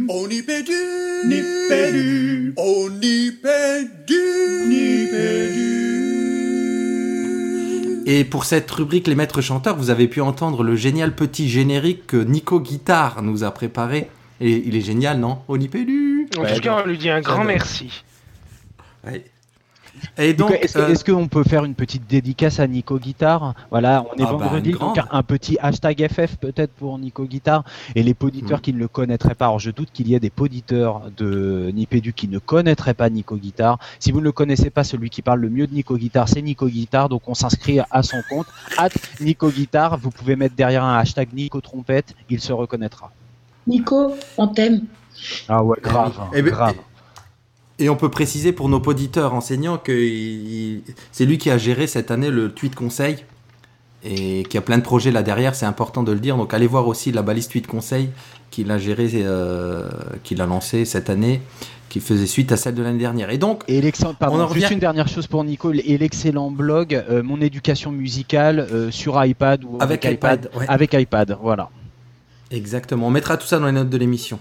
on 0.09 0.27
y 0.29 0.41
pédu, 0.41 2.53
on 2.57 2.89
y 2.89 3.31
pédu. 5.07 6.10
Et 8.13 8.25
pour 8.25 8.43
cette 8.43 8.69
rubrique 8.69 9.07
Les 9.07 9.15
maîtres 9.15 9.39
chanteurs, 9.39 9.77
vous 9.77 9.89
avez 9.89 10.09
pu 10.09 10.19
entendre 10.19 10.63
le 10.63 10.75
génial 10.75 11.15
petit 11.15 11.47
générique 11.47 12.07
que 12.07 12.17
Nico 12.17 12.59
Guitare 12.59 13.21
nous 13.21 13.45
a 13.45 13.51
préparé. 13.51 14.09
Et 14.41 14.51
il 14.65 14.75
est 14.75 14.81
génial, 14.81 15.17
non? 15.17 15.39
Onipédu 15.47 16.27
En 16.37 16.43
tout 16.43 16.59
cas, 16.59 16.81
on 16.83 16.85
lui 16.85 16.97
dit 16.97 17.09
un 17.09 17.21
grand 17.21 17.45
merci. 17.45 18.03
Ouais. 19.07 19.23
Et 20.17 20.33
donc, 20.33 20.51
Est-ce 20.51 20.77
euh, 20.77 20.87
est-ce 20.89 21.03
qu'on 21.05 21.27
peut 21.27 21.43
faire 21.43 21.63
une 21.65 21.75
petite 21.75 22.07
dédicace 22.09 22.59
à 22.59 22.67
Nico 22.67 22.97
Guitare 22.99 23.53
Voilà, 23.69 24.03
on 24.11 24.17
est 24.17 24.23
Ah 24.23 24.31
bah, 24.33 24.37
vendredi, 24.45 24.71
donc 24.73 24.97
un 25.09 25.23
petit 25.23 25.57
hashtag 25.61 26.07
FF 26.11 26.37
peut-être 26.37 26.71
pour 26.73 26.97
Nico 26.99 27.25
Guitare. 27.25 27.63
Et 27.95 28.03
les 28.03 28.13
poditeurs 28.13 28.57
Mhm. 28.59 28.61
qui 28.61 28.73
ne 28.73 28.79
le 28.79 28.87
connaîtraient 28.87 29.35
pas, 29.35 29.45
alors 29.45 29.59
je 29.59 29.71
doute 29.71 29.89
qu'il 29.93 30.07
y 30.07 30.15
ait 30.15 30.19
des 30.19 30.29
poditeurs 30.29 31.03
de 31.17 31.71
Nipédu 31.73 32.13
qui 32.13 32.27
ne 32.27 32.39
connaîtraient 32.39 32.93
pas 32.93 33.09
Nico 33.09 33.35
Guitare. 33.35 33.77
Si 33.99 34.11
vous 34.11 34.19
ne 34.19 34.25
le 34.25 34.31
connaissez 34.31 34.69
pas, 34.69 34.83
celui 34.83 35.09
qui 35.09 35.21
parle 35.21 35.39
le 35.39 35.49
mieux 35.49 35.67
de 35.67 35.73
Nico 35.73 35.95
Guitare, 35.97 36.27
c'est 36.29 36.41
Nico 36.41 36.67
Guitare, 36.67 37.09
donc 37.09 37.23
on 37.27 37.33
s'inscrit 37.33 37.79
à 37.89 38.03
son 38.03 38.21
compte. 38.29 38.47
At 38.77 38.89
Nico 39.19 39.49
Guitare, 39.49 39.97
vous 39.97 40.09
pouvez 40.11 40.35
mettre 40.35 40.55
derrière 40.55 40.83
un 40.83 40.97
hashtag 40.97 41.29
Nico 41.33 41.61
Trompette, 41.61 42.15
il 42.29 42.39
se 42.39 42.51
reconnaîtra. 42.53 43.11
Nico, 43.67 44.15
on 44.37 44.47
t'aime. 44.47 44.81
Ah 45.47 45.63
ouais, 45.63 45.77
grave, 45.81 46.13
Eh 46.33 46.41
ben, 46.41 46.51
grave. 46.51 46.75
Et 47.81 47.89
on 47.89 47.95
peut 47.95 48.09
préciser 48.09 48.51
pour 48.53 48.69
nos 48.69 48.79
auditeurs 48.79 49.33
enseignants 49.33 49.77
que 49.77 49.91
c'est 51.11 51.25
lui 51.25 51.37
qui 51.39 51.49
a 51.49 51.57
géré 51.57 51.87
cette 51.87 52.11
année 52.11 52.29
le 52.29 52.51
tweet 52.51 52.75
conseil 52.75 53.17
et 54.03 54.43
qui 54.49 54.57
a 54.57 54.61
plein 54.61 54.77
de 54.77 54.83
projets 54.83 55.11
là 55.11 55.23
derrière, 55.23 55.55
c'est 55.55 55.65
important 55.65 56.03
de 56.03 56.11
le 56.11 56.19
dire. 56.19 56.37
Donc 56.37 56.53
allez 56.53 56.67
voir 56.67 56.87
aussi 56.87 57.11
la 57.11 57.23
balise 57.23 57.47
tweet 57.47 57.65
conseil 57.67 58.09
qu'il 58.51 58.69
a 58.71 58.77
géré, 58.77 59.09
euh, 59.15 59.89
qu'il 60.23 60.41
a 60.41 60.45
lancé 60.45 60.85
cette 60.85 61.09
année, 61.09 61.41
qui 61.89 61.99
faisait 61.99 62.27
suite 62.27 62.51
à 62.51 62.57
celle 62.57 62.75
de 62.75 62.83
l'année 62.83 62.99
dernière. 62.99 63.29
Et 63.31 63.37
donc, 63.39 63.63
Et 63.67 63.81
l'excellent, 63.81 64.13
pardon, 64.13 64.37
On 64.37 64.41
en 64.41 64.47
juste 64.53 64.65
revient- 64.65 64.73
une 64.75 64.79
dernière 64.79 65.07
chose 65.07 65.25
pour 65.27 65.43
Nico, 65.43 65.71
et 65.73 65.97
l'excellent 65.97 66.51
blog 66.51 66.93
euh, 66.93 67.23
Mon 67.23 67.41
éducation 67.41 67.91
musicale 67.91 68.59
euh, 68.71 68.91
sur 68.91 69.23
iPad 69.25 69.63
ou 69.63 69.77
avec 69.79 70.05
iPad, 70.05 70.49
ouais. 70.55 70.65
Avec 70.67 70.93
iPad, 70.93 71.37
voilà. 71.41 71.69
Exactement, 72.51 73.07
on 73.07 73.11
mettra 73.11 73.37
tout 73.37 73.47
ça 73.47 73.57
dans 73.59 73.65
les 73.67 73.71
notes 73.71 73.89
de 73.89 73.97
l'émission. 73.97 74.39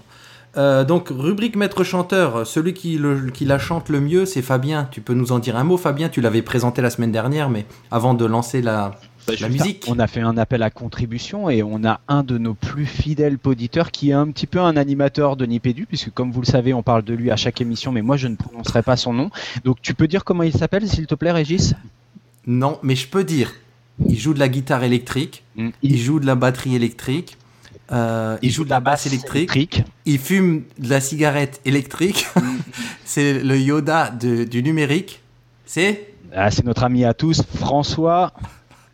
Euh, 0.57 0.83
donc, 0.83 1.07
rubrique 1.09 1.55
maître 1.55 1.83
chanteur, 1.85 2.45
celui 2.45 2.73
qui, 2.73 2.97
le- 2.97 3.29
qui 3.31 3.45
la 3.45 3.57
chante 3.57 3.87
le 3.89 4.01
mieux, 4.01 4.25
c'est 4.25 4.41
Fabien. 4.41 4.87
Tu 4.91 4.99
peux 4.99 5.13
nous 5.13 5.31
en 5.31 5.39
dire 5.39 5.55
un 5.55 5.63
mot, 5.63 5.77
Fabien? 5.77 6.09
Tu 6.09 6.19
l'avais 6.19 6.41
présenté 6.41 6.81
la 6.81 6.89
semaine 6.89 7.11
dernière, 7.13 7.49
mais 7.49 7.65
avant 7.89 8.13
de 8.13 8.25
lancer 8.25 8.61
la, 8.61 8.99
la 9.29 9.35
Juste, 9.35 9.49
musique. 9.49 9.85
On 9.87 9.97
a 9.99 10.07
fait 10.07 10.19
un 10.19 10.37
appel 10.37 10.61
à 10.61 10.69
contribution 10.69 11.49
et 11.49 11.63
on 11.63 11.85
a 11.85 12.01
un 12.09 12.23
de 12.23 12.37
nos 12.37 12.53
plus 12.53 12.85
fidèles 12.85 13.37
auditeurs 13.45 13.91
qui 13.91 14.09
est 14.09 14.13
un 14.13 14.27
petit 14.27 14.45
peu 14.47 14.59
un 14.59 14.75
animateur 14.75 15.37
de 15.37 15.45
Nipédu, 15.45 15.85
puisque 15.85 16.09
comme 16.11 16.31
vous 16.33 16.41
le 16.41 16.45
savez, 16.47 16.73
on 16.73 16.83
parle 16.83 17.03
de 17.03 17.13
lui 17.13 17.31
à 17.31 17.37
chaque 17.37 17.61
émission, 17.61 17.93
mais 17.93 18.01
moi 18.01 18.17
je 18.17 18.27
ne 18.27 18.35
prononcerai 18.35 18.81
pas 18.83 18.97
son 18.97 19.13
nom. 19.13 19.29
Donc 19.63 19.77
tu 19.81 19.93
peux 19.93 20.07
dire 20.09 20.25
comment 20.25 20.43
il 20.43 20.51
s'appelle, 20.53 20.85
s'il 20.85 21.07
te 21.07 21.15
plaît, 21.15 21.31
Régis? 21.31 21.75
Non, 22.45 22.77
mais 22.83 22.95
je 22.95 23.07
peux 23.07 23.23
dire, 23.23 23.53
il 24.05 24.19
joue 24.19 24.33
de 24.33 24.39
la 24.39 24.49
guitare 24.49 24.83
électrique, 24.83 25.43
Mm, 25.55 25.69
il 25.83 25.97
joue 25.97 26.19
de 26.19 26.25
la 26.25 26.35
batterie 26.35 26.75
électrique, 26.75 27.37
euh, 27.91 28.37
il, 28.41 28.51
joue 28.51 28.63
de 28.63 28.69
la 28.69 28.79
basse 28.79 29.05
électrique, 29.05 29.83
il 30.05 30.19
fume 30.19 30.63
de 30.79 30.89
la 30.89 31.01
cigarette 31.01 31.59
électrique. 31.65 32.27
c'est 33.05 33.41
le 33.43 33.57
Yoda 33.57 34.09
de- 34.09 34.43
du 34.43 34.63
numérique. 34.63 35.21
C'est? 35.65 36.13
Ah, 36.33 36.49
c'est 36.51 36.65
notre 36.65 36.83
ami 36.83 37.03
à 37.03 37.13
tous, 37.13 37.43
François, 37.55 38.33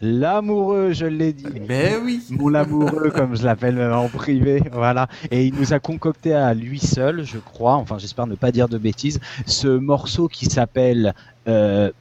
l'amoureux, 0.01 0.91
je 0.93 1.05
l'ai 1.05 1.33
dit. 1.33 1.45
Ben 1.67 2.01
oui. 2.03 2.21
Mon 2.31 2.53
amoureux, 2.53 3.11
comme 3.11 3.35
je 3.35 3.43
l'appelle 3.43 3.79
en 3.91 4.07
privé, 4.07 4.63
voilà. 4.71 5.07
Et 5.31 5.45
il 5.45 5.53
nous 5.55 5.73
a 5.73 5.79
concocté 5.79 6.33
à 6.33 6.53
lui 6.53 6.79
seul, 6.79 7.23
je 7.23 7.37
crois, 7.37 7.75
enfin 7.75 7.97
j'espère 7.97 8.27
ne 8.27 8.35
pas 8.35 8.51
dire 8.51 8.69
de 8.69 8.77
bêtises, 8.77 9.19
ce 9.45 9.67
morceau 9.67 10.27
qui 10.27 10.45
s'appelle 10.45 11.13
euh, 11.47 11.91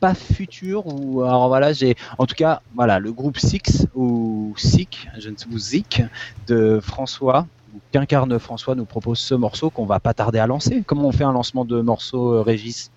Pas 0.00 0.14
Futur, 0.14 0.86
ou 0.86 1.22
alors 1.22 1.48
voilà, 1.48 1.72
j'ai, 1.72 1.96
en 2.18 2.26
tout 2.26 2.34
cas, 2.34 2.60
voilà, 2.74 2.98
le 2.98 3.12
groupe 3.12 3.38
Six, 3.38 3.86
ou 3.94 4.54
Sick, 4.56 5.08
je 5.18 5.30
ne 5.30 5.36
sais 5.36 5.46
ou 5.50 5.58
Zik, 5.58 6.02
de 6.46 6.80
François, 6.82 7.46
ou 7.74 7.78
qu'incarne 7.92 8.38
François, 8.38 8.74
nous 8.74 8.84
propose 8.84 9.18
ce 9.18 9.34
morceau 9.34 9.70
qu'on 9.70 9.86
va 9.86 10.00
pas 10.00 10.14
tarder 10.14 10.38
à 10.38 10.46
lancer. 10.46 10.82
Comment 10.86 11.08
on 11.08 11.12
fait 11.12 11.24
un 11.24 11.32
lancement 11.32 11.64
de 11.64 11.80
morceau, 11.80 12.34
euh, 12.34 12.42
Régis? 12.42 12.90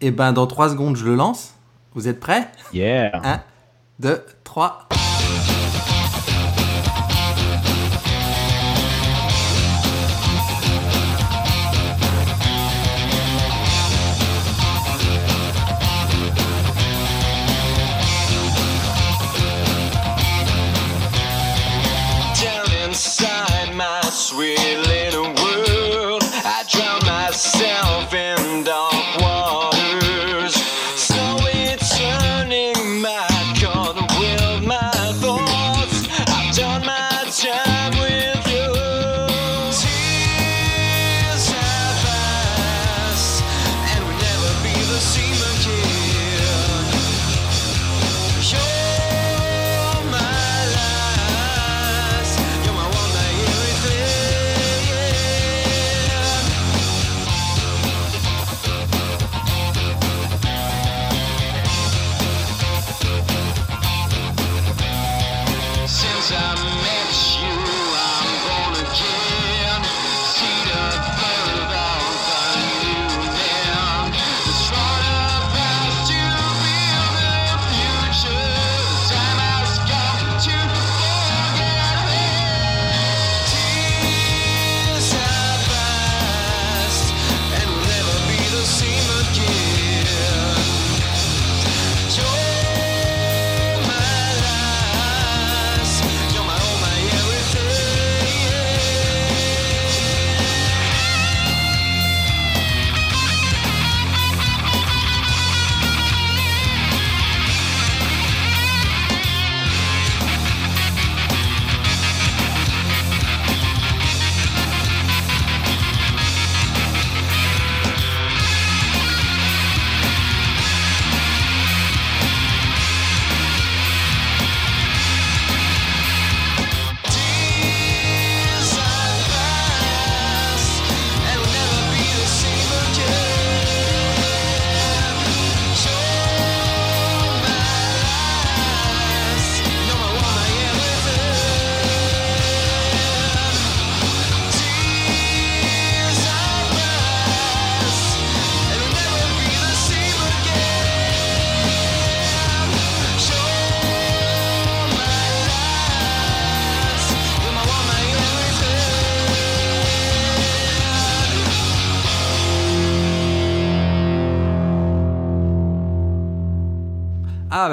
Et 0.00 0.10
ben 0.10 0.32
dans 0.32 0.46
3 0.46 0.70
secondes, 0.70 0.96
je 0.96 1.04
le 1.04 1.14
lance. 1.14 1.54
Vous 1.94 2.08
êtes 2.08 2.20
prêts? 2.20 2.48
Yeah 2.74 3.20
1, 3.24 3.40
2, 4.00 4.22
3. 4.44 4.88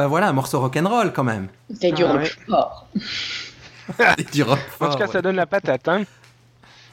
Ben 0.04 0.10
voilà, 0.10 0.28
un 0.28 0.34
morceau 0.34 0.60
rock'n'roll 0.60 1.14
quand 1.14 1.24
même. 1.24 1.48
C'est 1.80 1.94
du 1.94 2.04
Ah 2.04 2.12
rock 2.12 2.22
ouais. 2.24 2.30
fort. 2.50 2.88
du 4.34 4.44
rock 4.44 4.60
En 4.82 4.90
tout 4.90 4.98
cas, 4.98 5.06
ouais. 5.06 5.12
ça 5.14 5.22
donne 5.22 5.38
la 5.38 5.46
patate. 5.46 5.88
Hein. 5.88 6.04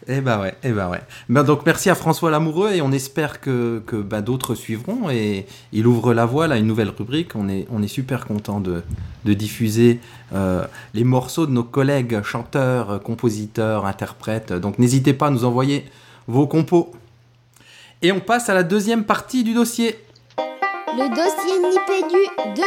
Eh 0.06 0.20
ben 0.20 0.40
ouais, 0.40 0.54
eh 0.62 0.70
ben 0.70 0.88
ouais. 0.88 1.00
Ben 1.28 1.42
donc 1.42 1.66
merci 1.66 1.90
à 1.90 1.96
François 1.96 2.30
Lamoureux 2.30 2.70
et 2.70 2.82
on 2.82 2.92
espère 2.92 3.40
que, 3.40 3.82
que 3.84 3.96
ben, 3.96 4.20
d'autres 4.22 4.54
suivront 4.54 5.10
et 5.10 5.46
il 5.72 5.88
ouvre 5.88 6.14
la 6.14 6.24
voie 6.24 6.44
à 6.44 6.56
une 6.56 6.68
nouvelle 6.68 6.90
rubrique. 6.90 7.34
On 7.34 7.48
est, 7.48 7.66
on 7.68 7.82
est 7.82 7.88
super 7.88 8.26
content 8.26 8.60
de, 8.60 8.84
de 9.24 9.34
diffuser 9.34 9.98
euh, 10.32 10.64
les 10.94 11.02
morceaux 11.02 11.46
de 11.46 11.50
nos 11.52 11.64
collègues 11.64 12.22
chanteurs, 12.22 12.90
euh, 12.90 12.98
compositeurs, 13.00 13.86
interprètes. 13.86 14.52
Donc 14.52 14.78
n'hésitez 14.78 15.14
pas 15.14 15.26
à 15.26 15.30
nous 15.30 15.44
envoyer 15.44 15.84
vos 16.28 16.46
compos. 16.46 16.92
Et 18.02 18.12
on 18.12 18.20
passe 18.20 18.48
à 18.48 18.54
la 18.54 18.62
deuxième 18.62 19.02
partie 19.02 19.42
du 19.42 19.52
dossier. 19.52 19.98
Le 20.96 21.08
dossier 21.08 21.58
Nipédu 21.70 22.22
2. 22.56 22.62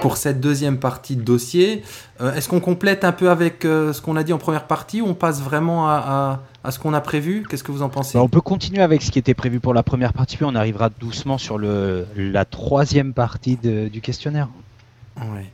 Pour 0.00 0.16
cette 0.16 0.40
deuxième 0.40 0.78
partie 0.78 1.16
de 1.16 1.22
dossier, 1.22 1.82
euh, 2.20 2.32
est-ce 2.34 2.48
qu'on 2.48 2.60
complète 2.60 3.04
un 3.04 3.12
peu 3.12 3.30
avec 3.30 3.64
euh, 3.64 3.92
ce 3.92 4.00
qu'on 4.00 4.14
a 4.16 4.22
dit 4.22 4.32
en 4.32 4.38
première 4.38 4.66
partie 4.66 5.00
ou 5.00 5.06
on 5.06 5.14
passe 5.14 5.40
vraiment 5.42 5.88
à, 5.88 5.94
à- 5.94 6.40
à 6.68 6.70
ce 6.70 6.78
qu'on 6.78 6.94
a 6.94 7.00
prévu? 7.00 7.44
Qu'est-ce 7.48 7.64
que 7.64 7.72
vous 7.72 7.82
en 7.82 7.88
pensez? 7.88 8.16
Bah, 8.18 8.22
on 8.24 8.28
peut 8.28 8.40
continuer 8.40 8.82
avec 8.82 9.02
ce 9.02 9.10
qui 9.10 9.18
était 9.18 9.34
prévu 9.34 9.58
pour 9.60 9.74
la 9.74 9.82
première 9.82 10.12
partie, 10.12 10.36
puis 10.36 10.46
on 10.48 10.54
arrivera 10.54 10.90
doucement 10.90 11.38
sur 11.38 11.58
le, 11.58 12.06
la 12.16 12.44
troisième 12.44 13.12
partie 13.14 13.56
de- 13.56 13.88
du 13.88 14.00
questionnaire. 14.00 14.48
Ouais. 15.18 15.46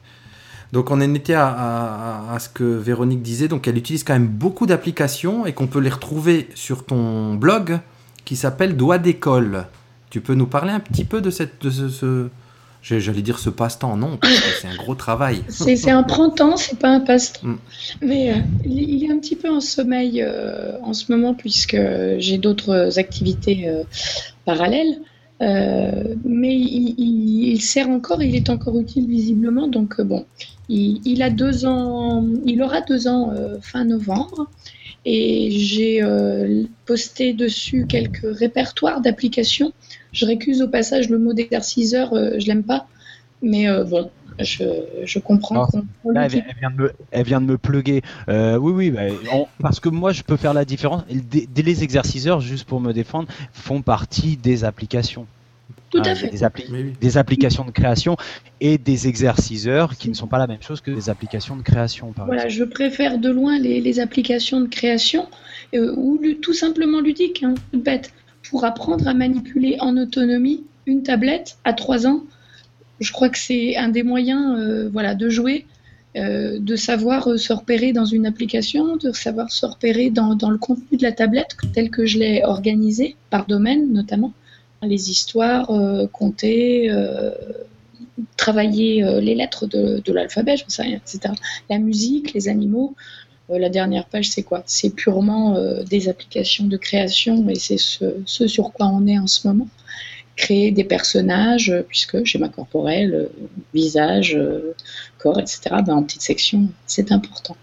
Donc 0.73 0.91
on 0.91 0.97
en 0.97 1.15
était 1.15 1.35
à, 1.35 1.49
à- 1.49 2.35
à 2.35 2.39
ce 2.39 2.49
que 2.49 2.65
Véronique 2.65 3.23
disait, 3.23 3.49
donc 3.49 3.67
elle 3.69 3.77
utilise 3.79 4.05
quand 4.05 4.15
même 4.15 4.27
beaucoup 4.29 4.67
d'applications 4.67 5.47
et 5.47 5.53
qu'on 5.53 5.67
peut 5.67 5.81
les 5.81 5.91
retrouver 5.91 6.49
sur 6.55 6.85
ton 6.85 7.35
blog 7.35 7.79
qui 8.25 8.37
s'appelle 8.37 8.77
Doigt 8.77 8.99
d'école. 8.99 9.67
Tu 10.11 10.21
peux 10.21 10.35
nous 10.35 10.47
parler 10.47 10.73
un 10.73 10.81
petit 10.81 11.05
peu 11.05 11.21
de, 11.21 11.31
cette, 11.31 11.63
de 11.63 11.71
ce, 11.71 12.29
j'allais 12.83 13.23
dire 13.23 13.39
ce 13.39 13.49
passe-temps, 13.51 13.97
non, 13.97 14.19
c'est 14.61 14.69
un 14.69 14.77
gros 14.77 14.95
travail. 14.95 15.43
C'est 15.49 15.91
un 15.91 16.03
printemps, 16.03 16.57
c'est 16.57 16.79
pas 16.79 16.91
un 16.91 17.01
passe-temps. 17.01 17.47
Mm. 17.47 17.57
Mais 18.03 18.31
euh, 18.33 18.37
il 18.67 19.05
est 19.05 19.11
un 19.13 19.19
petit 19.19 19.37
peu 19.37 19.49
en 19.51 19.61
sommeil 19.61 20.21
euh, 20.23 20.73
en 20.83 20.93
ce 20.93 21.11
moment 21.11 21.33
puisque 21.35 21.77
j'ai 22.19 22.39
d'autres 22.39 22.99
activités 22.99 23.69
euh, 23.69 23.85
parallèles. 24.45 24.99
Mais 25.41 26.55
il, 26.55 26.95
il- 26.99 27.49
il 27.55 27.61
sert 27.61 27.89
encore, 27.89 28.23
il 28.23 28.37
est 28.37 28.49
encore 28.51 28.79
utile 28.79 29.07
visiblement. 29.09 29.67
Donc 29.67 30.01
bon, 30.01 30.25
il, 30.69 31.01
il 31.05 31.21
a 31.23 31.31
deux 31.31 31.67
ans, 31.67 32.25
il 32.47 32.63
aura 32.63 32.81
deux 32.83 33.09
ans 33.09 33.33
fin 33.61 33.85
novembre. 33.85 34.47
Et 35.05 35.51
j'ai 35.51 36.03
euh, 36.03 36.63
posté 36.87 37.33
dessus 37.33 37.87
quelques 37.87 38.25
répertoires 38.25 39.01
d'applications. 39.01 39.73
Je 40.13 40.27
récuse 40.27 40.63
au 40.63 40.69
passage 40.69 41.09
le 41.09 41.19
mot 41.19 41.33
d'exerciceur, 41.33 42.13
euh, 42.15 42.39
je 42.39 42.47
l'aime 42.47 42.63
pas. 42.63 42.87
Mais 43.43 43.69
euh, 43.69 43.83
bon, 43.85 44.11
je, 44.39 44.63
je 45.05 45.19
comprends 45.19 45.67
Ah, 45.75 45.79
Là, 46.15 46.25
elle, 46.27 46.31
vient- 46.31 46.45
elle 46.49 46.57
vient 46.61 46.71
de 46.71 46.77
me, 46.77 46.93
elle 47.11 47.25
vient 47.25 47.41
de 47.41 47.47
me 47.47 47.59
plugger. 47.59 48.03
Euh, 48.29 48.57
oui, 48.57 48.73
oui, 48.73 48.91
bah, 48.93 49.01
on- 49.33 49.47
parce 49.61 49.81
que 49.81 49.89
moi, 49.89 50.13
je 50.13 50.23
peux 50.23 50.37
faire 50.37 50.55
la 50.55 50.65
différence. 50.65 51.03
Des- 51.11 51.49
les 51.63 51.83
exerciceurs, 51.83 52.41
juste 52.41 52.65
pour 52.69 52.81
me 52.81 52.93
défendre, 52.93 53.29
font 53.53 53.83
partie 53.83 54.37
des 54.37 54.63
applications. 54.63 55.27
Tout 55.93 55.99
Hein, 55.99 56.03
à 56.07 56.15
fait. 56.15 56.29
Des, 56.29 56.43
appli- 56.43 56.65
Mais 56.71 56.83
oui. 56.83 56.93
des 57.01 57.19
applications 57.19 57.65
de 57.65 57.71
création 57.71 58.17
et 58.61 58.79
des 58.79 59.07
exerciceurs 59.09 59.97
qui 59.97 60.09
ne 60.09 60.15
sont 60.15 60.27
pas 60.27 60.39
la 60.39 60.47
même 60.47 60.63
chose 60.63 60.81
que 60.81 60.91
des 60.91 61.11
applications 61.11 61.55
de 61.55 61.63
création, 61.63 62.13
par 62.13 62.27
Voilà, 62.27 62.47
exemple. 62.47 62.59
je 62.59 62.65
préfère 62.71 63.19
de 63.19 63.29
loin 63.31 63.59
les, 63.59 63.81
les 63.81 64.01
applications 64.01 64.61
de 64.63 64.67
création 64.69 65.29
euh, 65.75 65.95
ou 65.97 66.19
tout 66.41 66.55
simplement 66.55 67.01
ludiques, 67.01 67.43
hein, 67.43 67.55
toute 67.71 67.83
bête, 67.85 68.11
pour 68.49 68.65
apprendre 68.65 69.07
à 69.07 69.15
manipuler 69.15 69.77
en 69.81 69.97
autonomie 69.99 70.65
une 70.87 71.03
tablette 71.03 71.59
à 71.65 71.75
3 71.75 72.07
ans. 72.07 72.23
Je 73.01 73.13
crois 73.13 73.29
que 73.29 73.39
c'est 73.39 73.77
un 73.77 73.89
des 73.89 74.03
moyens 74.03 74.59
euh, 74.59 74.89
voilà, 74.91 75.15
de 75.15 75.29
jouer, 75.29 75.67
euh, 76.17 76.59
de 76.59 76.77
savoir 76.77 77.29
euh, 77.29 77.37
se 77.37 77.53
repérer 77.53 77.93
dans 77.93 78.05
une 78.07 78.27
application, 78.27 78.97
de 78.97 79.13
savoir 79.13 79.51
se 79.53 79.67
repérer 79.67 80.09
dans, 80.11 80.35
dans 80.37 80.51
le 80.51 80.59
contenu 80.59 80.97
de 80.97 81.03
la 81.03 81.13
tablette 81.13 81.57
tel 81.75 81.91
que 81.91 82.07
je 82.07 82.19
l'ai 82.19 82.43
organisé, 82.45 83.17
par 83.31 83.47
domaine 83.47 83.93
notamment. 83.93 84.33
Les 84.83 85.11
histoires, 85.11 85.71
euh, 85.71 86.09
compter, 86.09 86.91
euh, 86.91 87.31
travailler 88.37 89.05
euh, 89.05 89.21
les 89.21 89.37
lettres 89.37 89.67
de, 89.67 90.13
l'alphabet, 90.13 90.57
je 90.57 90.65
sais 90.67 90.83
rien, 90.83 90.97
etc 90.97 91.35
la 91.71 91.79
musique, 91.79 92.33
les 92.33 92.49
animaux. 92.49 92.95
La 93.49 93.69
dernière 93.69 94.07
page, 94.07 94.31
c'est 94.31 94.45
quoi? 94.45 94.63
C'est 94.65 94.95
purement 94.95 95.59
des 95.85 96.09
applications 96.09 96.65
de 96.65 96.77
création 96.79 97.47
et 97.51 97.57
c'est 97.57 97.77
ce, 97.77 98.25
sur 98.25 98.73
quoi 98.73 98.87
on 98.87 99.07
est 99.07 99.19
en 99.19 99.27
ce 99.27 99.47
moment. 99.47 99.69
Créer 100.37 100.71
des 100.71 100.85
personnages, 100.85 101.75
puisque 101.87 102.25
schéma 102.25 102.49
corporel, 102.49 103.29
visage, 103.75 104.41
corps, 105.19 105.39
etc., 105.39 105.61
ben, 105.85 105.97
en 105.97 106.03
petite 106.03 106.23
section, 106.23 106.69
c'est 106.87 107.13
important. 107.13 107.55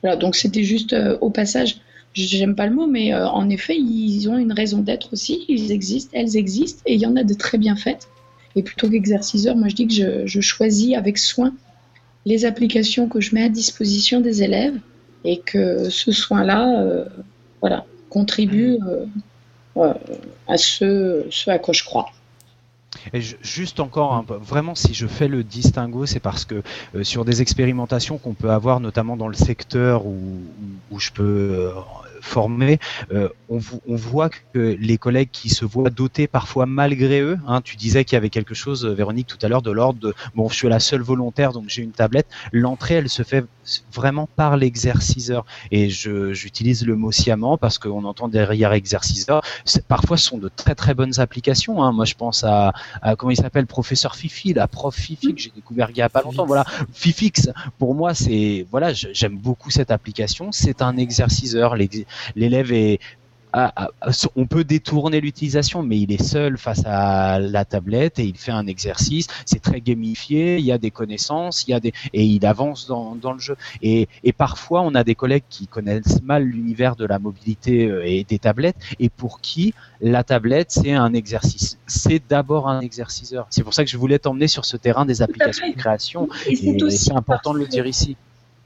Voilà, 0.00 0.14
donc 0.14 0.36
c'était 0.36 0.62
juste 0.62 0.94
au 1.20 1.30
passage, 1.30 1.78
j'aime 2.14 2.54
pas 2.54 2.66
le 2.66 2.74
mot, 2.74 2.86
mais 2.86 3.14
euh, 3.14 3.26
en 3.28 3.48
effet, 3.48 3.76
ils 3.76 4.28
ont 4.28 4.38
une 4.38 4.52
raison 4.52 4.80
d'être 4.80 5.12
aussi, 5.12 5.44
ils 5.48 5.72
existent, 5.72 6.10
elles 6.14 6.36
existent, 6.36 6.82
et 6.86 6.94
il 6.94 7.00
y 7.00 7.06
en 7.06 7.16
a 7.16 7.24
de 7.24 7.34
très 7.34 7.58
bien 7.58 7.76
faites. 7.76 8.08
Et 8.54 8.62
plutôt 8.62 8.90
qu'exerciceur, 8.90 9.56
moi 9.56 9.68
je 9.68 9.74
dis 9.74 9.86
que 9.86 10.26
je, 10.26 10.40
choisis 10.40 10.94
avec 10.94 11.16
soin 11.16 11.54
les 12.26 12.44
applications 12.44 13.08
que 13.08 13.20
je 13.20 13.34
mets 13.34 13.44
à 13.44 13.48
disposition 13.48 14.20
des 14.20 14.42
élèves 14.42 14.78
et 15.24 15.38
que 15.38 15.88
ce 15.88 16.12
soin-là 16.12 16.82
euh, 16.82 17.04
voilà, 17.60 17.86
contribue 18.10 18.78
euh, 19.76 19.94
à 20.46 20.58
ce, 20.58 21.24
à 21.50 21.58
quoi 21.58 21.72
je 21.72 21.82
crois. 21.82 22.10
Juste 23.14 23.80
encore, 23.80 24.22
peu- 24.24 24.34
vraiment, 24.34 24.74
si 24.74 24.92
je 24.92 25.06
fais 25.06 25.28
le 25.28 25.42
distinguo, 25.42 26.04
c'est 26.04 26.20
parce 26.20 26.44
que 26.44 26.62
sur 27.02 27.24
des 27.24 27.40
expérimentations 27.40 28.18
qu'on 28.18 28.34
peut 28.34 28.50
avoir, 28.50 28.80
notamment 28.80 29.16
dans 29.16 29.28
le 29.28 29.34
secteur 29.34 30.04
où, 30.04 30.42
je 30.98 31.10
peux 31.10 31.70
former, 32.22 32.78
euh, 33.12 33.28
on, 33.48 33.58
on 33.86 33.96
voit 33.96 34.30
que 34.30 34.76
les 34.80 34.96
collègues 34.96 35.30
qui 35.32 35.50
se 35.50 35.64
voient 35.64 35.90
dotés 35.90 36.26
parfois 36.26 36.66
malgré 36.66 37.20
eux, 37.20 37.38
hein, 37.46 37.60
tu 37.60 37.76
disais 37.76 38.04
qu'il 38.04 38.16
y 38.16 38.16
avait 38.16 38.30
quelque 38.30 38.54
chose, 38.54 38.86
euh, 38.86 38.94
Véronique, 38.94 39.26
tout 39.26 39.38
à 39.42 39.48
l'heure, 39.48 39.62
de 39.62 39.70
l'ordre 39.70 39.98
de 40.00 40.14
bon, 40.34 40.48
je 40.48 40.54
suis 40.54 40.68
la 40.68 40.80
seule 40.80 41.02
volontaire, 41.02 41.52
donc 41.52 41.64
j'ai 41.68 41.82
une 41.82 41.92
tablette. 41.92 42.28
L'entrée, 42.52 42.94
elle 42.94 43.08
se 43.08 43.22
fait 43.22 43.44
vraiment 43.92 44.28
par 44.36 44.56
l'exerciceur. 44.56 45.44
Et 45.70 45.90
j'utilise 45.90 46.86
le 46.86 46.96
mot 46.96 47.12
sciemment 47.12 47.58
parce 47.58 47.78
qu'on 47.78 48.04
entend 48.04 48.28
derrière 48.28 48.72
exerciceur, 48.72 49.42
parfois 49.88 50.16
ce 50.16 50.26
sont 50.26 50.38
de 50.38 50.48
très 50.48 50.74
très 50.74 50.94
bonnes 50.94 51.20
applications. 51.20 51.82
Hein. 51.82 51.92
Moi, 51.92 52.04
je 52.04 52.14
pense 52.14 52.44
à, 52.44 52.72
à 53.02 53.16
comment 53.16 53.30
il 53.30 53.36
s'appelle, 53.36 53.66
professeur 53.66 54.16
Fifi, 54.16 54.54
la 54.54 54.68
prof 54.68 54.94
Fifi 54.94 55.34
que 55.34 55.40
j'ai 55.40 55.52
découvert 55.54 55.90
il 55.90 55.96
y 55.96 56.02
a 56.02 56.08
pas 56.08 56.22
longtemps. 56.22 56.46
Voilà, 56.46 56.64
Fifix. 56.92 57.50
Pour 57.78 57.94
moi, 57.94 58.14
c'est 58.14 58.66
voilà, 58.70 58.92
j'aime 58.92 59.36
beaucoup 59.36 59.70
cette 59.70 59.90
application. 59.90 60.52
C'est 60.52 60.82
un 60.82 60.96
exerciceur. 60.96 61.74
L'élève 62.36 62.72
est 62.72 62.98
on 64.36 64.46
peut 64.46 64.64
détourner 64.64 65.20
l'utilisation, 65.20 65.82
mais 65.82 65.98
il 65.98 66.12
est 66.12 66.22
seul 66.22 66.56
face 66.56 66.82
à 66.86 67.38
la 67.38 67.64
tablette 67.64 68.18
et 68.18 68.24
il 68.24 68.36
fait 68.36 68.52
un 68.52 68.66
exercice. 68.66 69.26
C'est 69.44 69.60
très 69.60 69.80
gamifié. 69.80 70.58
Il 70.58 70.64
y 70.64 70.72
a 70.72 70.78
des 70.78 70.90
connaissances, 70.90 71.64
il 71.66 71.72
y 71.72 71.74
a 71.74 71.80
des 71.80 71.92
et 72.12 72.24
il 72.24 72.46
avance 72.46 72.86
dans, 72.86 73.14
dans 73.14 73.32
le 73.32 73.38
jeu. 73.38 73.56
Et, 73.82 74.08
et 74.24 74.32
parfois, 74.32 74.82
on 74.82 74.94
a 74.94 75.04
des 75.04 75.14
collègues 75.14 75.44
qui 75.48 75.66
connaissent 75.66 76.22
mal 76.22 76.44
l'univers 76.44 76.96
de 76.96 77.04
la 77.04 77.18
mobilité 77.18 77.86
euh, 77.86 78.06
et 78.06 78.24
des 78.24 78.38
tablettes 78.38 78.76
et 78.98 79.08
pour 79.08 79.40
qui 79.40 79.74
la 80.00 80.24
tablette 80.24 80.70
c'est 80.70 80.92
un 80.92 81.12
exercice. 81.14 81.78
C'est 81.86 82.22
d'abord 82.28 82.68
un 82.68 82.80
exerciceur. 82.80 83.46
C'est 83.50 83.62
pour 83.62 83.74
ça 83.74 83.84
que 83.84 83.90
je 83.90 83.96
voulais 83.96 84.18
t'emmener 84.18 84.48
sur 84.48 84.64
ce 84.64 84.76
terrain 84.76 85.04
des 85.04 85.22
applications 85.22 85.68
de 85.68 85.76
création. 85.76 86.28
Et 86.46 86.56
c'est 86.56 86.66
Et 86.66 86.82
aussi 86.82 86.98
c'est 86.98 87.12
important 87.12 87.52
de 87.52 87.58
le 87.58 87.66
dire 87.66 87.86
ici. 87.86 88.16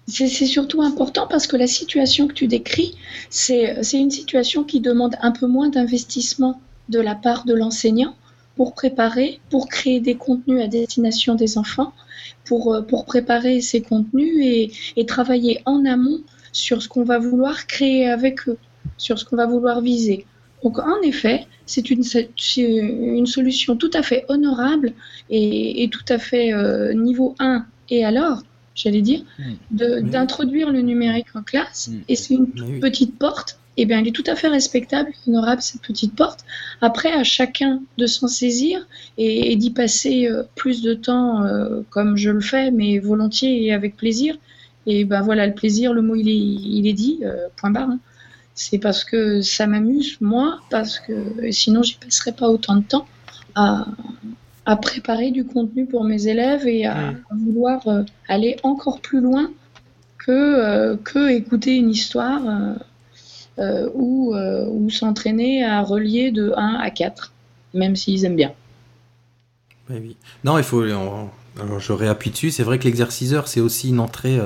C'est 0.09 0.29
surtout 0.29 0.83
important 0.83 1.27
parce 1.29 1.49
que 1.49 1.57
la 1.57 1.67
situation 1.67 2.29
que 2.29 2.33
tu 2.33 2.47
décris, 2.47 2.95
c'est 3.29 3.77
une 3.93 4.11
situation 4.11 4.63
qui 4.63 4.81
demande 4.81 5.17
un 5.21 5.33
peu 5.33 5.47
moins 5.47 5.69
d'investissement 5.69 6.61
de 6.89 7.01
la 7.01 7.17
part 7.17 7.45
de 7.45 7.55
l'enseignant 7.55 8.15
pour 8.55 8.75
préparer, 8.75 9.41
pour 9.51 9.69
créer 9.69 10.01
des 10.01 10.15
contenus 10.15 10.63
à 10.63 10.69
destination 10.69 11.35
des 11.35 11.59
enfants, 11.59 11.93
pour, 12.45 12.73
euh, 12.73 12.83
préparer 12.83 13.61
ces 13.61 13.83
contenus 13.83 14.71
et, 14.97 15.07
travailler 15.07 15.61
en 15.67 15.85
amont 15.85 16.21
sur 16.53 16.83
ce 16.83 16.89
qu'on 16.89 17.05
va 17.05 17.19
vouloir 17.19 17.67
créer 17.67 18.09
avec 18.09 18.49
eux, 18.49 18.59
sur 18.97 19.19
ce 19.19 19.25
qu'on 19.25 19.37
va 19.37 19.47
vouloir 19.47 19.81
viser. 19.81 20.25
Donc 20.63 20.79
en 20.79 21.01
effet, 21.03 21.47
c'est 21.67 21.91
une, 21.91 22.05
solution 23.27 23.77
tout 23.77 23.91
à 23.93 24.03
fait 24.03 24.25
honorable 24.29 24.95
et, 25.29 25.83
et 25.83 25.91
tout 25.91 26.05
à 26.09 26.19
fait 26.19 26.55
euh, 26.55 26.95
niveau 26.95 27.35
1 27.41 27.67
et 27.89 28.05
alors, 28.05 28.43
j'allais 28.77 29.03
dire, 29.03 29.23
de- 29.73 30.01
Oui. 30.03 30.11
d'introduire 30.11 30.71
le 30.71 30.83
numérique 30.83 31.27
en 31.35 31.43
classe. 31.43 31.89
Mm. 31.89 31.99
Et 32.09 32.15
c'est 32.17 32.35
une 32.35 32.47
oui. 32.57 32.79
petite 32.81 33.19
porte. 33.19 33.59
Et 33.79 33.85
bien, 33.85 33.99
elle 33.99 34.09
est 34.09 34.13
tout 34.13 34.25
à 34.27 34.37
fait 34.37 34.49
respectable, 34.49 35.11
honorable, 35.29 35.61
cette 35.61 35.83
petite 35.83 36.15
porte. 36.15 36.41
Après, 36.81 37.13
à 37.13 37.25
chacun 37.25 37.83
de 37.99 38.07
s'en 38.07 38.27
saisir 38.29 38.87
et, 39.19 39.53
et 39.53 39.57
d'y 39.57 39.71
passer 39.71 40.29
euh, 40.29 40.45
plus 40.55 40.81
de 40.81 40.95
temps, 40.95 41.45
euh, 41.45 41.81
comme 41.91 42.17
je 42.17 42.31
le 42.31 42.41
fais, 42.41 42.71
mais 42.71 42.99
volontiers 42.99 43.65
et 43.65 43.73
avec 43.75 43.97
plaisir. 43.97 44.37
Et 44.87 45.05
ben 45.05 45.21
voilà, 45.21 45.47
le 45.47 45.53
plaisir, 45.53 45.93
le 45.93 46.01
mot, 46.01 46.15
il 46.15 46.29
est, 46.29 46.37
il 46.79 46.87
est 46.87 46.93
dit, 46.95 47.19
euh, 47.25 47.49
point 47.57 47.71
barre. 47.71 47.91
hein. 47.91 47.99
C'est 48.55 48.79
parce 48.79 49.05
que 49.05 49.43
ça 49.43 49.67
m'amuse, 49.67 50.17
moi, 50.23 50.61
parce 50.71 50.99
que 50.99 51.13
sinon, 51.51 51.83
j'y 51.83 51.97
passerais 51.97 52.33
pas 52.33 52.49
autant 52.49 52.77
de 52.77 52.85
temps 52.85 53.07
à, 53.55 53.87
à 54.67 54.77
préparer 54.77 55.31
du 55.31 55.45
contenu 55.47 55.87
pour 55.87 56.05
mes 56.05 56.27
élèves 56.27 56.67
et 56.67 56.85
à, 56.87 57.13
Mm. 57.13 57.17
à 57.31 57.35
vouloir 57.37 57.89
euh, 57.89 58.03
aller 58.29 58.57
encore 58.65 59.01
plus 59.01 59.21
loin 59.21 59.51
que, 60.19 60.31
euh, 60.33 60.97
que 60.97 61.31
écouter 61.31 61.77
une 61.77 61.91
histoire 61.91 62.43
euh, 63.59 63.89
ou, 63.95 64.35
ou 64.35 64.91
s'entraîner 64.91 65.65
à 65.65 65.81
relier 65.83 66.31
de 66.31 66.53
1 66.57 66.75
à 66.75 66.91
4, 66.91 67.33
même 67.75 67.97
s'ils 67.97 68.25
aiment 68.27 68.37
bien. 68.37 68.53
Oui, 69.89 69.97
oui. 70.01 70.17
Non, 70.45 70.59
il 70.59 70.65
faut. 70.65 70.83
on- 70.85 71.31
alors, 71.63 71.81
je 71.81 71.93
réappuie 71.93 72.31
dessus. 72.31 72.51
C'est 72.51 72.65
vrai 72.65 72.79
que 72.79 72.85
l'exerciceur, 72.85 73.49
c'est 73.49 73.61
aussi 73.61 73.89
une 73.89 74.01
entrée 74.01 74.39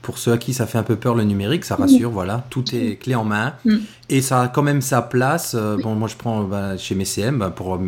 pour 0.00 0.16
ceux 0.16 0.32
à 0.32 0.38
qui 0.38 0.54
ça 0.54 0.66
fait 0.66 0.78
un 0.78 0.82
peu 0.82 0.96
peur 0.96 1.14
le 1.14 1.24
numérique. 1.24 1.64
Ça 1.66 1.74
rassure, 1.76 2.10
voilà. 2.10 2.46
Tout 2.48 2.64
est 2.74 2.96
clé 2.96 3.14
en 3.14 3.24
main. 3.24 3.52
Mm. 3.66 3.76
Et 4.08 4.22
ça 4.22 4.42
a 4.42 4.48
quand 4.48 4.62
même 4.62 4.80
sa 4.80 5.02
place. 5.02 5.54
euh, 5.54 5.76
bon, 5.76 5.94
moi, 5.94 6.08
je 6.08 6.16
prends 6.16 6.44
bah, 6.44 6.78
chez 6.78 6.94
mes 6.94 7.04
CM 7.04 7.38
bah, 7.38 7.50
pour 7.50 7.78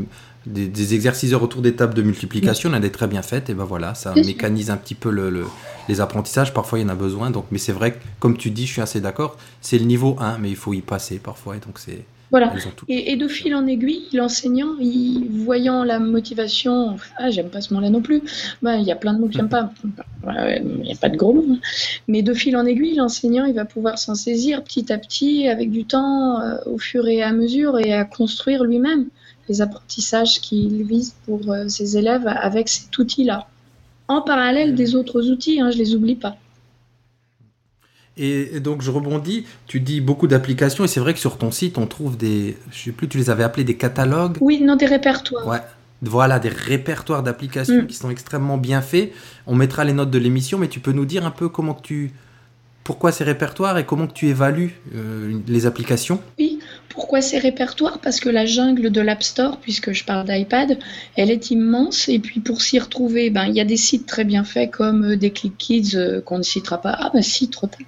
des, 0.46 0.66
des 0.68 0.94
exerciceurs 0.94 1.42
autour 1.42 1.62
des 1.62 1.74
tables 1.76 1.94
de 1.94 2.02
multiplication. 2.02 2.70
On 2.70 2.74
a 2.74 2.80
des 2.80 2.90
très 2.92 3.06
bien 3.06 3.22
faites. 3.22 3.50
Et 3.50 3.54
ben 3.54 3.64
voilà, 3.64 3.94
ça 3.94 4.14
mécanise 4.14 4.70
un 4.70 4.76
petit 4.76 4.94
peu 4.94 5.10
le, 5.10 5.30
le- 5.30 5.46
les 5.88 6.00
apprentissages. 6.00 6.52
Parfois, 6.54 6.78
il 6.78 6.82
y 6.82 6.84
en 6.84 6.88
a 6.88 6.94
besoin. 6.94 7.30
Donc, 7.30 7.46
mais 7.50 7.58
c'est 7.58 7.72
vrai 7.72 7.92
que, 7.92 7.98
comme 8.18 8.36
tu 8.36 8.50
dis, 8.50 8.66
je 8.66 8.72
suis 8.72 8.82
assez 8.82 9.00
d'accord. 9.00 9.36
C'est 9.60 9.78
le 9.78 9.84
niveau 9.84 10.16
1, 10.20 10.38
mais 10.38 10.50
il 10.50 10.56
faut 10.56 10.72
y 10.74 10.80
passer 10.80 11.18
parfois. 11.18 11.56
Et 11.56 11.60
donc, 11.60 11.78
c'est. 11.78 12.04
Voilà. 12.32 12.52
Et, 12.86 13.10
et 13.10 13.16
de 13.16 13.26
fil 13.26 13.56
en 13.56 13.66
aiguille, 13.66 14.04
l'enseignant, 14.12 14.76
il- 14.78 15.26
voyant 15.44 15.82
la 15.82 15.98
motivation, 15.98 16.96
ah 17.18 17.28
j'aime 17.28 17.48
pas 17.48 17.60
ce 17.60 17.74
mot-là 17.74 17.90
non 17.90 18.02
plus, 18.02 18.22
ben, 18.62 18.76
il 18.76 18.84
y 18.84 18.92
a 18.92 18.94
plein 18.94 19.14
de 19.14 19.18
mots 19.18 19.26
que 19.26 19.32
j'aime 19.32 19.48
pas, 19.48 19.72
il 20.24 20.82
n'y 20.84 20.92
a 20.92 20.96
pas 20.96 21.08
de 21.08 21.16
gros 21.16 21.32
mots, 21.34 21.44
hein. 21.50 21.58
mais 22.06 22.22
de 22.22 22.32
fil 22.32 22.56
en 22.56 22.66
aiguille, 22.66 22.94
l'enseignant, 22.94 23.46
il 23.46 23.54
va 23.54 23.64
pouvoir 23.64 23.98
s'en 23.98 24.14
saisir 24.14 24.62
petit 24.62 24.92
à 24.92 24.98
petit, 24.98 25.48
avec 25.48 25.72
du 25.72 25.84
temps, 25.86 26.40
euh, 26.40 26.58
au 26.66 26.78
fur 26.78 27.08
et 27.08 27.20
à 27.20 27.32
mesure, 27.32 27.80
et 27.80 27.92
à 27.92 28.04
construire 28.04 28.62
lui-même 28.62 29.06
les 29.50 29.60
apprentissages 29.60 30.40
qu'il 30.40 30.84
vise 30.84 31.12
pour 31.26 31.40
euh, 31.52 31.68
ses 31.68 31.98
élèves 31.98 32.26
avec 32.26 32.68
cet 32.68 32.96
outil-là. 32.96 33.48
En 34.08 34.22
parallèle 34.22 34.74
des 34.74 34.94
autres 34.94 35.28
outils, 35.28 35.60
hein, 35.60 35.70
je 35.72 35.78
les 35.78 35.94
oublie 35.94 36.14
pas. 36.14 36.36
Et 38.16 38.60
donc 38.60 38.82
je 38.82 38.90
rebondis, 38.90 39.44
tu 39.66 39.80
dis 39.80 40.00
beaucoup 40.00 40.26
d'applications 40.26 40.84
et 40.84 40.88
c'est 40.88 41.00
vrai 41.00 41.14
que 41.14 41.20
sur 41.20 41.38
ton 41.38 41.50
site 41.50 41.78
on 41.78 41.86
trouve 41.86 42.16
des, 42.16 42.56
je 42.70 42.84
sais 42.84 42.92
plus, 42.92 43.08
tu 43.08 43.18
les 43.18 43.30
avais 43.30 43.44
appelés 43.44 43.64
des 43.64 43.76
catalogues. 43.76 44.36
Oui, 44.40 44.60
non, 44.60 44.76
des 44.76 44.86
répertoires. 44.86 45.46
Ouais. 45.46 45.60
Voilà, 46.02 46.38
des 46.38 46.48
répertoires 46.48 47.22
d'applications 47.22 47.82
Mm. 47.82 47.86
qui 47.86 47.94
sont 47.94 48.10
extrêmement 48.10 48.56
bien 48.56 48.80
faits. 48.82 49.12
On 49.46 49.54
mettra 49.54 49.84
les 49.84 49.92
notes 49.92 50.10
de 50.10 50.18
l'émission, 50.18 50.58
mais 50.58 50.68
tu 50.68 50.80
peux 50.80 50.92
nous 50.92 51.04
dire 51.06 51.26
un 51.26 51.30
peu 51.30 51.48
comment 51.48 51.74
tu, 51.74 52.12
pourquoi 52.84 53.12
ces 53.12 53.24
répertoires 53.24 53.76
et 53.78 53.84
comment 53.84 54.06
tu 54.06 54.28
évalues 54.28 54.80
euh, 54.94 55.38
les 55.46 55.66
applications? 55.66 56.20
Oui, 56.38 56.58
pourquoi 57.00 57.22
ces 57.22 57.38
répertoires? 57.38 57.98
Parce 57.98 58.20
que 58.20 58.28
la 58.28 58.44
jungle 58.44 58.90
de 58.90 59.00
l'App 59.00 59.22
Store, 59.22 59.56
puisque 59.56 59.92
je 59.92 60.04
parle 60.04 60.26
d'iPad, 60.26 60.78
elle 61.16 61.30
est 61.30 61.50
immense. 61.50 62.10
Et 62.10 62.18
puis 62.18 62.40
pour 62.40 62.60
s'y 62.60 62.78
retrouver, 62.78 63.30
ben, 63.30 63.46
il 63.46 63.54
y 63.54 63.60
a 63.60 63.64
des 63.64 63.78
sites 63.78 64.04
très 64.04 64.24
bien 64.24 64.44
faits 64.44 64.70
comme 64.70 65.12
euh, 65.12 65.16
des 65.16 65.30
Click 65.30 65.56
Kids 65.56 65.92
euh, 65.96 66.20
qu'on 66.20 66.36
ne 66.36 66.42
citera 66.42 66.78
pas. 66.78 66.94
Ah 67.00 67.10
ben 67.14 67.22
si, 67.22 67.48
trop 67.48 67.68
tard. 67.68 67.80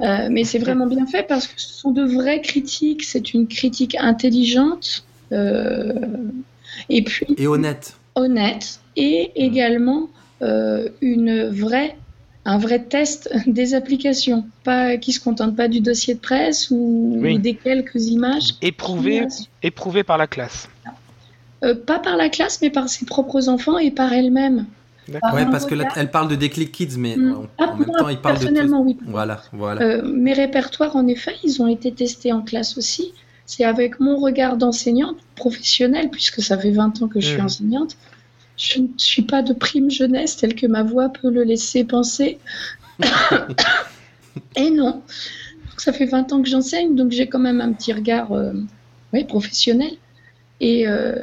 Euh, 0.00 0.28
mais 0.30 0.44
c'est 0.44 0.58
vraiment 0.58 0.86
bien 0.86 1.06
fait 1.06 1.24
parce 1.28 1.46
que 1.46 1.60
ce 1.60 1.68
sont 1.74 1.90
de 1.90 2.02
vraies 2.02 2.40
critiques. 2.40 3.04
C'est 3.04 3.34
une 3.34 3.48
critique 3.48 3.94
intelligente. 4.00 5.04
euh, 5.32 5.92
et 6.88 7.02
puis 7.02 7.26
Et 7.36 7.46
honnête. 7.46 7.96
honnête 8.14 8.80
et 8.96 9.30
également 9.36 10.08
une 11.02 11.48
vraie, 11.48 11.96
un 12.50 12.58
vrai 12.58 12.82
test 12.82 13.30
des 13.46 13.74
applications, 13.74 14.44
pas 14.64 14.96
qui 14.96 15.12
se 15.12 15.20
contente 15.20 15.54
pas 15.54 15.68
du 15.68 15.80
dossier 15.80 16.14
de 16.14 16.20
presse 16.20 16.68
ou, 16.70 17.16
Oui. 17.20 17.38
des 17.38 17.54
quelques 17.54 18.06
images. 18.06 18.54
Éprouvé, 18.62 19.26
éprouvé 19.62 20.02
par 20.02 20.16
la 20.18 20.26
classe. 20.26 20.68
Euh, 21.64 21.74
pas 21.74 21.98
par 21.98 22.16
la 22.16 22.28
classe, 22.28 22.60
mais 22.62 22.70
par 22.70 22.88
ses 22.88 23.04
propres 23.04 23.48
enfants 23.48 23.78
et 23.78 23.90
par 23.90 24.12
elle-même. 24.12 24.66
Un 25.22 25.46
parce 25.46 25.64
que 25.66 25.74
là, 25.74 25.88
elle 25.96 26.10
parle 26.10 26.28
de 26.28 26.36
Déclic 26.36 26.70
Kids, 26.70 26.96
mais 26.98 27.16
Mm. 27.16 27.32
en, 27.32 27.46
Ah, 27.58 27.70
en 27.72 27.76
même 27.76 27.86
moi, 27.88 27.98
temps, 27.98 28.08
il 28.10 28.18
parle 28.18 28.34
de 28.36 28.40
personnellement, 28.44 28.82
oui. 28.82 28.94
tout. 28.96 29.04
Voilà, 29.08 29.42
voilà. 29.52 29.80
Euh, 29.82 30.02
mes 30.04 30.34
répertoires, 30.34 30.96
en 30.96 31.06
effet, 31.06 31.34
ils 31.44 31.60
ont 31.62 31.66
été 31.66 31.92
testés 31.92 32.32
en 32.32 32.42
classe 32.42 32.76
aussi. 32.78 33.12
C'est 33.46 33.64
avec 33.64 34.00
mon 34.00 34.16
regard 34.18 34.56
d'enseignante 34.58 35.16
professionnelle, 35.34 36.10
puisque 36.10 36.42
ça 36.42 36.56
fait 36.58 36.70
20 36.70 37.00
ans 37.02 37.08
que 37.08 37.20
je 37.20 37.26
suis 37.28 37.38
Mhm. 37.38 37.44
enseignante. 37.46 37.96
Je 38.58 38.80
ne 38.80 38.88
suis 38.98 39.22
pas 39.22 39.42
de 39.42 39.54
prime 39.54 39.90
jeunesse 39.90 40.36
telle 40.36 40.54
que 40.54 40.66
ma 40.66 40.82
voix 40.82 41.08
peut 41.08 41.30
le 41.30 41.44
laisser 41.44 41.84
penser. 41.84 42.38
Et 44.56 44.70
non. 44.70 44.90
Donc, 44.90 45.80
ça 45.80 45.92
fait 45.92 46.06
20 46.06 46.32
ans 46.32 46.42
que 46.42 46.48
j'enseigne, 46.48 46.96
donc 46.96 47.12
j'ai 47.12 47.28
quand 47.28 47.38
même 47.38 47.60
un 47.60 47.72
petit 47.72 47.92
regard 47.92 48.32
euh, 48.32 48.52
oui, 49.12 49.24
professionnel. 49.24 49.92
Et 50.60 50.88
euh, 50.88 51.14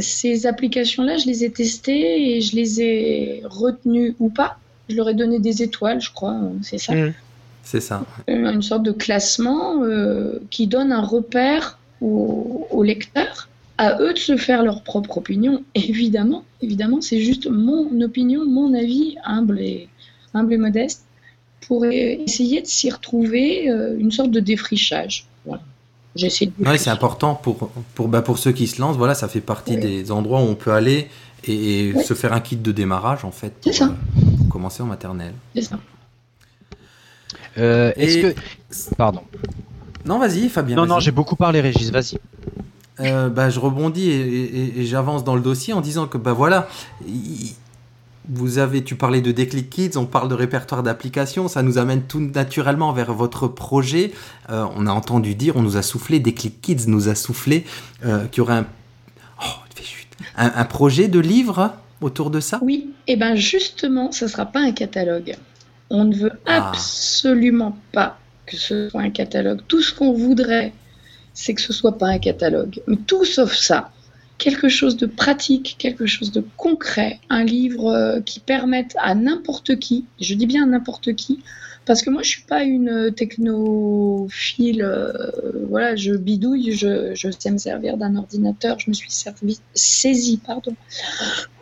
ces 0.00 0.46
applications-là, 0.46 1.16
je 1.16 1.26
les 1.26 1.44
ai 1.44 1.50
testées 1.50 2.36
et 2.36 2.40
je 2.42 2.54
les 2.56 2.82
ai 2.82 3.42
retenues 3.46 4.14
ou 4.20 4.28
pas. 4.28 4.58
Je 4.90 4.96
leur 4.96 5.08
ai 5.08 5.14
donné 5.14 5.38
des 5.38 5.62
étoiles, 5.62 6.00
je 6.00 6.12
crois, 6.12 6.34
euh, 6.34 6.50
c'est 6.62 6.78
ça 6.78 6.94
Mm. 6.94 7.14
C'est 7.62 7.80
ça. 7.80 8.04
une 8.26 8.62
sorte 8.62 8.82
de 8.82 8.90
classement 8.90 9.84
euh, 9.84 10.40
qui 10.50 10.66
donne 10.66 10.92
un 10.92 11.02
repère 11.02 11.78
aux 12.00 12.82
lecteurs. 12.82 13.49
À 13.82 13.98
eux 14.02 14.12
de 14.12 14.18
se 14.18 14.36
faire 14.36 14.62
leur 14.62 14.82
propre 14.82 15.16
opinion, 15.18 15.62
évidemment. 15.74 16.44
Évidemment, 16.60 17.00
c'est 17.00 17.18
juste 17.20 17.48
mon 17.50 17.98
opinion, 18.02 18.44
mon 18.44 18.74
avis, 18.74 19.16
humble 19.24 19.58
et, 19.58 19.88
humble 20.34 20.52
et 20.52 20.58
modeste, 20.58 21.04
pour 21.66 21.86
essayer 21.86 22.60
de 22.60 22.66
s'y 22.66 22.90
retrouver 22.90 23.70
euh, 23.70 23.96
une 23.98 24.10
sorte 24.10 24.32
de 24.32 24.40
défrichage. 24.40 25.24
Voilà. 25.46 25.62
J'essaie 26.14 26.46
de 26.46 26.52
Ouais, 26.66 26.76
c'est 26.76 26.90
important 26.90 27.34
pour, 27.34 27.70
pour, 27.94 28.08
bah, 28.08 28.20
pour 28.20 28.36
ceux 28.36 28.52
qui 28.52 28.66
se 28.66 28.80
lancent. 28.82 28.98
Voilà, 28.98 29.14
ça 29.14 29.28
fait 29.28 29.40
partie 29.40 29.78
des 29.78 30.12
endroits 30.12 30.40
où 30.40 30.44
on 30.44 30.56
peut 30.56 30.72
aller 30.72 31.08
et, 31.44 31.94
se 32.04 32.12
faire 32.12 32.34
un 32.34 32.40
kit 32.40 32.56
de 32.56 32.72
démarrage, 32.72 33.24
en 33.24 33.30
fait, 33.30 33.54
pour, 33.62 33.72
C'est 33.72 33.78
ça. 33.78 33.86
euh, 33.86 34.36
pour 34.36 34.48
commencer 34.50 34.82
en 34.82 34.86
maternelle. 34.86 35.32
C'est 35.54 35.62
ça. 35.62 35.78
Euh, 37.56 37.92
Est-ce 37.96 38.18
Et- 38.18 38.34
que. 38.34 38.40
Pardon. 38.96 39.22
Non, 40.04 40.18
vas-y, 40.18 40.48
Fabien. 40.50 40.76
non, 40.76 40.84
non, 40.86 41.00
j'ai 41.00 41.12
beaucoup 41.12 41.36
parlé, 41.36 41.60
Régis, 41.62 41.90
vas-y. 41.90 42.18
Euh, 42.98 43.28
bah, 43.30 43.48
je 43.50 43.60
rebondis 43.60 44.10
et, 44.10 44.20
et- 44.20 44.80
et 44.80 44.84
j'avance 44.86 45.24
dans 45.24 45.34
le 45.34 45.40
dossier 45.40 45.72
en 45.72 45.80
disant 45.80 46.06
que 46.06 46.18
bah 46.18 46.32
voilà, 46.34 46.68
il- 47.06 47.54
vous 48.28 48.58
avez, 48.58 48.84
tu 48.84 48.94
parlais 48.94 49.22
de 49.22 49.32
Déclic 49.32 49.70
Kids, 49.70 49.96
on 49.96 50.04
parle 50.06 50.28
de 50.28 50.34
répertoire 50.34 50.82
d'applications, 50.82 51.48
ça 51.48 51.62
nous 51.62 51.78
amène 51.78 52.02
tout 52.02 52.20
naturellement 52.20 52.92
vers 52.92 53.14
votre 53.14 53.48
projet. 53.48 54.12
Euh, 54.50 54.66
on 54.76 54.86
a 54.86 54.92
entendu 54.92 55.34
dire, 55.34 55.56
on 55.56 55.62
nous 55.62 55.76
a 55.78 55.82
soufflé, 55.82 56.20
Déclic 56.20 56.60
Kids 56.60 56.84
nous 56.88 57.08
a 57.08 57.14
soufflé 57.14 57.64
euh, 58.04 58.26
qu'il 58.26 58.38
y 58.38 58.40
aurait 58.42 58.54
un, 58.58 58.66
oh, 59.42 59.44
un, 60.36 60.52
un 60.54 60.64
projet 60.64 61.08
de 61.08 61.18
livre 61.18 61.72
autour 62.02 62.30
de 62.30 62.40
ça? 62.40 62.58
Oui, 62.62 62.90
et 63.06 63.16
bien 63.16 63.34
justement, 63.34 64.12
ça 64.12 64.26
ne 64.26 64.30
sera 64.30 64.46
pas 64.46 64.60
un 64.60 64.72
catalogue. 64.72 65.36
On 65.88 66.04
ne 66.04 66.14
veut 66.14 66.32
Ah. 66.46 66.68
absolument 66.70 67.76
pas 67.92 68.18
que 68.46 68.56
ce 68.56 68.90
soit 68.90 69.00
un 69.02 69.10
catalogue. 69.10 69.60
Tout 69.66 69.80
ce 69.82 69.94
qu'on 69.94 70.12
voudrait, 70.12 70.72
c'est 71.34 71.54
que 71.54 71.60
ce 71.60 71.72
soit 71.72 71.98
pas 71.98 72.08
un 72.08 72.18
catalogue. 72.18 72.80
Mais 72.86 72.96
tout 72.96 73.24
sauf 73.24 73.54
ça. 73.54 73.92
Quelque 74.38 74.68
chose 74.68 74.96
de 74.96 75.06
pratique, 75.06 75.76
quelque 75.78 76.06
chose 76.06 76.32
de 76.32 76.42
concret, 76.56 77.20
un 77.28 77.44
livre 77.44 77.88
euh, 77.88 78.20
qui 78.20 78.40
permette 78.40 78.94
à 78.98 79.14
n'importe 79.14 79.78
qui, 79.78 80.06
je 80.18 80.34
dis 80.34 80.46
bien 80.46 80.66
n'importe 80.66 81.14
qui, 81.14 81.40
parce 81.84 82.02
que 82.02 82.08
moi 82.08 82.22
je 82.22 82.30
suis 82.30 82.42
pas 82.42 82.62
une 82.62 83.12
technophile, 83.14 84.82
euh, 84.82 85.12
voilà, 85.68 85.94
je 85.94 86.14
bidouille, 86.14 86.72
je, 86.72 87.14
je 87.14 87.28
sais 87.38 87.50
me 87.50 87.58
servir 87.58 87.98
d'un 87.98 88.16
ordinateur, 88.16 88.78
je 88.78 88.88
me 88.88 88.94
suis 88.94 89.10
servi, 89.10 89.60
saisi, 89.74 90.38
pardon, 90.38 90.74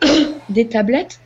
des 0.49 0.67
tablettes, 0.67 1.19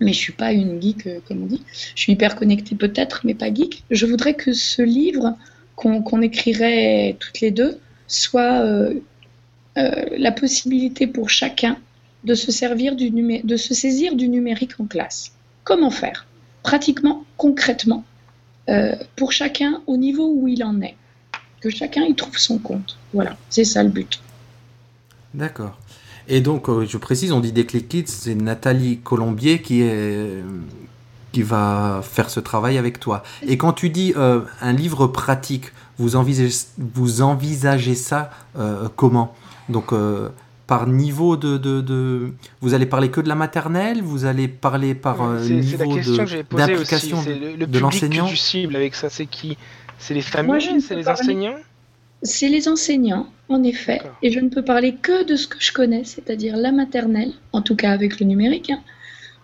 mais 0.00 0.12
je 0.12 0.18
suis 0.18 0.32
pas 0.32 0.52
une 0.52 0.80
geek, 0.80 1.06
euh, 1.06 1.20
comme 1.26 1.42
on 1.42 1.46
dit. 1.46 1.62
Je 1.94 2.02
suis 2.02 2.12
hyper 2.12 2.36
connectée 2.36 2.74
peut-être, 2.74 3.22
mais 3.24 3.34
pas 3.34 3.52
geek. 3.52 3.84
Je 3.90 4.06
voudrais 4.06 4.34
que 4.34 4.52
ce 4.52 4.82
livre 4.82 5.36
qu'on 5.76 6.22
écrirait 6.22 7.16
toutes 7.20 7.40
les 7.40 7.50
deux 7.50 7.78
soit 8.08 8.60
euh, 8.62 8.94
euh, 9.76 10.04
la 10.16 10.32
possibilité 10.32 11.06
pour 11.06 11.30
chacun 11.30 11.76
de 12.24 12.34
se 12.34 12.50
servir 12.50 12.96
du 12.96 13.10
de 13.10 13.56
se 13.56 13.74
saisir 13.74 14.16
du 14.16 14.28
numérique 14.28 14.80
en 14.80 14.86
classe. 14.86 15.32
Comment 15.64 15.90
faire? 15.90 16.26
Pratiquement, 16.62 17.24
concrètement, 17.36 18.04
euh, 18.68 18.96
pour 19.14 19.32
chacun 19.32 19.82
au 19.86 19.96
niveau 19.96 20.32
où 20.34 20.48
il 20.48 20.64
en 20.64 20.80
est. 20.80 20.96
Que 21.60 21.70
chacun 21.70 22.04
y 22.04 22.14
trouve 22.14 22.38
son 22.38 22.58
compte. 22.58 22.98
Voilà, 23.12 23.36
c'est 23.50 23.64
ça 23.64 23.82
le 23.82 23.90
but. 23.90 24.20
D'accord. 25.34 25.78
Et 26.28 26.40
donc, 26.40 26.68
je 26.84 26.96
précise, 26.96 27.30
on 27.30 27.40
dit 27.40 27.52
Kids, 27.52 28.06
c'est 28.08 28.34
Nathalie 28.34 28.98
Colombier 28.98 29.62
qui 29.62 29.82
est 29.82 30.42
qui 31.36 31.42
va 31.42 32.00
faire 32.02 32.30
ce 32.30 32.40
travail 32.40 32.78
avec 32.78 32.98
toi. 32.98 33.22
Et 33.46 33.58
quand 33.58 33.74
tu 33.74 33.90
dis 33.90 34.14
euh, 34.16 34.40
un 34.62 34.72
livre 34.72 35.06
pratique, 35.06 35.66
vous 35.98 36.16
envisagez, 36.16 36.54
vous 36.78 37.20
envisagez 37.20 37.94
ça 37.94 38.30
euh, 38.58 38.88
comment? 38.96 39.34
Donc, 39.68 39.92
euh, 39.92 40.30
par 40.66 40.86
niveau 40.86 41.36
de, 41.36 41.58
de, 41.58 41.82
de- 41.82 42.32
Vous 42.62 42.72
allez 42.72 42.86
parler 42.86 43.10
que 43.10 43.20
de 43.20 43.28
la 43.28 43.34
maternelle 43.34 44.00
Vous 44.02 44.24
allez 44.24 44.48
parler 44.48 44.94
par 44.94 45.16
euh, 45.22 45.38
niveau 45.46 45.94
question 45.94 47.22
de- 47.22 47.28
le, 47.44 47.56
le 47.56 47.66
de 47.66 47.78
l'enseignant 47.78 48.28
cibles 48.28 48.74
avec 48.74 48.94
ça, 48.94 49.10
c'est 49.10 49.26
qui? 49.26 49.58
C'est 49.98 50.14
les 50.14 50.22
familles 50.22 50.80
C'est 50.80 50.96
les 50.96 51.02
parler- 51.04 51.20
enseignants? 51.22 51.58
C'est 52.22 52.48
les 52.48 52.66
enseignants, 52.66 53.26
en 53.50 53.62
effet, 53.62 54.00
et 54.22 54.30
je 54.32 54.40
ne 54.40 54.48
peux 54.48 54.64
parler 54.64 54.94
que 55.06 55.16
de 55.30 55.36
ce 55.36 55.46
que 55.46 55.58
je 55.60 55.70
connais, 55.70 56.02
c'est-à-dire 56.04 56.56
la 56.56 56.72
maternelle, 56.72 57.32
en 57.52 57.60
tout 57.60 57.76
cas 57.76 57.90
avec 57.92 58.18
le 58.20 58.24
numérique. 58.26 58.70
hein. 58.70 58.80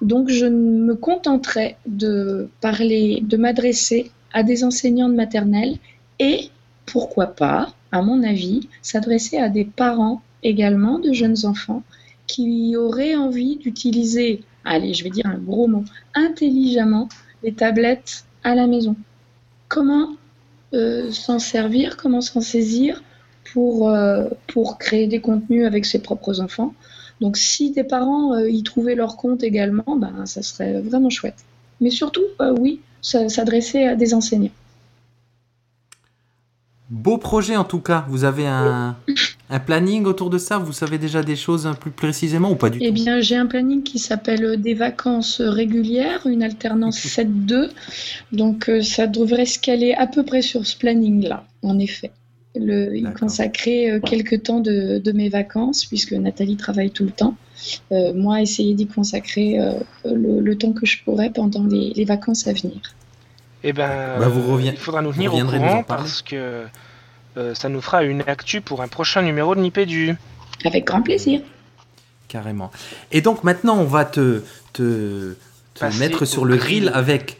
Donc 0.02 0.28
je 0.28 0.46
me 0.46 0.94
contenterai 0.94 1.76
de 1.86 2.48
parler, 2.60 3.20
de 3.22 3.36
m'adresser 3.36 4.10
à 4.32 4.42
des 4.42 4.64
enseignants 4.64 5.08
de 5.08 5.14
maternelle 5.14 5.78
et 6.18 6.50
pourquoi 6.86 7.28
pas, 7.28 7.72
à 7.92 8.02
mon 8.02 8.22
avis, 8.22 8.68
s'adresser 8.82 9.38
à 9.38 9.48
des 9.48 9.64
parents 9.64 10.20
également 10.42 10.98
de 10.98 11.12
jeunes 11.12 11.46
enfants 11.46 11.82
qui 12.26 12.76
auraient 12.76 13.14
envie 13.14 13.56
d'utiliser, 13.56 14.42
allez, 14.64 14.92
je 14.92 15.04
vais 15.04 15.10
dire 15.10 15.26
un 15.26 15.38
gros 15.38 15.68
mot, 15.68 15.84
intelligemment 16.14 17.08
les 17.42 17.52
tablettes 17.52 18.24
à 18.42 18.54
la 18.54 18.66
maison. 18.66 18.96
Comment 19.68 20.08
euh, 20.74 21.12
s'en 21.12 21.38
servir, 21.38 21.96
comment 21.96 22.20
s'en 22.20 22.40
saisir 22.40 23.02
euh, 23.56 24.28
pour 24.46 24.78
créer 24.78 25.06
des 25.06 25.20
contenus 25.20 25.66
avec 25.66 25.84
ses 25.84 25.98
propres 25.98 26.40
enfants. 26.40 26.74
Donc 27.22 27.36
si 27.36 27.70
des 27.70 27.84
parents 27.84 28.34
euh, 28.34 28.50
y 28.50 28.64
trouvaient 28.64 28.96
leur 28.96 29.16
compte 29.16 29.44
également, 29.44 29.96
ben, 29.96 30.26
ça 30.26 30.42
serait 30.42 30.80
vraiment 30.80 31.08
chouette. 31.08 31.44
Mais 31.80 31.90
surtout, 31.90 32.24
euh, 32.40 32.52
oui, 32.58 32.80
s'adresser 33.00 33.84
à 33.84 33.94
des 33.94 34.12
enseignants. 34.12 34.50
Beau 36.90 37.18
projet 37.18 37.56
en 37.56 37.62
tout 37.64 37.78
cas. 37.78 38.04
Vous 38.08 38.24
avez 38.24 38.46
un, 38.46 38.96
un 39.50 39.60
planning 39.60 40.04
autour 40.04 40.30
de 40.30 40.38
ça? 40.38 40.58
Vous 40.58 40.72
savez 40.72 40.98
déjà 40.98 41.22
des 41.22 41.36
choses 41.36 41.64
un 41.66 41.74
plus 41.74 41.92
précisément 41.92 42.50
ou 42.50 42.56
pas 42.56 42.70
du 42.70 42.78
Eh 42.82 42.88
tout? 42.88 42.92
bien, 42.92 43.20
j'ai 43.20 43.36
un 43.36 43.46
planning 43.46 43.84
qui 43.84 44.00
s'appelle 44.00 44.44
euh, 44.44 44.56
des 44.56 44.74
vacances 44.74 45.40
régulières, 45.40 46.26
une 46.26 46.42
alternance 46.42 46.98
7-2. 47.06 47.70
Donc, 48.32 48.68
ça 48.82 49.06
devrait 49.06 49.46
se 49.46 49.60
caler 49.60 49.94
à 49.94 50.08
peu 50.08 50.24
près 50.24 50.42
sur 50.42 50.66
ce 50.66 50.76
planning-là, 50.76 51.46
en 51.62 51.78
effet. 51.78 52.10
Le, 52.54 52.94
y 52.94 53.02
consacrer 53.14 53.90
euh, 53.90 54.00
quelques 54.00 54.42
temps 54.42 54.60
de, 54.60 54.98
de 54.98 55.12
mes 55.12 55.30
vacances, 55.30 55.86
puisque 55.86 56.12
Nathalie 56.12 56.56
travaille 56.56 56.90
tout 56.90 57.04
le 57.04 57.10
temps. 57.10 57.34
Euh, 57.92 58.12
moi, 58.12 58.42
essayer 58.42 58.74
d'y 58.74 58.86
consacrer 58.86 59.58
euh, 59.58 59.72
le, 60.04 60.40
le 60.40 60.58
temps 60.58 60.72
que 60.72 60.84
je 60.84 61.02
pourrais 61.02 61.30
pendant 61.30 61.64
les, 61.64 61.92
les 61.94 62.04
vacances 62.04 62.46
à 62.46 62.52
venir. 62.52 62.80
Eh 63.64 63.72
ben, 63.72 64.18
Bah, 64.18 64.28
vous 64.28 64.58
euh, 64.58 64.62
il 64.62 64.76
faudra 64.76 65.00
nous 65.00 65.12
tenir 65.12 65.34
au 65.34 65.38
courant 65.44 65.82
parce 65.82 66.20
que 66.20 66.64
euh, 67.38 67.54
ça 67.54 67.68
nous 67.70 67.80
fera 67.80 68.02
une 68.02 68.22
actu 68.26 68.60
pour 68.60 68.82
un 68.82 68.88
prochain 68.88 69.22
numéro 69.22 69.54
de 69.54 69.60
Nipédu. 69.60 70.14
Avec 70.64 70.84
grand 70.86 71.00
plaisir. 71.00 71.40
Carrément. 72.28 72.70
Et 73.12 73.20
donc 73.22 73.44
maintenant, 73.44 73.78
on 73.78 73.84
va 73.84 74.04
te, 74.04 74.42
te, 74.74 75.36
te 75.74 75.98
mettre 75.98 76.24
sur 76.26 76.44
le 76.44 76.56
grill. 76.56 76.84
grill 76.84 76.92
avec 76.94 77.38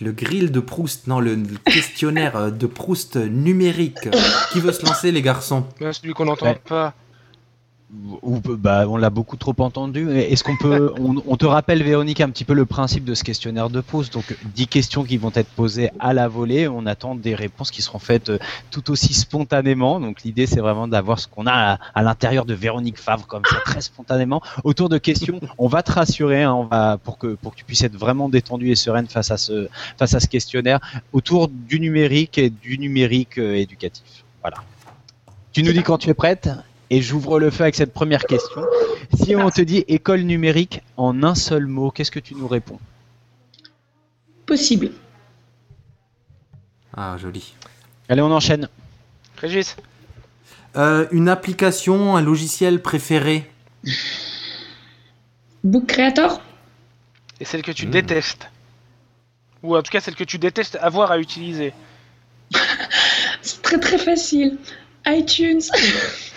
le 0.00 0.12
grill 0.12 0.50
de 0.52 0.60
Proust, 0.60 1.06
non, 1.06 1.20
le, 1.20 1.34
le 1.34 1.58
questionnaire 1.64 2.36
euh, 2.36 2.50
de 2.50 2.66
Proust 2.66 3.16
numérique. 3.16 4.08
Qui 4.52 4.60
veut 4.60 4.72
se 4.72 4.84
lancer, 4.84 5.12
les 5.12 5.22
garçons 5.22 5.66
celui 5.92 6.14
qu'on 6.14 6.24
n'entend 6.26 6.46
Ouais. 6.46 6.60
pas. 6.68 6.94
Ou, 8.22 8.40
bah, 8.40 8.86
on 8.88 8.96
l'a 8.96 9.10
beaucoup 9.10 9.36
trop 9.36 9.54
entendu. 9.58 10.10
Est-ce 10.10 10.42
qu'on 10.42 10.56
peut, 10.56 10.92
on, 10.98 11.22
on 11.26 11.36
te 11.36 11.46
rappelle 11.46 11.82
Véronique 11.82 12.20
un 12.20 12.30
petit 12.30 12.44
peu 12.44 12.54
le 12.54 12.64
principe 12.66 13.04
de 13.04 13.14
ce 13.14 13.22
questionnaire 13.22 13.70
de 13.70 13.80
pause? 13.80 14.10
Donc 14.10 14.36
10 14.54 14.66
questions 14.66 15.04
qui 15.04 15.16
vont 15.16 15.30
être 15.34 15.48
posées 15.50 15.90
à 16.00 16.12
la 16.12 16.26
volée. 16.26 16.66
On 16.66 16.86
attend 16.86 17.14
des 17.14 17.34
réponses 17.34 17.70
qui 17.70 17.82
seront 17.82 17.98
faites 17.98 18.30
euh, 18.30 18.38
tout 18.70 18.90
aussi 18.90 19.14
spontanément. 19.14 20.00
Donc 20.00 20.22
l'idée 20.22 20.46
c'est 20.46 20.60
vraiment 20.60 20.88
d'avoir 20.88 21.20
ce 21.20 21.28
qu'on 21.28 21.46
a 21.46 21.74
à, 21.74 21.78
à 21.94 22.02
l'intérieur 22.02 22.46
de 22.46 22.54
Véronique 22.54 22.98
Favre 22.98 23.26
comme 23.26 23.44
ça 23.44 23.58
très 23.64 23.80
spontanément 23.80 24.42
autour 24.64 24.88
de 24.88 24.98
questions. 24.98 25.38
On 25.58 25.68
va 25.68 25.82
te 25.82 25.92
rassurer, 25.92 26.42
hein, 26.42 26.54
on 26.54 26.64
va 26.64 26.98
pour 26.98 27.18
que 27.18 27.34
pour 27.34 27.52
que 27.52 27.58
tu 27.58 27.64
puisses 27.64 27.84
être 27.84 27.96
vraiment 27.96 28.28
détendu 28.28 28.70
et 28.70 28.76
sereine 28.76 29.06
face 29.06 29.30
à 29.30 29.36
ce 29.36 29.68
face 29.98 30.14
à 30.14 30.20
ce 30.20 30.26
questionnaire 30.26 30.80
autour 31.12 31.48
du 31.48 31.78
numérique 31.78 32.38
et 32.38 32.50
du 32.50 32.78
numérique 32.78 33.38
euh, 33.38 33.54
éducatif. 33.54 34.24
Voilà. 34.40 34.56
Tu 35.52 35.62
nous 35.62 35.72
dis 35.72 35.82
quand 35.82 35.98
tu 35.98 36.10
es 36.10 36.14
prête 36.14 36.48
et 36.90 37.02
j'ouvre 37.02 37.38
le 37.40 37.50
feu 37.50 37.62
avec 37.62 37.74
cette 37.74 37.92
première 37.92 38.24
question. 38.24 38.62
Si 39.22 39.34
on 39.36 39.50
te 39.50 39.60
dit 39.60 39.84
école 39.88 40.20
numérique 40.22 40.80
en 40.96 41.22
un 41.22 41.34
seul 41.34 41.66
mot, 41.66 41.90
qu'est-ce 41.90 42.10
que 42.10 42.20
tu 42.20 42.34
nous 42.34 42.48
réponds? 42.48 42.80
Possible. 44.46 44.90
Ah, 46.96 47.16
joli. 47.18 47.54
Allez, 48.08 48.22
on 48.22 48.30
enchaîne. 48.30 48.68
Régis 49.38 49.76
Euh, 50.76 51.06
une 51.12 51.28
application, 51.28 52.16
un 52.16 52.20
logiciel 52.22 52.82
préféré? 52.82 53.48
Book 55.62 55.86
Creator? 55.86 56.40
Et 57.40 57.44
celle 57.44 57.62
que 57.62 57.72
tu 57.72 57.86
Hmm. 57.86 57.90
détestes 57.90 58.48
Ou 59.62 59.76
en 59.76 59.82
tout 59.82 59.90
cas 59.90 60.00
celle 60.00 60.14
que 60.14 60.24
tu 60.24 60.38
détestes 60.38 60.76
avoir 60.80 61.10
à 61.10 61.18
utiliser 61.18 61.72
C'est 63.42 63.62
très 63.62 63.78
très 63.78 63.98
facile. 63.98 64.58
iTunes. 65.06 65.60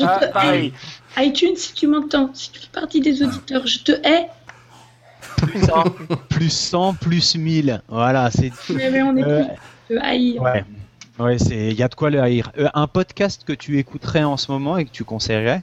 Ah, 0.00 0.20
pareil. 0.32 0.72
iTunes, 1.18 1.56
si 1.56 1.72
tu 1.74 1.86
m'entends, 1.86 2.30
si 2.34 2.50
tu 2.50 2.60
fais 2.60 2.66
partie 2.72 3.00
des 3.00 3.22
auditeurs, 3.22 3.66
je 3.66 3.78
te 3.80 3.92
hais. 3.92 4.28
Plus 5.36 5.60
100, 5.66 5.84
plus 6.28 6.50
100, 6.52 6.94
plus 6.94 7.34
1000. 7.36 7.82
Voilà, 7.88 8.30
c'est. 8.30 8.52
Mais, 8.70 8.90
mais 8.90 9.02
on 9.02 9.16
est 9.16 9.22
Euh, 9.24 9.44
plus 9.86 9.96
de 9.96 10.00
haïr. 10.00 10.42
ouais. 10.42 10.64
Ouais, 11.18 11.38
c'est. 11.38 11.68
Il 11.68 11.74
y 11.78 11.82
a 11.82 11.88
de 11.88 11.94
quoi 11.94 12.10
le 12.10 12.20
haïr. 12.20 12.50
Euh, 12.58 12.68
un 12.74 12.86
podcast 12.86 13.42
que 13.44 13.52
tu 13.52 13.78
écouterais 13.78 14.22
en 14.24 14.36
ce 14.36 14.50
moment 14.52 14.76
et 14.78 14.84
que 14.84 14.90
tu 14.90 15.04
conseillerais? 15.04 15.62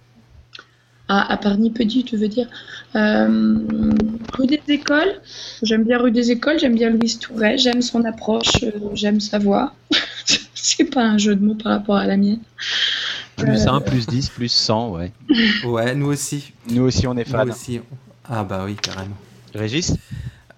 Ah, 1.07 1.31
à 1.31 1.37
part 1.37 1.57
Nipedi, 1.57 2.03
tu 2.03 2.17
veux 2.17 2.27
dire? 2.27 2.47
Euh, 2.95 3.59
Rue 4.33 4.47
des 4.47 4.59
Écoles. 4.67 5.21
J'aime 5.61 5.83
bien 5.83 5.99
Rue 5.99 6.11
des 6.11 6.31
Écoles, 6.31 6.57
j'aime 6.59 6.75
bien 6.75 6.89
Louise 6.89 7.19
Touret, 7.19 7.57
j'aime 7.57 7.81
son 7.81 8.03
approche, 8.05 8.63
euh, 8.63 8.71
j'aime 8.93 9.19
sa 9.19 9.37
voix. 9.39 9.73
C'est 10.55 10.85
pas 10.85 11.03
un 11.03 11.17
jeu 11.19 11.35
de 11.35 11.45
mots 11.45 11.53
par 11.55 11.73
rapport 11.73 11.95
à 11.97 12.05
la 12.07 12.17
mienne. 12.17 12.39
Plus 13.37 13.67
Euh, 13.67 13.71
1, 13.71 13.81
plus 13.81 14.07
10, 14.07 14.29
plus 14.29 14.49
100, 14.49 14.91
ouais. 14.91 15.11
Ouais, 15.65 15.93
nous 15.95 16.07
aussi. 16.07 16.53
Nous 16.69 16.83
aussi, 16.83 17.05
on 17.07 17.17
est 17.17 17.25
fans. 17.25 17.45
Nous 17.45 17.51
aussi. 17.51 17.81
Ah 18.27 18.43
bah 18.43 18.63
oui, 18.65 18.75
carrément. 18.75 19.15
Régis 19.53 19.93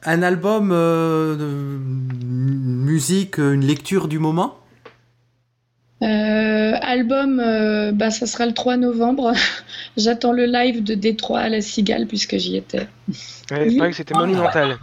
Un 0.04 0.22
album 0.24 0.72
euh, 0.72 1.36
de 1.36 1.80
musique, 1.80 3.38
une 3.38 3.66
lecture 3.66 4.08
du 4.08 4.20
moment? 4.20 4.58
Euh, 6.04 6.74
album, 6.82 7.40
euh, 7.40 7.92
bah, 7.92 8.12
ça 8.12 8.28
sera 8.28 8.46
le 8.46 8.54
3 8.54 8.78
novembre. 8.78 9.34
J'attends 9.98 10.32
le 10.32 10.46
live 10.46 10.84
de 10.84 10.94
Détroit 10.94 11.40
à 11.40 11.50
la 11.50 11.62
Cigale 11.62 12.06
puisque 12.06 12.38
j'y 12.38 12.58
étais. 12.58 12.88
Ouais, 13.52 13.70
c'est 13.70 13.78
vrai 13.78 13.90
que 13.90 13.96
c'était 13.96 14.14
monumental. 14.14 14.78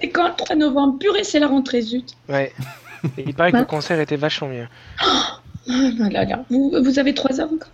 C'est 0.00 0.10
quand 0.10 0.28
le 0.28 0.34
3 0.36 0.56
novembre? 0.56 0.98
Purée, 0.98 1.24
c'est 1.24 1.38
la 1.38 1.46
rentrée, 1.48 1.80
zut. 1.80 2.14
Ouais. 2.28 2.52
Et 3.16 3.24
il 3.26 3.34
paraît 3.34 3.52
que 3.52 3.56
le 3.58 3.64
concert 3.64 3.98
était 4.00 4.16
vachement 4.16 4.48
bien. 4.48 4.68
Ah 5.68 5.90
là 6.10 6.24
là. 6.24 6.44
Vous, 6.50 6.72
vous 6.82 6.98
avez 6.98 7.14
3 7.14 7.40
heures 7.40 7.50
encore? 7.52 7.70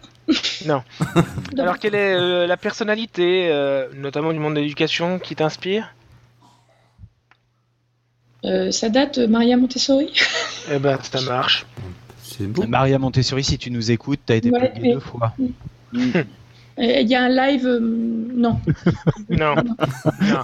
Non. 0.66 0.82
Alors 1.58 1.78
quelle 1.78 1.94
est 1.94 2.14
euh, 2.14 2.46
la 2.46 2.56
personnalité, 2.56 3.48
euh, 3.50 3.88
notamment 3.94 4.32
du 4.32 4.38
monde 4.38 4.54
de 4.54 4.60
l'éducation, 4.60 5.18
qui 5.18 5.34
t'inspire? 5.36 5.94
Euh, 8.44 8.70
Ça 8.70 8.88
date, 8.88 9.18
euh, 9.18 9.28
Maria 9.28 9.56
Montessori? 9.56 10.12
Eh 10.72 10.78
ben 10.78 10.96
ça 11.02 11.20
marche. 11.22 11.66
C'est 12.22 12.46
beau. 12.46 12.64
Maria 12.68 12.98
Montessori, 12.98 13.42
si 13.42 13.58
tu 13.58 13.70
nous 13.70 13.90
écoutes, 13.90 14.20
t'as 14.24 14.36
été 14.36 14.50
Ouais, 14.50 14.72
mais- 14.80 14.94
deux 14.94 15.00
fois. 15.00 15.34
Il 16.78 17.06
y 17.06 17.14
a 17.14 17.24
un 17.24 17.28
live, 17.28 17.66
euh, 17.66 17.78
non. 17.80 18.58
Non. 19.28 19.54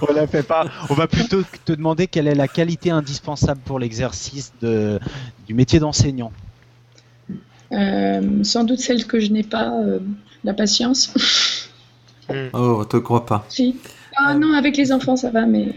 On 0.07 0.13
la 0.13 0.27
fait 0.27 0.43
pas. 0.43 0.67
On 0.89 0.93
va 0.93 1.07
plutôt 1.07 1.41
te 1.65 1.71
demander 1.71 2.05
quelle 2.05 2.27
est 2.27 2.35
la 2.35 2.47
qualité 2.47 2.91
indispensable 2.91 3.59
pour 3.65 3.79
l'exercice 3.79 4.53
de, 4.61 4.99
du 5.47 5.55
métier 5.55 5.79
d'enseignant. 5.79 6.31
Euh, 7.71 8.43
sans 8.43 8.63
doute 8.63 8.79
celle 8.79 9.05
que 9.05 9.19
je 9.19 9.31
n'ai 9.31 9.43
pas, 9.43 9.71
euh, 9.83 9.99
la 10.43 10.53
patience. 10.53 11.13
Oh, 12.53 12.77
on 12.81 12.85
te 12.85 12.97
croit 12.97 13.25
pas. 13.25 13.45
si. 13.49 13.75
Ah 14.15 14.33
non, 14.35 14.53
avec 14.53 14.77
les 14.77 14.91
enfants, 14.91 15.15
ça 15.15 15.31
va, 15.31 15.45
mais. 15.45 15.73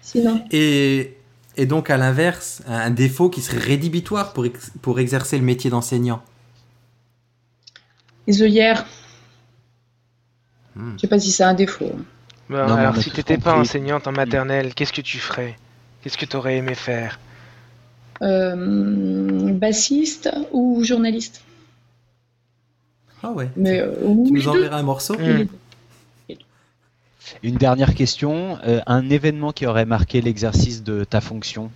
Sinon. 0.00 0.44
Et, 0.50 1.16
et 1.56 1.66
donc, 1.66 1.90
à 1.90 1.96
l'inverse, 1.96 2.62
un 2.66 2.90
défaut 2.90 3.30
qui 3.30 3.42
serait 3.42 3.58
rédhibitoire 3.58 4.32
pour, 4.32 4.46
ex- 4.46 4.72
pour 4.82 4.98
exercer 5.00 5.38
le 5.38 5.44
métier 5.44 5.70
d'enseignant. 5.70 6.22
Les 8.26 8.42
œillères. 8.42 8.86
Hmm. 10.74 10.92
Je 10.96 11.00
sais 11.02 11.08
pas 11.08 11.18
si 11.18 11.30
c'est 11.32 11.44
un 11.44 11.54
défaut. 11.54 11.92
Bon, 12.48 12.56
Non, 12.66 12.76
mais 12.76 12.80
alors 12.80 12.96
si 12.96 13.10
t'étais 13.10 13.38
pas 13.38 13.54
enseignante 13.56 14.06
en 14.06 14.12
maternelle, 14.12 14.74
qu'est-ce 14.74 14.92
que 14.92 15.00
tu 15.00 15.18
ferais? 15.18 15.56
Qu'est-ce 16.02 16.16
que 16.18 16.26
t'aurais 16.26 16.56
aimé 16.56 16.74
faire? 16.74 17.18
Euh, 17.18 17.27
bassiste 18.20 20.30
ou 20.52 20.82
journaliste. 20.84 21.42
Ah 23.22 23.32
ouais. 23.32 23.48
Mais 23.56 23.80
euh, 23.80 23.92
Tu 24.00 24.06
oui, 24.06 24.30
nous 24.32 24.48
enverras 24.48 24.78
un 24.78 24.82
morceau 24.82 25.14
Hmm. 25.16 25.46
Une 27.42 27.56
dernière 27.56 27.94
question. 27.94 28.58
euh, 28.66 28.80
un 28.86 29.10
événement 29.10 29.52
qui 29.52 29.66
aurait 29.66 29.84
marqué 29.84 30.20
l'exercice 30.22 30.82
de 30.82 31.04
ta 31.04 31.20
fonction 31.20 31.70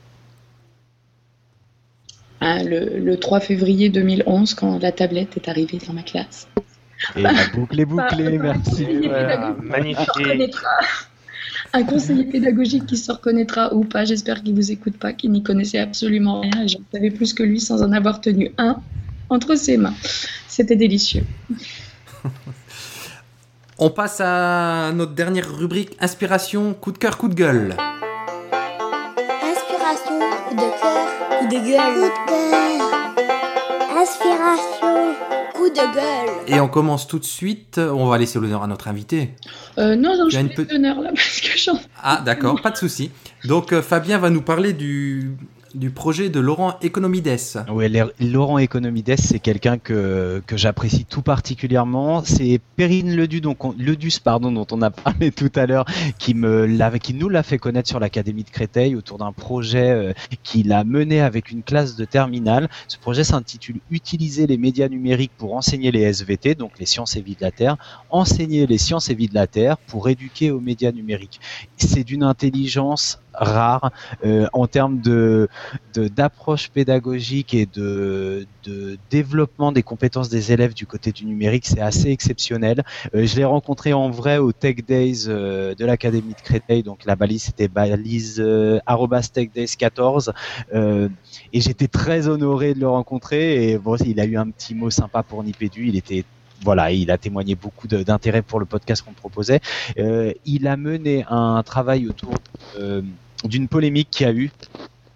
Hein, 2.41 2.65
le, 2.65 2.99
le 2.99 3.21
3 3.21 3.39
février 3.41 3.89
2011, 3.89 4.55
quand 4.55 4.79
la 4.83 4.91
tablette 4.91 5.37
est 5.37 5.49
arrivée 5.49 5.79
dans 5.87 5.93
ma 5.93 6.03
classe. 6.03 6.49
Et 7.15 7.23
la 7.23 7.33
boucle 7.55 7.79
est 7.81 7.85
bouclée, 7.95 8.37
merci. 8.39 8.85
Voilà, 9.05 9.55
magnifique. 9.63 10.57
Un 11.75 11.85
conseiller 11.85 12.25
pédagogique 12.25 12.85
qui 12.87 12.99
se 12.99 13.11
reconnaîtra 13.11 13.73
ou 13.75 13.85
pas, 13.85 14.05
j'espère 14.05 14.43
qu'il 14.43 14.55
vous 14.55 14.71
écoute 14.71 14.99
pas, 14.99 15.13
qui 15.15 15.31
n'y 15.31 15.43
connaissait 15.43 15.79
absolument 15.79 16.41
rien 16.41 16.65
et 16.65 16.69
j'en 16.69 16.81
savais 16.93 17.11
plus 17.11 17.33
que 17.33 17.43
lui 17.43 17.61
sans 17.61 17.83
en 17.83 17.93
avoir 17.93 18.21
tenu 18.21 18.53
un 18.59 18.77
entre 19.31 19.55
ses 19.57 19.79
mains. 19.79 19.95
C'était 20.49 20.77
délicieux. 20.77 21.25
On 23.79 23.89
passe 23.91 24.21
à 24.21 24.93
notre 24.95 25.13
dernière 25.13 25.51
rubrique 25.51 25.97
inspiration, 25.99 26.75
coup 26.75 26.93
de 26.93 26.99
cœur, 26.99 27.17
coup 27.17 27.29
de 27.29 27.35
gueule. 27.35 27.75
Inspiration, 29.43 30.21
coup 30.49 30.55
de 30.55 30.61
cœur, 30.61 31.39
coup 31.39 31.47
de 31.47 31.59
gueule. 31.67 31.95
Coup 31.95 32.01
de 32.01 32.11
cœur. 32.29 32.93
Inspiration, 33.97 34.92
de 35.73 35.95
gueule. 35.95 36.31
Et 36.47 36.61
on 36.61 36.69
commence 36.69 37.07
tout 37.07 37.19
de 37.19 37.25
suite. 37.25 37.79
On 37.79 38.07
va 38.07 38.19
laisser 38.19 38.39
l'honneur 38.39 38.63
à 38.63 38.67
notre 38.67 38.89
invité. 38.89 39.31
Euh, 39.79 39.97
non, 39.97 40.17
non, 40.17 40.27
Tu 40.29 40.37
je 40.37 40.41
une 40.41 40.51
pe- 40.51 40.67
l'honneur 40.71 41.01
là 41.01 41.11
parce 41.15 41.41
que 41.41 41.57
j'en. 41.59 41.79
Ah, 42.03 42.23
d'accord, 42.25 42.61
pas 42.61 42.71
de 42.71 42.77
souci. 42.77 43.11
Donc, 43.45 43.73
euh, 43.73 43.83
Fabien 43.83 44.19
va 44.19 44.31
nous 44.31 44.43
parler 44.43 44.73
du, 44.73 45.33
du 45.75 45.91
projet 45.91 46.29
de 46.29 46.41
Laurent 46.41 46.75
Economides. 46.83 47.37
Les- 47.89 48.05
Laurent 48.21 48.59
Economides, 48.59 49.15
c'est 49.19 49.39
quelqu'un 49.39 49.79
que, 49.79 50.43
que 50.47 50.57
j'apprécie 50.57 51.05
tout 51.05 51.23
particulièrement. 51.23 52.23
C'est 52.25 52.61
Perrine 52.77 53.15
Ledu, 53.15 53.41
donc 53.41 53.65
on- 53.65 53.75
Ledus, 53.79 54.19
pardon, 54.23 54.51
dont 54.53 54.67
on 54.71 54.83
a 54.83 54.91
parlé 54.91 55.31
tout 55.33 55.51
à 55.55 55.67
l'heure, 55.67 55.85
qui 56.19 56.35
nous 56.35 57.29
l'a 57.29 57.43
fait 57.43 57.59
connaître 57.59 57.89
sur 57.89 58.01
l'Académie 58.01 58.45
de 58.45 58.51
Créteil 58.51 58.97
autour 58.97 59.19
d'un 59.19 59.33
projet 59.33 59.91
euh, 59.91 60.13
qu'il 60.43 60.73
a 60.73 60.85
mené 60.85 61.21
avec 61.21 61.51
une 61.51 61.63
classe 61.63 61.97
de 61.97 62.05
terminale. 62.05 62.69
Ce 62.89 62.99
projet 62.99 63.25
s'intitule 63.25 63.81
Utiliser 63.91 64.47
les 64.47 64.57
médias 64.59 64.89
numériques 64.89 65.33
pour 65.39 65.55
enseigner 65.55 65.91
les 65.91 66.01
SVT, 66.03 66.55
donc 66.55 66.73
les 66.79 66.87
sciences 66.87 67.17
et 67.17 67.21
vie 67.23 67.35
de 67.37 67.43
la 67.43 67.51
Terre, 67.51 67.77
enseigner 68.11 68.67
les 68.67 68.79
sciences 68.79 69.11
et 69.11 69.15
vie 69.15 69.29
de 69.29 69.35
la 69.35 69.47
Terre 69.47 69.77
pour 69.79 70.09
éduquer 70.09 70.51
aux 70.51 70.61
médias 70.61 70.93
numériques. 70.93 71.41
C'est 71.77 72.05
d'une 72.05 72.23
intelligence 72.23 73.19
rare 73.35 73.91
euh, 74.25 74.47
en 74.53 74.67
termes 74.67 75.01
de 75.01 75.49
de- 75.95 76.09
d'approche 76.09 76.71
pédagogique 76.71 77.55
et 77.55 77.67
de, 77.67 78.47
de 78.65 78.97
développement 79.11 79.73
des 79.73 79.83
compétences 79.83 80.29
des 80.29 80.53
élèves 80.53 80.75
du 80.75 80.87
côté 80.87 81.13
du 81.13 81.25
numérique, 81.27 81.67
c'est 81.67 81.81
assez 81.81 82.11
exceptionnel. 82.11 82.83
Euh, 83.15 83.27
je 83.27 83.37
l'ai 83.37 83.45
rencontré 83.45 83.93
en 83.93 84.11
vrai 84.11 84.39
au 84.39 84.53
Tech 84.53 84.77
Days 84.87 85.25
euh, 85.29 85.75
de 85.75 85.85
l'Académie 85.85 86.35
de 86.35 86.41
Créteil, 86.41 86.83
donc 86.83 87.05
la 87.05 87.17
balise 87.17 87.43
c'était 87.45 87.69
balise 87.69 88.37
euh, 88.41 88.79
arobase 88.87 89.31
Tech 89.33 89.51
Days 89.55 89.75
14, 89.79 90.33
euh, 90.75 91.09
et 91.53 91.61
j'étais 91.61 91.89
très 91.89 92.29
honoré 92.29 92.75
de 92.75 92.81
le 92.81 92.89
rencontrer. 92.89 93.71
Et 93.71 93.79
bon, 93.79 93.97
il 93.97 94.21
a 94.21 94.25
eu 94.25 94.37
un 94.37 94.49
petit 94.51 94.75
mot 94.75 94.91
sympa 94.91 95.23
pour 95.23 95.43
Nipédu, 95.43 95.89
il 95.89 95.97
était 95.97 96.25
voilà, 96.65 96.93
il 96.93 97.11
a 97.11 97.19
témoigné 97.19 97.57
beaucoup 97.57 97.89
de- 97.89 98.05
d'intérêt 98.05 98.41
pour 98.43 98.61
le 98.61 98.67
podcast 98.67 99.03
qu'on 99.03 99.15
proposait. 99.15 99.59
Il 100.45 100.69
a 100.69 100.77
mené 100.77 101.25
un 101.29 101.61
travail 101.65 102.09
autour 102.09 102.35
euh, 102.79 103.03
d'une 103.45 103.69
polémique 103.69 104.09
qui 104.11 104.25
a 104.25 104.33
eu 104.33 104.51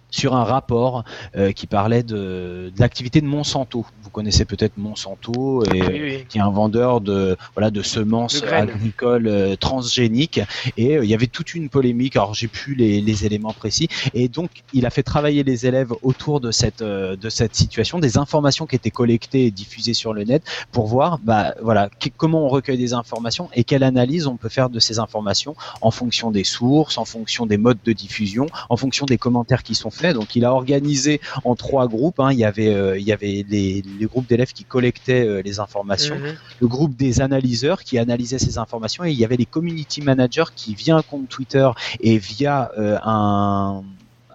sur 0.09 0.35
un 0.35 0.43
rapport 0.43 1.03
euh, 1.35 1.51
qui 1.51 1.67
parlait 1.67 2.03
de, 2.03 2.71
de 2.73 2.79
l'activité 2.79 3.21
de 3.21 3.25
Monsanto. 3.27 3.85
Vous 4.01 4.09
connaissez 4.09 4.45
peut-être 4.45 4.77
Monsanto 4.77 5.63
et 5.65 5.81
Oui, 5.81 5.99
oui. 6.01 6.25
qui 6.29 6.37
est 6.37 6.41
un 6.41 6.49
vendeur 6.49 7.01
de 7.01 7.35
voilà 7.55 7.71
de 7.71 7.81
semences 7.81 8.41
De 8.41 8.47
agricoles 8.47 9.27
euh, 9.27 9.55
transgéniques 9.55 10.39
et 10.77 10.97
euh, 10.97 11.03
il 11.03 11.09
y 11.09 11.13
avait 11.13 11.27
toute 11.27 11.53
une 11.55 11.69
polémique 11.69 12.15
alors 12.15 12.33
j'ai 12.33 12.47
plus 12.47 12.75
les, 12.75 13.01
les 13.01 13.25
éléments 13.25 13.53
précis 13.53 13.87
et 14.13 14.27
donc 14.27 14.49
il 14.73 14.85
a 14.85 14.89
fait 14.89 15.03
travailler 15.03 15.43
les 15.43 15.65
élèves 15.65 15.93
autour 16.01 16.39
de 16.39 16.51
cette 16.51 16.81
euh, 16.81 17.15
de 17.15 17.29
cette 17.29 17.55
situation 17.55 17.99
des 17.99 18.17
informations 18.17 18.65
qui 18.65 18.75
étaient 18.75 18.91
collectées 18.91 19.45
et 19.45 19.51
diffusées 19.51 19.93
sur 19.93 20.13
le 20.13 20.23
net 20.23 20.43
pour 20.71 20.87
voir 20.87 21.19
bah 21.19 21.53
voilà 21.61 21.89
que- 21.99 22.09
comment 22.15 22.45
on 22.45 22.49
recueille 22.49 22.77
des 22.77 22.93
informations 22.93 23.49
et 23.53 23.63
quelle 23.63 23.83
analyse 23.83 24.27
on 24.27 24.37
peut 24.37 24.49
faire 24.49 24.69
de 24.69 24.79
ces 24.79 24.99
informations 24.99 25.55
en 25.81 25.91
fonction 25.91 26.31
des 26.31 26.43
sources 26.43 26.97
en 26.97 27.05
fonction 27.05 27.45
des 27.45 27.57
modes 27.57 27.79
de 27.85 27.93
diffusion 27.93 28.47
en 28.69 28.77
fonction 28.77 29.05
des 29.05 29.17
commentaires 29.17 29.63
qui 29.63 29.75
sont 29.75 29.91
donc 30.13 30.35
il 30.35 30.45
a 30.45 30.53
organisé 30.53 31.19
en 31.43 31.55
trois 31.55 31.87
groupes 31.87 32.19
hein. 32.19 32.31
il 32.31 32.39
y 32.39 32.45
avait 32.45 32.73
euh, 32.73 32.97
il 32.97 33.05
y 33.05 33.11
avait 33.11 33.45
les, 33.47 33.83
les 33.99 34.05
groupes 34.05 34.27
d'élèves 34.27 34.53
qui 34.53 34.63
collectaient 34.65 35.25
euh, 35.25 35.41
les 35.41 35.59
informations 35.59 36.15
Mhm. 36.17 36.35
le 36.61 36.67
groupe 36.67 36.95
des 36.95 37.21
analyseurs 37.21 37.83
qui 37.83 37.97
analysaient 37.97 38.39
ces 38.39 38.57
informations 38.57 39.03
et 39.03 39.11
il 39.11 39.17
y 39.17 39.25
avait 39.25 39.35
les 39.37 39.45
community 39.45 40.01
managers 40.01 40.45
qui 40.55 40.73
via 40.75 40.95
un 40.95 41.01
compte 41.01 41.27
Twitter 41.27 41.69
et 41.99 42.17
via 42.17 42.71
euh, 42.77 42.97
un 43.03 43.83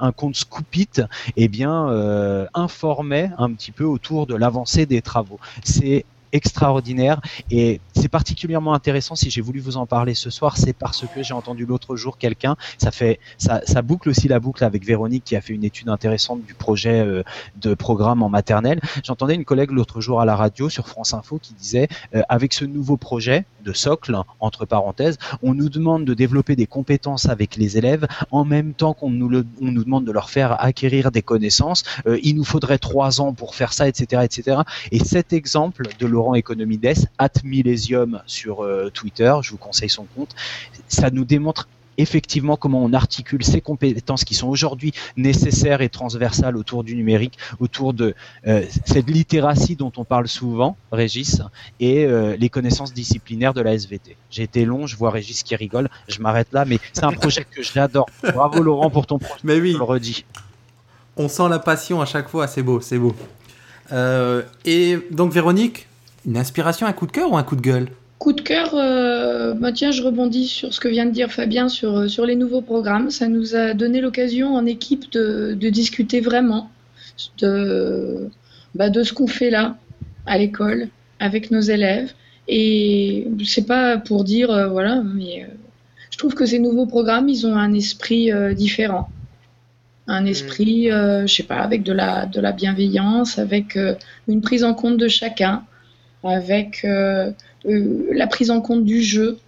un 0.00 0.10
compte 0.10 0.34
Scoopit, 0.34 0.88
eh 1.36 1.48
bien, 1.48 1.88
euh, 1.88 2.46
informaient 2.54 3.30
un 3.38 3.52
petit 3.52 3.70
peu 3.70 3.84
autour 3.84 4.26
de 4.26 4.34
l'avancée 4.34 4.84
des 4.84 5.00
travaux. 5.00 5.38
C'est 5.62 6.04
extraordinaire 6.32 7.20
et 7.50 7.80
c'est 8.02 8.08
particulièrement 8.08 8.74
intéressant 8.74 9.14
si 9.14 9.30
j'ai 9.30 9.40
voulu 9.40 9.60
vous 9.60 9.76
en 9.76 9.86
parler 9.86 10.14
ce 10.14 10.28
soir 10.28 10.56
c'est 10.56 10.72
parce 10.72 11.04
que 11.06 11.22
j'ai 11.22 11.34
entendu 11.34 11.66
l'autre 11.66 11.94
jour 11.94 12.18
quelqu'un 12.18 12.56
ça 12.76 12.90
fait 12.90 13.20
ça, 13.38 13.60
boucle 13.82 14.08
aussi 14.08 14.26
la 14.26 14.40
boucle 14.40 14.64
avec 14.64 14.84
Véronique 14.84 15.22
qui 15.22 15.36
a 15.36 15.40
fait 15.40 15.52
une 15.52 15.62
étude 15.62 15.88
intéressante 15.88 16.44
du 16.44 16.54
projet 16.54 16.98
euh, 16.98 17.22
de 17.60 17.74
programme 17.74 18.24
en 18.24 18.28
maternelle 18.28 18.80
j'entendais 19.04 19.36
une 19.36 19.44
collègue 19.44 19.70
l'autre 19.70 20.00
jour 20.00 20.20
à 20.20 20.24
la 20.24 20.34
radio 20.34 20.68
sur 20.68 20.88
France 20.88 21.14
Info 21.14 21.38
qui 21.40 21.54
disait 21.54 21.86
euh, 22.16 22.22
avec 22.28 22.54
ce 22.54 22.64
nouveau 22.64 22.96
projet 22.96 23.44
de 23.62 23.72
socle, 23.72 24.16
entre 24.40 24.66
parenthèses, 24.66 25.18
on 25.42 25.54
nous 25.54 25.68
demande 25.68 26.04
de 26.04 26.14
développer 26.14 26.56
des 26.56 26.66
compétences 26.66 27.28
avec 27.28 27.56
les 27.56 27.78
élèves 27.78 28.06
en 28.30 28.44
même 28.44 28.74
temps 28.74 28.94
qu'on 28.94 29.10
nous, 29.10 29.28
le- 29.28 29.46
on 29.60 29.70
nous 29.70 29.84
demande 29.84 30.04
de 30.04 30.12
leur 30.12 30.30
faire 30.30 30.62
acquérir 30.62 31.10
des 31.12 31.22
connaissances. 31.22 31.84
Euh, 32.06 32.18
il 32.22 32.34
nous 32.36 32.44
faudrait 32.44 32.78
trois 32.78 33.20
ans 33.20 33.32
pour 33.32 33.54
faire 33.54 33.72
ça, 33.72 33.88
etc., 33.88 34.22
etc. 34.24 34.62
Et 34.90 34.98
cet 34.98 35.32
exemple 35.32 35.88
de 35.98 36.06
Laurent 36.06 36.34
Economides, 36.34 37.06
at 37.18 37.30
Sur 38.26 38.64
euh, 38.64 38.90
Twitter, 38.92 39.34
je 39.42 39.50
vous 39.50 39.56
conseille 39.56 39.90
son 39.90 40.04
compte, 40.04 40.34
ça 40.88 41.10
nous 41.10 41.24
démontre 41.24 41.68
effectivement 41.98 42.56
comment 42.56 42.82
on 42.82 42.92
articule 42.92 43.44
ces 43.44 43.60
compétences 43.60 44.24
qui 44.24 44.34
sont 44.34 44.48
aujourd'hui 44.48 44.92
nécessaires 45.16 45.80
et 45.82 45.88
transversales 45.88 46.56
autour 46.56 46.84
du 46.84 46.96
numérique, 46.96 47.38
autour 47.60 47.92
de 47.92 48.14
euh, 48.46 48.64
cette 48.86 49.08
littératie 49.10 49.76
dont 49.76 49.92
on 49.96 50.04
parle 50.04 50.28
souvent, 50.28 50.76
Régis, 50.90 51.42
et 51.80 52.04
euh, 52.04 52.36
les 52.36 52.48
connaissances 52.48 52.94
disciplinaires 52.94 53.54
de 53.54 53.60
la 53.60 53.74
SVT. 53.74 54.16
J'ai 54.30 54.42
été 54.42 54.64
long, 54.64 54.86
je 54.86 54.96
vois 54.96 55.10
Régis 55.10 55.42
qui 55.42 55.54
rigole, 55.56 55.88
je 56.08 56.20
m'arrête 56.20 56.48
là, 56.52 56.64
mais 56.64 56.78
c'est 56.92 57.04
un 57.04 57.12
projet 57.12 57.44
que 57.44 57.62
j'adore. 57.62 58.06
Bravo 58.22 58.62
Laurent 58.62 58.90
pour 58.90 59.06
ton 59.06 59.18
projet, 59.18 59.40
Mais 59.44 59.60
oui, 59.60 59.72
je 59.72 59.78
le 59.78 59.84
redis. 59.84 60.24
on 61.16 61.28
sent 61.28 61.48
la 61.48 61.58
passion 61.58 62.00
à 62.00 62.06
chaque 62.06 62.28
fois, 62.28 62.46
c'est 62.46 62.62
beau, 62.62 62.80
c'est 62.80 62.98
beau. 62.98 63.14
Euh, 63.92 64.42
et 64.64 64.98
donc, 65.10 65.32
Véronique, 65.32 65.86
une 66.26 66.36
inspiration, 66.36 66.86
un 66.86 66.92
coup 66.92 67.06
de 67.06 67.12
cœur 67.12 67.32
ou 67.32 67.36
un 67.36 67.42
coup 67.42 67.56
de 67.56 67.60
gueule? 67.60 67.88
Coup 68.18 68.32
de 68.32 68.40
cœur, 68.40 68.74
euh, 68.74 69.52
bah 69.54 69.72
tiens, 69.72 69.90
je 69.90 70.02
rebondis 70.02 70.46
sur 70.46 70.72
ce 70.72 70.78
que 70.78 70.88
vient 70.88 71.06
de 71.06 71.10
dire 71.10 71.30
Fabien 71.32 71.68
sur, 71.68 71.96
euh, 71.96 72.08
sur 72.08 72.24
les 72.24 72.36
nouveaux 72.36 72.62
programmes. 72.62 73.10
Ça 73.10 73.28
nous 73.28 73.56
a 73.56 73.74
donné 73.74 74.00
l'occasion 74.00 74.54
en 74.54 74.64
équipe 74.64 75.10
de, 75.10 75.56
de 75.58 75.68
discuter 75.70 76.20
vraiment 76.20 76.70
de, 77.38 78.28
bah, 78.74 78.90
de 78.90 79.02
ce 79.02 79.12
qu'on 79.12 79.26
fait 79.26 79.50
là, 79.50 79.76
à 80.26 80.38
l'école, 80.38 80.88
avec 81.18 81.50
nos 81.50 81.60
élèves. 81.60 82.12
Et 82.46 83.26
c'est 83.44 83.66
pas 83.66 83.98
pour 83.98 84.22
dire, 84.24 84.50
euh, 84.50 84.68
voilà, 84.68 85.02
mais 85.02 85.42
euh, 85.42 85.54
je 86.10 86.18
trouve 86.18 86.34
que 86.34 86.46
ces 86.46 86.58
nouveaux 86.60 86.86
programmes, 86.86 87.28
ils 87.28 87.46
ont 87.46 87.56
un 87.56 87.74
esprit 87.74 88.30
euh, 88.30 88.54
différent. 88.54 89.08
Un 90.08 90.26
esprit, 90.26 90.90
euh, 90.90 91.26
je 91.26 91.34
sais 91.34 91.42
pas, 91.44 91.58
avec 91.58 91.82
de 91.84 91.92
la, 91.92 92.26
de 92.26 92.40
la 92.40 92.52
bienveillance, 92.52 93.38
avec 93.38 93.76
euh, 93.76 93.94
une 94.28 94.40
prise 94.40 94.64
en 94.64 94.74
compte 94.74 94.96
de 94.96 95.08
chacun, 95.08 95.62
avec 96.30 96.84
euh, 96.84 97.30
euh, 97.66 98.08
la 98.12 98.26
prise 98.26 98.50
en 98.50 98.60
compte 98.60 98.84
du 98.84 99.02
jeu, 99.02 99.38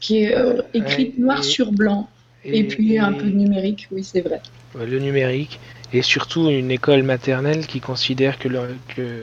qui 0.00 0.18
est 0.24 0.36
euh, 0.36 0.62
écrite 0.74 1.18
noir 1.18 1.40
et- 1.40 1.42
sur 1.42 1.72
blanc, 1.72 2.08
et, 2.44 2.64
puis 2.64 2.98
un 2.98 3.12
peu 3.12 3.26
de 3.26 3.36
numérique, 3.36 3.88
oui, 3.92 4.02
c'est 4.04 4.20
vrai. 4.20 4.40
Le 4.78 4.98
numérique 4.98 5.60
et 5.92 6.02
surtout 6.02 6.48
une 6.48 6.70
école 6.70 7.02
maternelle 7.02 7.66
qui 7.66 7.80
considère 7.80 8.38
que 8.38 8.48
le- 8.48 8.76
que 8.96 9.22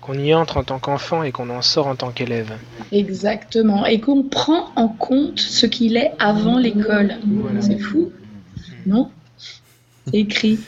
qu'on 0.00 0.14
y 0.14 0.32
entre 0.32 0.56
en 0.56 0.64
tant 0.64 0.78
qu'enfant 0.78 1.22
et 1.22 1.30
qu'on 1.30 1.50
en 1.50 1.60
sort 1.60 1.86
en 1.86 1.94
tant 1.94 2.10
qu'élève. 2.10 2.52
Exactement. 2.90 3.84
Et 3.84 4.00
qu'on 4.00 4.22
prend 4.22 4.70
en 4.74 4.88
compte 4.88 5.38
ce 5.38 5.66
qu'il 5.66 5.98
est 5.98 6.12
avant 6.18 6.56
l'école. 6.56 7.16
Voilà. 7.26 7.60
C'est 7.60 7.78
fou, 7.78 8.10
non? 8.86 9.10
C'est 10.06 10.16
écrit. 10.20 10.58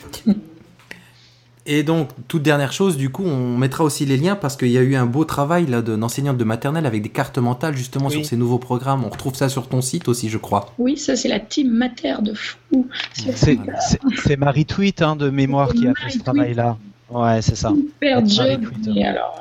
Et 1.65 1.83
donc, 1.83 2.09
toute 2.27 2.43
dernière 2.43 2.73
chose, 2.73 2.97
du 2.97 3.09
coup, 3.09 3.23
on 3.23 3.57
mettra 3.57 3.85
aussi 3.85 4.05
les 4.05 4.17
liens 4.17 4.35
parce 4.35 4.57
qu'il 4.57 4.67
y 4.69 4.77
a 4.77 4.81
eu 4.81 4.95
un 4.95 5.05
beau 5.05 5.23
travail 5.23 5.65
là 5.65 5.81
d'un 5.81 6.01
enseignante 6.01 6.37
de 6.37 6.43
maternelle 6.43 6.85
avec 6.85 7.01
des 7.01 7.09
cartes 7.09 7.37
mentales 7.37 7.77
justement 7.77 8.07
Oui. 8.07 8.15
sur 8.15 8.25
ces 8.25 8.35
nouveaux 8.35 8.57
programmes. 8.57 9.05
On 9.05 9.09
retrouve 9.09 9.35
ça 9.35 9.47
sur 9.47 9.69
ton 9.69 9.81
site 9.81 10.09
aussi, 10.09 10.27
je 10.27 10.37
crois. 10.37 10.73
Oui, 10.77 10.97
ça 10.97 11.15
c'est 11.15 11.29
la 11.29 11.39
team 11.39 11.69
mater 11.71 12.15
de 12.21 12.33
fou. 12.33 12.87
C'est 13.13 14.35
Marie 14.37 14.65
Tweet 14.65 15.01
hein, 15.01 15.15
de 15.15 15.29
mémoire 15.29 15.71
qui 15.73 15.87
a 15.87 15.93
fait 15.93 16.09
ce 16.09 16.19
travail-là. 16.19 16.77
Ouais, 17.09 17.41
c'est 17.41 17.55
ça. 17.55 17.69
super 17.69 18.25
job. 18.25 18.65
Alors. 19.05 19.39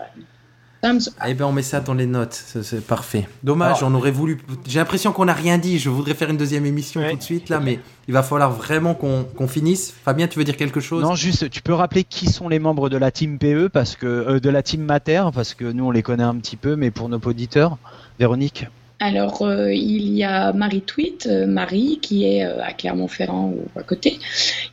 Eh 0.84 1.34
bien, 1.34 1.46
on 1.46 1.52
met 1.52 1.62
ça 1.62 1.78
dans 1.80 1.94
les 1.94 2.06
notes, 2.06 2.32
c'est 2.34 2.84
parfait. 2.84 3.28
Dommage, 3.44 3.78
Alors- 3.78 3.90
on 3.90 3.94
aurait 3.94 4.10
voulu. 4.10 4.38
J'ai 4.66 4.80
l'impression 4.80 5.12
qu'on 5.12 5.26
n'a 5.26 5.32
rien 5.32 5.56
dit. 5.58 5.78
Je 5.78 5.88
voudrais 5.88 6.14
faire 6.14 6.28
une 6.30 6.36
deuxième 6.36 6.66
émission 6.66 7.00
Ouais. 7.00 7.12
tout 7.12 7.18
de 7.18 7.22
suite 7.22 7.48
là, 7.50 7.60
mais 7.60 7.78
il 8.08 8.14
va 8.14 8.24
falloir 8.24 8.50
vraiment 8.50 8.94
qu'on 8.94 9.46
finisse. 9.46 9.94
Fabien, 10.04 10.26
tu 10.26 10.40
veux 10.40 10.44
dire 10.44 10.56
quelque 10.56 10.80
chose? 10.80 11.04
Non, 11.04 11.14
juste, 11.14 11.48
tu 11.50 11.62
peux 11.62 11.72
rappeler 11.74 12.02
qui 12.02 12.26
sont 12.26 12.48
les 12.48 12.58
membres 12.58 12.88
de 12.88 12.96
la 12.96 13.12
team 13.12 13.38
PE 13.38 13.68
parce 13.72 13.94
que 13.94 14.06
euh, 14.06 14.40
de 14.40 14.50
la 14.50 14.64
team 14.64 14.82
Mater 14.82 15.22
parce 15.32 15.54
que 15.54 15.66
nous 15.66 15.84
on 15.84 15.92
les 15.92 16.02
connaît 16.02 16.24
un 16.24 16.34
petit 16.36 16.56
peu, 16.56 16.74
mais 16.74 16.90
pour 16.90 17.08
nos 17.08 17.18
auditeurs, 17.18 17.78
Véronique. 18.18 18.66
Alors, 18.98 19.42
euh, 19.42 19.72
il 19.72 20.12
y 20.14 20.24
a 20.24 20.52
Marie 20.52 20.80
Tweet, 20.82 21.26
euh, 21.30 21.46
Marie, 21.46 21.98
qui 22.00 22.24
est 22.24 22.44
euh, 22.44 22.60
à 22.62 22.72
Clermont-Ferrand 22.72 23.52
ou 23.56 23.68
à 23.78 23.82
côté. 23.82 24.18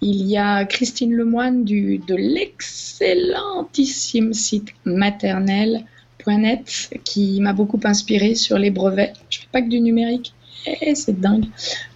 Il 0.02 0.26
y 0.28 0.38
a 0.38 0.66
Christine 0.66 1.14
Lemoine 1.16 1.64
du, 1.66 1.98
de 2.00 2.16
l'excellentissime 2.16 4.34
site 4.34 4.70
qui 7.04 7.40
m'a 7.42 7.54
beaucoup 7.54 7.80
inspiré 7.84 8.36
sur 8.36 8.58
les 8.58 8.72
brevets. 8.72 9.14
Je 9.30 9.40
fais 9.40 9.48
pas 9.52 9.62
que 9.62 9.70
du 9.70 9.80
numérique. 9.80 10.34
Eh, 10.66 10.96
c'est 10.96 11.20
dingue. 11.20 11.46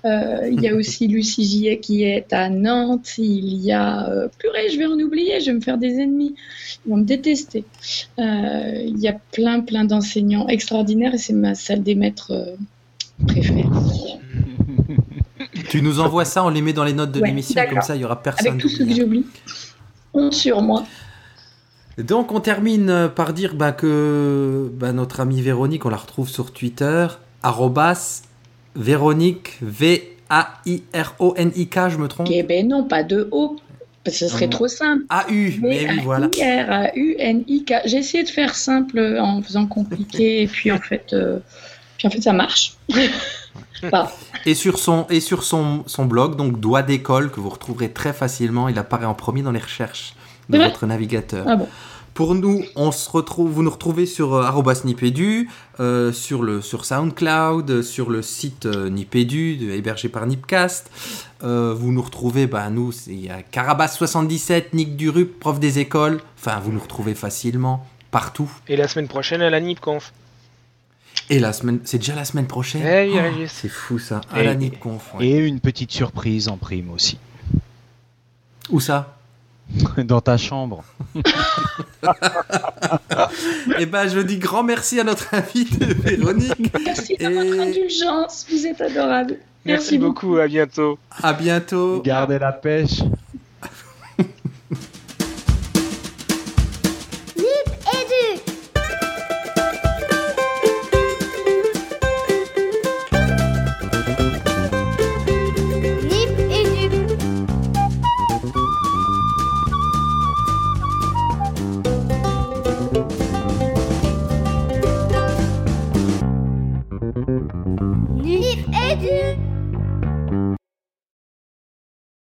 Euh, 0.05 0.49
il 0.51 0.61
y 0.61 0.69
a 0.69 0.75
aussi 0.75 1.07
Lucie 1.09 1.43
Gillet 1.43 1.79
qui 1.79 2.03
est 2.03 2.31
à 2.33 2.49
Nantes. 2.49 3.17
Il 3.17 3.57
y 3.61 3.71
a 3.71 4.09
euh, 4.09 4.27
purée, 4.37 4.69
je 4.69 4.77
vais 4.77 4.85
en 4.85 4.99
oublier, 4.99 5.39
je 5.41 5.47
vais 5.47 5.53
me 5.53 5.61
faire 5.61 5.77
des 5.77 5.99
ennemis. 5.99 6.35
Ils 6.85 6.89
vont 6.89 6.97
me 6.97 7.03
détester. 7.03 7.65
Euh, 8.19 8.83
il 8.85 8.99
y 8.99 9.07
a 9.07 9.13
plein, 9.31 9.61
plein 9.61 9.83
d'enseignants 9.85 10.47
extraordinaires 10.47 11.13
et 11.13 11.17
c'est 11.17 11.33
ma 11.33 11.55
salle 11.55 11.83
des 11.83 11.95
maîtres 11.95 12.31
euh, 12.31 12.55
préférée. 13.27 13.65
Tu 15.69 15.81
nous 15.81 15.99
envoies 15.99 16.25
ça, 16.25 16.43
on 16.43 16.49
les 16.49 16.61
met 16.61 16.73
dans 16.73 16.83
les 16.83 16.93
notes 16.93 17.11
de 17.11 17.19
Ouais, 17.19 17.27
l'émission, 17.27 17.61
comme 17.69 17.81
ça 17.81 17.95
il 17.95 18.01
y 18.01 18.05
aura 18.05 18.21
personne. 18.21 18.47
Avec 18.47 18.61
tout 18.61 18.69
ce 18.69 18.83
que 18.83 18.93
j'oublie. 18.93 19.25
Honte 20.13 20.33
sur 20.33 20.61
moi. 20.61 20.85
Donc 21.97 22.31
on 22.31 22.39
termine 22.39 22.89
euh, 22.89 23.07
par 23.07 23.33
dire 23.33 23.53
bah, 23.55 23.71
que 23.71 24.71
bah, 24.73 24.93
notre 24.93 25.19
amie 25.19 25.41
Véronique, 25.41 25.85
on 25.85 25.89
la 25.89 25.97
retrouve 25.97 26.27
sur 26.29 26.51
Twitter, 26.51 27.07
arrobas 27.43 28.23
Véronique, 28.75 29.59
V-A-I-R-O-N-I-K, 29.61 30.29
je 31.89 31.97
me 31.97 32.07
trompe? 32.07 32.27
Eh 32.31 32.41
ben 32.43 32.67
non, 32.67 32.83
pas 32.85 33.03
de 33.03 33.27
O. 33.31 33.57
Parce 34.03 34.17
que 34.19 34.25
ce 34.25 34.31
serait 34.33 34.47
Non. 34.47 34.51
trop 34.51 34.67
simple. 34.67 35.03
A-U, 35.09 35.59
mais 35.61 35.87
oui, 35.87 35.99
voilà. 36.03 36.27
V-A-I-R-A-U-N-I-K. 36.35 37.73
J'ai 37.85 37.97
essayé 37.97 38.23
de 38.23 38.29
faire 38.29 38.55
simple 38.55 38.99
en 39.19 39.41
faisant 39.41 39.65
compliqué, 39.67 40.41
et 40.41 40.47
puis 40.47 40.71
en 40.71 40.79
fait, 40.79 41.13
euh, 41.13 41.39
puis 41.97 42.07
en 42.07 42.11
fait 42.11 42.21
ça 42.21 42.33
marche. 42.33 42.75
Et 44.45 44.55
sur 44.55 44.79
son, 44.79 45.05
et 45.09 45.19
sur 45.19 45.43
son, 45.43 45.83
son 45.87 46.05
blog, 46.05 46.35
donc 46.37 46.59
Doigt 46.59 46.83
d'école, 46.83 47.29
que 47.31 47.39
vous 47.39 47.49
retrouverez 47.49 47.91
très 47.91 48.13
facilement, 48.13 48.69
il 48.69 48.77
apparaît 48.79 49.05
en 49.05 49.13
premier 49.13 49.41
dans 49.41 49.51
les 49.51 49.59
recherches 49.59 50.13
de 50.49 50.57
votre 50.57 50.85
navigateur. 50.85 51.45
ah 51.47 51.55
bon. 51.55 51.67
Pour 52.13 52.35
nous, 52.35 52.63
on 52.75 52.91
se 52.91 53.09
retrouve, 53.09 53.49
vous 53.49 53.63
nous 53.63 53.71
retrouvez 53.71 54.05
sur 54.05 54.35
euh, 54.35 54.73
Nipedu, 54.85 55.49
euh, 55.79 56.11
sur, 56.13 56.43
le, 56.43 56.61
sur 56.61 56.85
SoundCloud, 56.85 57.81
sur 57.81 58.11
le 58.11 58.21
site 58.21 58.67
euh, 58.67 58.87
Nipedu, 58.89 59.55
de- 59.57 59.71
hébergé 59.71 60.09
par 60.09 60.27
Nipcast. 60.27 60.91
Euh, 61.43 61.73
vous 61.75 61.91
nous 61.91 62.03
retrouvez, 62.03 62.45
bah, 62.45 62.69
nous, 62.69 62.91
c'est- 62.91 63.09
il 63.09 63.25
y 63.25 63.29
a 63.31 63.41
Carabas77, 63.41 64.65
Nick 64.73 64.95
Durup, 64.95 65.39
prof 65.39 65.59
des 65.59 65.79
écoles. 65.79 66.21
Enfin, 66.37 66.59
vous 66.59 66.71
nous 66.71 66.79
retrouvez 66.79 67.15
facilement, 67.15 67.83
partout. 68.11 68.51
Et 68.67 68.75
la 68.75 68.87
semaine 68.87 69.07
prochaine 69.07 69.41
à 69.41 69.49
la 69.49 69.59
NIPConf. 69.59 70.13
Et 71.31 71.39
la 71.39 71.51
semaine, 71.51 71.79
c'est 71.83 71.97
déjà 71.97 72.13
la 72.13 72.25
semaine 72.25 72.45
prochaine? 72.47 72.83
Eh 72.85 73.09
oui, 73.11 73.17
Oh, 73.17 73.21
Régis. 73.23 73.51
C'est 73.59 73.69
fou 73.69 73.97
ça, 73.97 74.21
à 74.31 74.41
Et- 74.43 74.45
la 74.45 74.53
Nipconf. 74.53 75.15
ouais. 75.15 75.25
Et 75.25 75.37
une 75.39 75.59
petite 75.59 75.91
surprise 75.91 76.47
en 76.47 76.57
prime 76.57 76.91
aussi. 76.91 77.17
Où 78.69 78.79
ça? 78.79 79.12
Dans 79.97 80.21
ta 80.21 80.37
chambre. 80.37 80.83
Eh 83.79 83.85
ben, 83.85 84.07
je 84.07 84.19
dis 84.19 84.37
grand 84.37 84.63
merci 84.63 84.99
à 84.99 85.03
notre 85.03 85.33
invite 85.33 85.81
Véronique. 85.83 86.71
Merci 86.85 87.15
de 87.17 87.23
Et- 87.23 87.33
votre 87.33 87.59
indulgence. 87.61 88.45
Vous 88.49 88.67
êtes 88.67 88.81
adorable. 88.81 89.37
Merci 89.65 89.97
beaucoup, 89.97 90.37
à 90.37 90.47
bientôt. 90.47 90.97
À 91.21 91.33
bientôt. 91.33 92.01
Gardez 92.03 92.39
la 92.39 92.51
pêche. 92.51 93.01